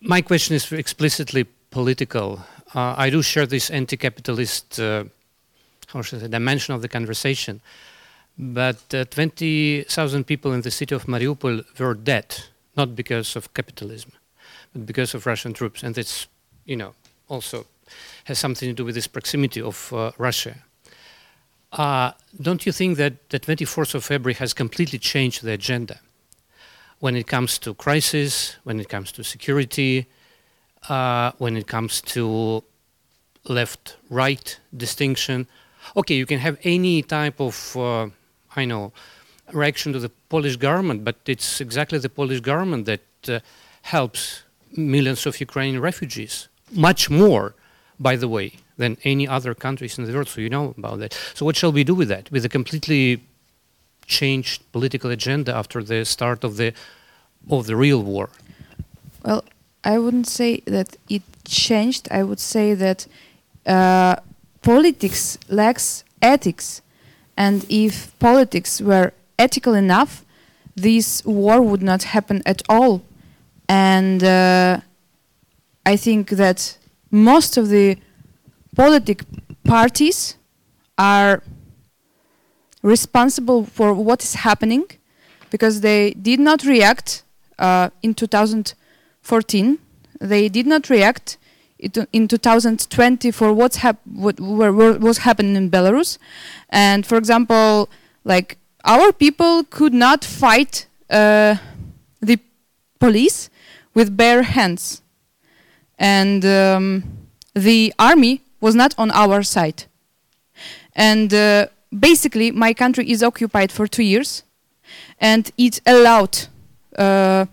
my 0.01 0.23
question 0.23 0.55
is 0.55 0.71
explicitly 0.71 1.45
political. 1.71 2.41
Uh, 2.75 2.95
I 2.97 3.11
do 3.11 3.23
share 3.23 3.47
this 3.47 3.71
anti-capitalist, 3.71 4.79
uh, 4.79 5.05
how 5.89 6.03
should 6.03 6.21
I 6.21 6.23
say, 6.23 6.29
dimension 6.29 6.75
of 6.75 6.83
the 6.83 6.89
conversation. 6.89 7.61
But 8.39 8.95
uh, 8.95 9.05
20,000 9.07 10.25
people 10.25 10.53
in 10.53 10.61
the 10.61 10.71
city 10.71 10.95
of 10.95 11.07
Mariupol 11.07 11.65
were 11.81 11.95
dead, 11.95 12.37
not 12.77 12.95
because 12.95 13.35
of 13.35 13.53
capitalism, 13.53 14.13
but 14.73 14.87
because 14.87 15.15
of 15.15 15.27
Russian 15.27 15.53
troops. 15.53 15.83
And 15.83 15.99
it's, 15.99 16.29
you 16.65 16.77
know, 16.77 16.95
also 17.29 17.67
has 18.25 18.39
something 18.39 18.69
to 18.69 18.75
do 18.75 18.85
with 18.85 18.95
this 18.95 19.09
proximity 19.09 19.61
of 19.61 19.93
uh, 19.93 20.13
Russia. 20.19 20.55
Uh, 21.75 22.13
don't 22.41 22.67
you 22.67 22.73
think 22.73 22.97
that 22.99 23.31
the 23.31 23.41
24th 23.41 23.97
of 23.97 24.05
February 24.05 24.35
has 24.35 24.55
completely 24.55 24.99
changed 24.99 25.43
the 25.43 25.53
agenda? 25.53 25.99
When 27.01 27.17
it 27.17 27.27
comes 27.27 27.59
to 27.59 27.75
crisis, 27.75 28.57
when 28.63 28.79
it 28.79 28.89
comes 28.89 29.11
to 29.13 29.25
security, 29.25 30.07
uh, 30.89 31.33
when 31.39 31.57
it 31.57 31.67
comes 31.67 32.01
to 32.03 32.63
left-right 33.49 34.61
distinction? 34.77 35.49
Okay, 35.97 36.15
you 36.15 36.27
can 36.27 36.39
have 36.39 36.59
any 36.63 37.03
type 37.03 37.41
of, 37.41 37.77
uh, 37.77 38.09
I 38.55 38.65
know, 38.65 38.93
reaction 39.53 39.93
to 39.95 39.99
the 39.99 40.11
Polish 40.29 40.57
government, 40.57 41.05
but 41.05 41.17
it's 41.27 41.61
exactly 41.61 41.99
the 41.99 42.09
Polish 42.09 42.41
government 42.41 42.87
that 42.87 43.03
uh, 43.29 43.41
helps 43.83 44.45
millions 44.77 45.27
of 45.27 45.41
Ukrainian 45.41 45.81
refugees, 45.81 46.49
much 46.73 47.11
more, 47.11 47.55
by 47.99 48.17
the 48.17 48.29
way, 48.29 48.53
than 48.77 48.97
any 49.05 49.27
other 49.29 49.55
countries 49.55 49.99
in 49.99 50.05
the 50.05 50.13
world. 50.13 50.29
So 50.29 50.41
you 50.41 50.51
know 50.51 50.75
about 50.77 50.99
that. 50.99 51.13
So 51.35 51.45
what 51.45 51.57
shall 51.57 51.73
we 51.73 51.85
do 51.85 51.95
with 51.95 52.09
that? 52.09 52.31
With 52.31 52.45
a 52.45 52.49
completely 52.49 53.23
changed 54.07 54.63
political 54.73 55.11
agenda 55.11 55.55
after 55.55 55.83
the 55.83 56.05
start 56.05 56.45
of 56.45 56.57
the 56.57 56.73
of 57.51 57.67
the 57.67 57.77
real 57.77 58.03
war? 58.03 58.31
Well, 59.25 59.45
I 59.83 59.99
wouldn't 59.99 60.27
say 60.27 60.63
that 60.67 60.97
it 61.09 61.23
changed. 61.45 62.09
I 62.11 62.23
would 62.23 62.41
say 62.41 62.75
that 62.75 63.07
uh, 63.67 64.17
politics 64.63 65.39
lacks 65.49 66.05
ethics, 66.23 66.83
and 67.37 67.67
if 67.69 68.19
politics 68.19 68.81
were 68.81 69.13
ethical 69.39 69.75
enough, 69.75 70.25
this 70.75 71.25
war 71.25 71.61
would 71.61 71.83
not 71.83 72.05
happen 72.05 72.43
at 72.47 72.63
all. 72.69 73.03
And 73.69 74.23
uh, 74.23 74.81
I 75.87 75.97
think 75.97 76.31
that 76.31 76.79
most 77.15 77.57
of 77.57 77.69
the 77.69 77.97
politic 78.75 79.23
parties 79.63 80.37
are 80.99 81.43
responsible 82.83 83.65
for 83.65 83.95
what 83.95 84.25
is 84.25 84.35
happening 84.35 84.85
because 85.51 85.81
they 85.81 86.11
did 86.15 86.41
not 86.41 86.65
react 86.65 87.23
uh, 87.61 87.89
in 88.03 88.15
2014. 88.15 89.79
They 90.21 90.49
did 90.49 90.67
not 90.67 90.91
react 90.91 91.39
in 91.79 92.27
2020 92.27 93.31
for 93.31 93.53
what's 93.53 93.77
hap- 93.77 94.01
what, 94.05 94.41
what 94.41 95.01
was 95.01 95.19
happening 95.19 95.55
in 95.55 95.71
Belarus. 95.71 96.19
And 96.71 97.07
for 97.07 97.17
example, 97.17 97.89
like 98.25 98.59
our 98.85 99.13
people 99.13 99.63
could 99.71 99.95
not 99.95 100.25
fight 100.25 100.89
uh, 101.11 101.57
the 102.21 102.41
police 102.99 103.51
with 103.95 104.17
bare 104.17 104.43
hands. 104.43 105.04
And 105.99 106.45
um, 106.45 107.05
the 107.55 107.95
army 107.99 108.43
was 108.61 108.75
not 108.75 108.95
on 108.99 109.11
our 109.11 109.43
side. 109.43 109.85
And 110.95 111.33
uh, 111.33 111.67
basically, 111.99 112.51
my 112.51 112.75
country 112.75 113.11
is 113.11 113.23
occupied 113.23 113.73
for 113.73 113.87
two 113.87 114.03
years, 114.03 114.43
and 115.21 115.51
it 115.57 115.81
allowed 115.87 116.47
uh, 116.99 117.47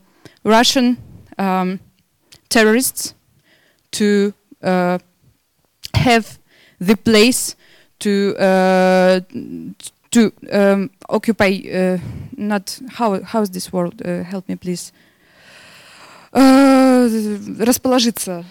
Russian 0.44 0.98
um, 1.38 1.80
terrorists 2.50 3.14
to 3.92 4.34
uh, 4.62 5.00
have 5.94 6.40
the 6.80 6.96
place 6.96 7.56
to 8.00 8.36
uh, 8.38 9.20
to 10.12 10.32
um, 10.52 10.90
occupy. 11.10 11.60
Uh, 11.74 11.98
not 12.38 12.80
how 12.90 13.22
how 13.24 13.42
is 13.42 13.50
this 13.50 13.72
word? 13.72 14.02
Uh, 14.06 14.24
help 14.24 14.48
me, 14.48 14.56
please. 14.56 14.92
расположиться. 17.59 18.45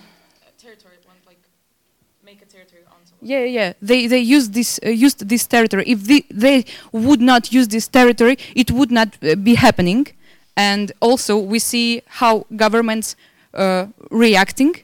Yeah, 3.22 3.44
yeah. 3.46 3.74
They 3.82 4.08
they 4.08 4.20
used 4.20 4.54
this 4.54 4.80
uh, 4.86 4.90
used 4.90 5.28
this 5.28 5.48
territory. 5.48 5.84
If 5.88 6.04
they 6.04 6.22
they 6.30 6.66
would 6.92 7.22
not 7.22 7.52
use 7.52 7.68
this 7.68 7.88
territory, 7.88 8.38
it 8.56 8.72
would 8.72 8.92
not 8.92 9.18
uh, 9.24 9.36
be 9.36 9.56
happening, 9.56 10.08
and 10.56 10.92
also 11.00 11.38
we 11.38 11.60
see 11.60 12.02
how 12.08 12.46
governments 12.56 13.16
uh, 13.54 13.88
reacting. 14.12 14.76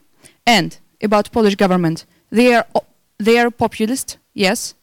And 0.45 0.77
about 1.03 1.31
Polish 1.31 1.55
government, 1.55 2.05
they 2.31 2.53
are 2.55 2.65
o- 2.73 2.85
they 3.19 3.37
are 3.37 3.51
populist, 3.51 4.17
yes, 4.33 4.73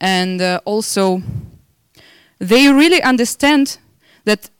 and 0.00 0.40
uh, 0.42 0.60
also 0.66 1.22
they 2.38 2.68
really 2.72 3.02
understand 3.02 3.78
that 4.24 4.50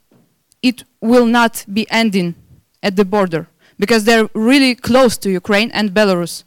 it 0.62 0.84
will 1.00 1.26
not 1.26 1.64
be 1.72 1.86
ending 1.90 2.34
at 2.82 2.96
the 2.96 3.04
border 3.04 3.46
because 3.79 4.03
they're 4.03 4.29
really 4.33 4.75
close 4.75 5.17
to 5.17 5.29
Ukraine 5.29 5.71
and 5.71 5.91
Belarus, 5.91 6.43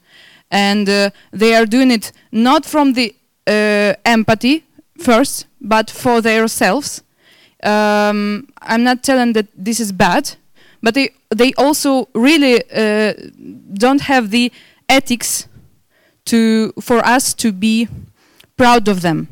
and 0.51 0.89
uh, 0.89 1.11
they 1.33 1.55
are 1.55 1.67
doing 1.67 1.91
it 1.91 2.13
not 2.33 2.65
from 2.65 2.93
the 2.95 3.15
uh, 3.47 3.95
empathy 4.05 4.65
first, 4.99 5.47
but 5.61 5.91
for 5.91 6.21
themselves. 6.21 7.03
Um, 7.63 8.49
I'm 8.63 8.85
not 8.85 9.03
telling 9.03 9.33
that 9.33 9.47
this 9.57 9.81
is 9.81 9.93
bad, 9.93 10.37
but 10.83 10.95
they 10.95 11.11
they 11.35 11.53
also 11.55 12.09
really 12.15 12.63
uh, 12.71 13.15
don't 13.75 14.03
have 14.03 14.31
the 14.31 14.53
ethics 14.89 15.49
to 16.27 16.73
for 16.81 17.05
us 17.05 17.35
to 17.35 17.53
be 17.53 17.89
proud 18.57 18.89
of 18.89 19.01
them 19.03 19.29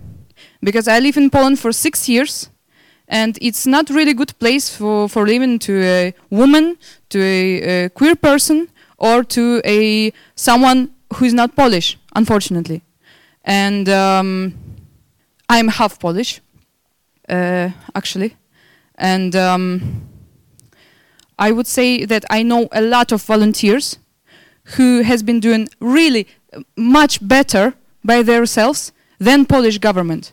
because 0.62 0.88
I 0.88 0.99
live 0.99 1.16
in 1.16 1.30
Poland 1.30 1.59
for 1.59 1.72
six 1.72 2.09
years 2.09 2.49
and 3.09 3.38
it's 3.40 3.66
not 3.66 3.90
really 3.90 4.12
a 4.12 4.14
good 4.14 4.38
place 4.38 4.74
for, 4.74 5.09
for 5.09 5.26
living 5.26 5.59
to 5.61 5.82
a 5.82 6.14
woman, 6.30 6.78
to 7.11 7.20
a, 7.20 7.84
a 7.84 7.88
queer 7.90 8.16
person, 8.16 8.68
or 8.98 9.22
to 9.24 9.61
a 9.64 10.12
someone 10.34 10.90
who 11.14 11.24
is 11.26 11.34
not 11.34 11.55
Polish, 11.55 11.98
unfortunately. 12.16 12.82
And 13.44 13.88
um, 13.88 14.55
I'm 15.48 15.68
half 15.68 15.98
Polish, 16.00 16.40
uh, 17.28 17.70
actually, 17.94 18.36
and 18.94 19.36
um, 19.36 20.09
I 21.38 21.52
would 21.52 21.66
say 21.66 22.05
that 22.07 22.24
I 22.30 22.42
know 22.42 22.68
a 22.72 22.80
lot 22.80 23.12
of 23.12 23.22
volunteers 23.22 23.98
who 24.76 25.02
has 25.02 25.22
been 25.22 25.40
doing 25.40 25.68
really 25.80 26.26
much 26.76 27.26
better 27.26 27.74
by 28.02 28.22
themselves 28.22 28.92
than 29.18 29.44
Polish 29.44 29.78
government 29.78 30.32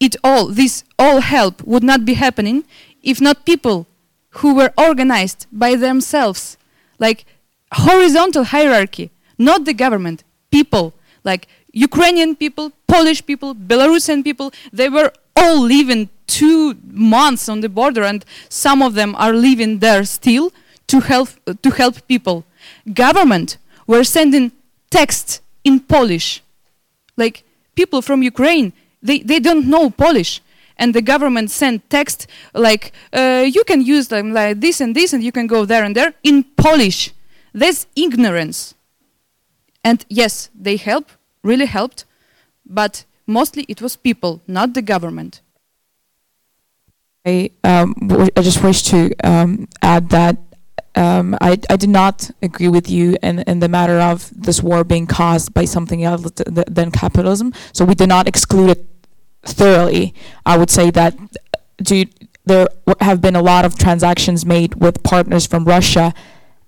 it 0.00 0.16
all 0.22 0.46
this 0.46 0.84
all 0.98 1.20
help 1.20 1.62
would 1.64 1.82
not 1.82 2.04
be 2.04 2.14
happening 2.14 2.64
if 3.02 3.20
not 3.20 3.44
people 3.44 3.86
who 4.30 4.54
were 4.54 4.72
organized 4.76 5.46
by 5.52 5.74
themselves. 5.74 6.56
Like 6.98 7.24
horizontal 7.72 8.44
hierarchy 8.44 9.10
not 9.38 9.64
the 9.64 9.74
government 9.74 10.24
people. 10.50 10.94
Like 11.24 11.46
ukrainian 11.72 12.34
people 12.34 12.72
polish 12.86 13.24
people 13.24 13.54
belarusian 13.54 14.24
people 14.24 14.50
they 14.72 14.88
were 14.88 15.12
all 15.36 15.60
living 15.60 16.08
two 16.26 16.74
months 16.84 17.48
on 17.48 17.60
the 17.60 17.68
border 17.68 18.02
and 18.02 18.24
some 18.48 18.82
of 18.82 18.94
them 18.94 19.14
are 19.16 19.32
living 19.32 19.78
there 19.78 20.02
still 20.04 20.50
to 20.86 21.00
help 21.00 21.28
to 21.62 21.70
help 21.70 22.06
people. 22.08 22.44
Government 22.92 23.58
were 23.86 24.04
sending 24.04 24.52
texts 24.90 25.40
in 25.64 25.80
polish. 25.80 26.42
Like 27.16 27.44
people 27.74 28.02
from 28.02 28.22
ukraine 28.22 28.72
they, 29.02 29.20
they 29.20 29.40
don't 29.40 29.66
know 29.66 29.90
Polish. 29.90 30.40
And 30.76 30.94
the 30.94 31.02
government 31.02 31.50
sent 31.50 31.88
text 31.90 32.28
like, 32.54 32.92
uh, 33.12 33.44
you 33.46 33.64
can 33.64 33.82
use 33.82 34.08
them 34.08 34.32
like 34.32 34.60
this 34.60 34.80
and 34.80 34.94
this, 34.94 35.12
and 35.12 35.24
you 35.24 35.32
can 35.32 35.46
go 35.46 35.64
there 35.64 35.82
and 35.82 35.96
there 35.96 36.14
in 36.22 36.44
Polish. 36.56 37.12
That's 37.52 37.86
ignorance. 37.96 38.74
And 39.82 40.04
yes, 40.08 40.50
they 40.54 40.76
help, 40.76 41.10
really 41.42 41.66
helped, 41.66 42.04
but 42.64 43.04
mostly 43.26 43.64
it 43.68 43.82
was 43.82 43.96
people, 43.96 44.40
not 44.46 44.74
the 44.74 44.82
government. 44.82 45.40
I, 47.26 47.50
um, 47.64 47.94
just 48.40 48.62
wish 48.62 48.82
to 48.84 49.14
um, 49.24 49.68
add 49.82 50.10
that 50.10 50.38
um, 50.94 51.36
I, 51.40 51.58
I 51.70 51.76
did 51.76 51.90
not 51.90 52.30
agree 52.42 52.68
with 52.68 52.90
you 52.90 53.16
in, 53.22 53.40
in 53.40 53.60
the 53.60 53.68
matter 53.68 54.00
of 54.00 54.30
this 54.34 54.62
war 54.62 54.82
being 54.84 55.06
caused 55.06 55.54
by 55.54 55.64
something 55.64 56.02
else 56.02 56.30
th- 56.30 56.54
th- 56.54 56.66
than 56.68 56.90
capitalism. 56.90 57.52
So 57.72 57.84
we 57.84 57.94
did 57.94 58.08
not 58.08 58.26
exclude 58.26 58.70
it 58.70 58.87
thoroughly. 59.52 60.14
I 60.44 60.56
would 60.56 60.70
say 60.70 60.90
that 60.90 61.16
do 61.82 62.04
there 62.44 62.68
have 63.00 63.20
been 63.20 63.36
a 63.36 63.42
lot 63.42 63.64
of 63.64 63.78
transactions 63.78 64.46
made 64.46 64.74
with 64.76 65.02
partners 65.02 65.46
from 65.46 65.64
Russia, 65.64 66.14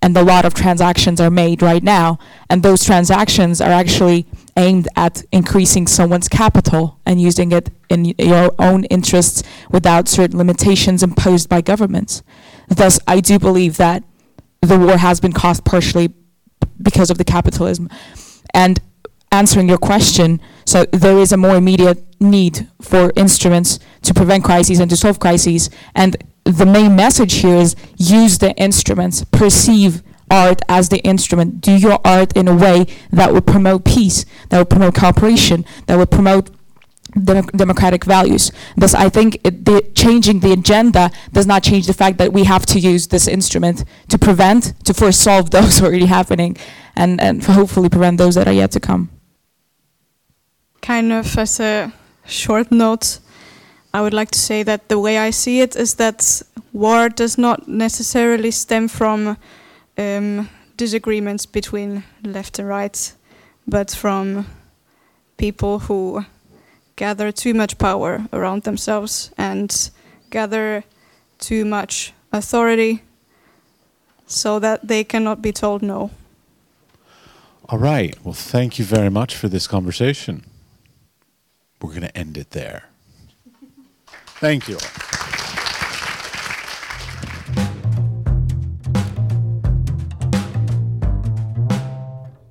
and 0.02 0.16
a 0.16 0.22
lot 0.22 0.44
of 0.44 0.54
transactions 0.54 1.20
are 1.20 1.30
made 1.30 1.62
right 1.62 1.82
now, 1.82 2.18
and 2.48 2.62
those 2.62 2.84
transactions 2.84 3.60
are 3.60 3.70
actually 3.70 4.26
aimed 4.56 4.88
at 4.96 5.24
increasing 5.32 5.86
someone's 5.86 6.28
capital 6.28 6.98
and 7.06 7.20
using 7.20 7.52
it 7.52 7.70
in 7.88 8.04
your 8.18 8.54
own 8.58 8.84
interests 8.84 9.42
without 9.70 10.08
certain 10.08 10.38
limitations 10.38 11.02
imposed 11.02 11.48
by 11.48 11.60
governments. 11.60 12.22
Thus, 12.68 13.00
I 13.06 13.20
do 13.20 13.38
believe 13.38 13.76
that 13.78 14.04
the 14.60 14.78
war 14.78 14.98
has 14.98 15.20
been 15.20 15.32
caused 15.32 15.64
partially 15.64 16.12
because 16.80 17.10
of 17.10 17.18
the 17.18 17.24
capitalism. 17.24 17.88
And 18.54 18.80
answering 19.32 19.68
your 19.68 19.78
question, 19.78 20.40
so 20.64 20.84
there 20.92 21.18
is 21.18 21.32
a 21.32 21.36
more 21.36 21.56
immediate 21.56 22.04
need 22.20 22.68
for 22.80 23.12
instruments 23.16 23.78
to 24.02 24.12
prevent 24.12 24.44
crises 24.44 24.80
and 24.80 24.90
to 24.90 24.96
solve 24.96 25.20
crises. 25.20 25.70
And 25.94 26.16
the 26.44 26.66
main 26.66 26.96
message 26.96 27.34
here 27.34 27.56
is 27.56 27.76
use 27.96 28.38
the 28.38 28.52
instruments, 28.56 29.24
perceive 29.24 30.02
art 30.30 30.62
as 30.68 30.88
the 30.88 30.98
instrument, 30.98 31.60
do 31.60 31.76
your 31.76 31.98
art 32.04 32.36
in 32.36 32.48
a 32.48 32.54
way 32.54 32.86
that 33.10 33.32
will 33.32 33.40
promote 33.40 33.84
peace, 33.84 34.24
that 34.48 34.58
will 34.58 34.64
promote 34.64 34.94
cooperation, 34.94 35.64
that 35.86 35.96
will 35.96 36.06
promote 36.06 36.50
democ- 37.12 37.50
democratic 37.52 38.04
values. 38.04 38.52
Thus, 38.76 38.94
I 38.94 39.08
think 39.08 39.40
it, 39.44 39.64
the, 39.64 39.90
changing 39.94 40.40
the 40.40 40.52
agenda 40.52 41.10
does 41.32 41.46
not 41.46 41.62
change 41.62 41.86
the 41.86 41.94
fact 41.94 42.18
that 42.18 42.32
we 42.32 42.44
have 42.44 42.64
to 42.66 42.78
use 42.78 43.08
this 43.08 43.26
instrument 43.26 43.84
to 44.08 44.18
prevent, 44.18 44.84
to 44.84 44.94
first 44.94 45.20
solve 45.20 45.50
those 45.56 45.82
already 45.82 46.06
happening, 46.06 46.56
and, 46.96 47.20
and 47.20 47.42
hopefully 47.42 47.88
prevent 47.88 48.18
those 48.18 48.34
that 48.34 48.46
are 48.46 48.52
yet 48.52 48.70
to 48.72 48.80
come. 48.80 49.10
Kind 50.82 51.12
of 51.12 51.38
as 51.38 51.60
a 51.60 51.92
short 52.26 52.70
note, 52.70 53.18
I 53.92 54.00
would 54.00 54.14
like 54.14 54.30
to 54.30 54.38
say 54.38 54.62
that 54.62 54.88
the 54.88 54.98
way 54.98 55.18
I 55.18 55.30
see 55.30 55.60
it 55.60 55.76
is 55.76 55.94
that 55.94 56.42
war 56.72 57.08
does 57.08 57.36
not 57.36 57.66
necessarily 57.68 58.50
stem 58.50 58.88
from 58.88 59.36
um, 59.98 60.48
disagreements 60.76 61.46
between 61.46 62.04
left 62.22 62.58
and 62.58 62.68
right, 62.68 63.12
but 63.66 63.90
from 63.90 64.46
people 65.36 65.80
who 65.80 66.24
gather 66.96 67.32
too 67.32 67.54
much 67.54 67.78
power 67.78 68.26
around 68.32 68.62
themselves 68.62 69.32
and 69.36 69.90
gather 70.30 70.84
too 71.38 71.64
much 71.64 72.12
authority 72.32 73.02
so 74.26 74.58
that 74.60 74.86
they 74.86 75.02
cannot 75.02 75.42
be 75.42 75.52
told 75.52 75.82
no. 75.82 76.10
All 77.68 77.78
right. 77.78 78.14
Well, 78.24 78.34
thank 78.34 78.78
you 78.78 78.84
very 78.84 79.10
much 79.10 79.36
for 79.36 79.48
this 79.48 79.66
conversation. 79.66 80.44
We're 81.80 81.90
going 81.90 82.02
to 82.02 82.16
end 82.16 82.36
it 82.36 82.50
there. 82.50 82.84
Thank 84.40 84.68
you. 84.68 84.78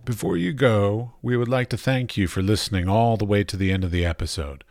Before 0.05 0.35
you 0.35 0.53
go, 0.53 1.13
we 1.21 1.37
would 1.37 1.47
like 1.47 1.69
to 1.69 1.77
thank 1.77 2.17
you 2.17 2.27
for 2.27 2.41
listening 2.41 2.89
all 2.89 3.15
the 3.15 3.25
way 3.25 3.43
to 3.43 3.55
the 3.55 3.71
end 3.71 3.83
of 3.83 3.91
the 3.91 4.05
episode. 4.05 4.63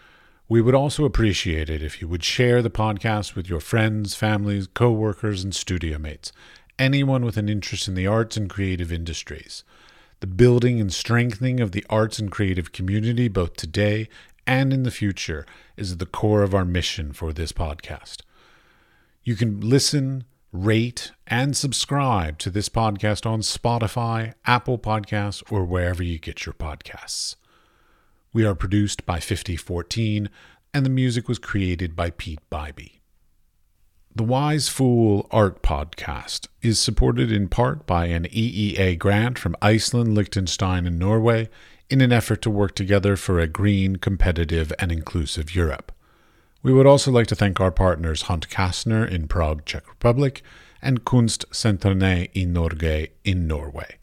We 0.49 0.61
would 0.61 0.75
also 0.75 1.05
appreciate 1.05 1.71
it 1.71 1.83
if 1.83 2.01
you 2.01 2.09
would 2.09 2.25
share 2.25 2.61
the 2.61 2.71
podcast 2.71 3.35
with 3.35 3.49
your 3.49 3.61
friends, 3.61 4.15
families, 4.15 4.67
co 4.67 4.91
workers, 4.91 5.45
and 5.45 5.55
studio 5.55 5.99
mates, 5.99 6.33
anyone 6.79 7.25
with 7.25 7.37
an 7.37 7.49
interest 7.49 7.87
in 7.87 7.95
the 7.95 8.07
arts 8.07 8.37
and 8.37 8.51
creative 8.51 8.93
industries. 8.93 9.63
The 10.21 10.27
building 10.27 10.81
and 10.81 10.93
strengthening 10.93 11.61
of 11.61 11.73
the 11.73 11.87
arts 11.89 12.19
and 12.19 12.31
creative 12.31 12.73
community, 12.73 13.29
both 13.29 13.57
today 13.57 14.09
and 14.49 14.73
in 14.73 14.83
the 14.83 14.91
future, 14.91 15.45
is 15.77 15.93
at 15.93 15.99
the 15.99 16.07
core 16.07 16.43
of 16.43 16.55
our 16.55 16.65
mission 16.65 17.13
for 17.13 17.33
this 17.35 17.53
podcast. 17.53 18.23
You 19.23 19.37
can 19.37 19.61
listen, 19.61 20.25
rate, 20.53 21.13
and 21.27 21.55
subscribe 21.55 22.39
to 22.39 22.51
this 22.51 22.71
podcast 22.71 23.27
on 23.27 23.43
Spotify, 23.43 24.33
Apple 24.47 24.79
Podcasts, 24.79 25.43
or 25.53 25.67
wherever 25.67 26.03
you 26.03 26.19
get 26.19 26.47
your 26.47 26.55
podcasts. 26.55 27.37
We 28.33 28.47
are 28.47 28.55
produced 28.55 29.05
by 29.05 29.21
5014, 29.21 30.31
and 30.73 30.87
the 30.87 30.91
music 30.91 31.29
was 31.29 31.39
created 31.39 31.95
by 31.95 32.11
Peat 32.11 32.41
Biby. 32.51 33.01
The 34.15 34.25
Wise 34.25 34.71
Fool 34.71 35.29
Art 35.31 35.63
Podcast 35.63 36.49
is 36.63 36.81
supported 36.81 37.31
in 37.31 37.49
part 37.49 37.87
by 37.87 38.07
an 38.07 38.25
EEA 38.25 38.99
grant 38.99 39.39
from 39.39 39.55
Iceland, 39.61 40.15
Liechtenstein, 40.15 40.87
and 40.87 40.99
Norway 40.99 41.51
in 41.91 42.01
an 42.01 42.13
effort 42.13 42.43
to 42.43 42.51
work 42.51 42.75
together 42.75 43.17
for 43.17 43.41
a 43.41 43.47
green, 43.47 43.97
competitive, 43.97 44.73
and 44.79 44.93
inclusive 44.93 45.55
Europe. 45.55 45.93
We 46.63 46.73
would 46.73 46.87
also 46.87 47.11
like 47.11 47.27
to 47.29 47.37
thank 47.37 47.61
our 47.61 47.71
partners 47.71 48.23
Hunt 48.23 48.49
Kastner 48.49 49.09
in 49.09 49.29
Prague, 49.29 49.65
Czech 49.65 49.89
Republic, 49.89 50.43
and 50.83 51.05
Kunstsentrene 51.05 52.31
i 52.35 52.45
Norge 52.45 53.11
in 53.25 53.47
Norway. 53.47 53.97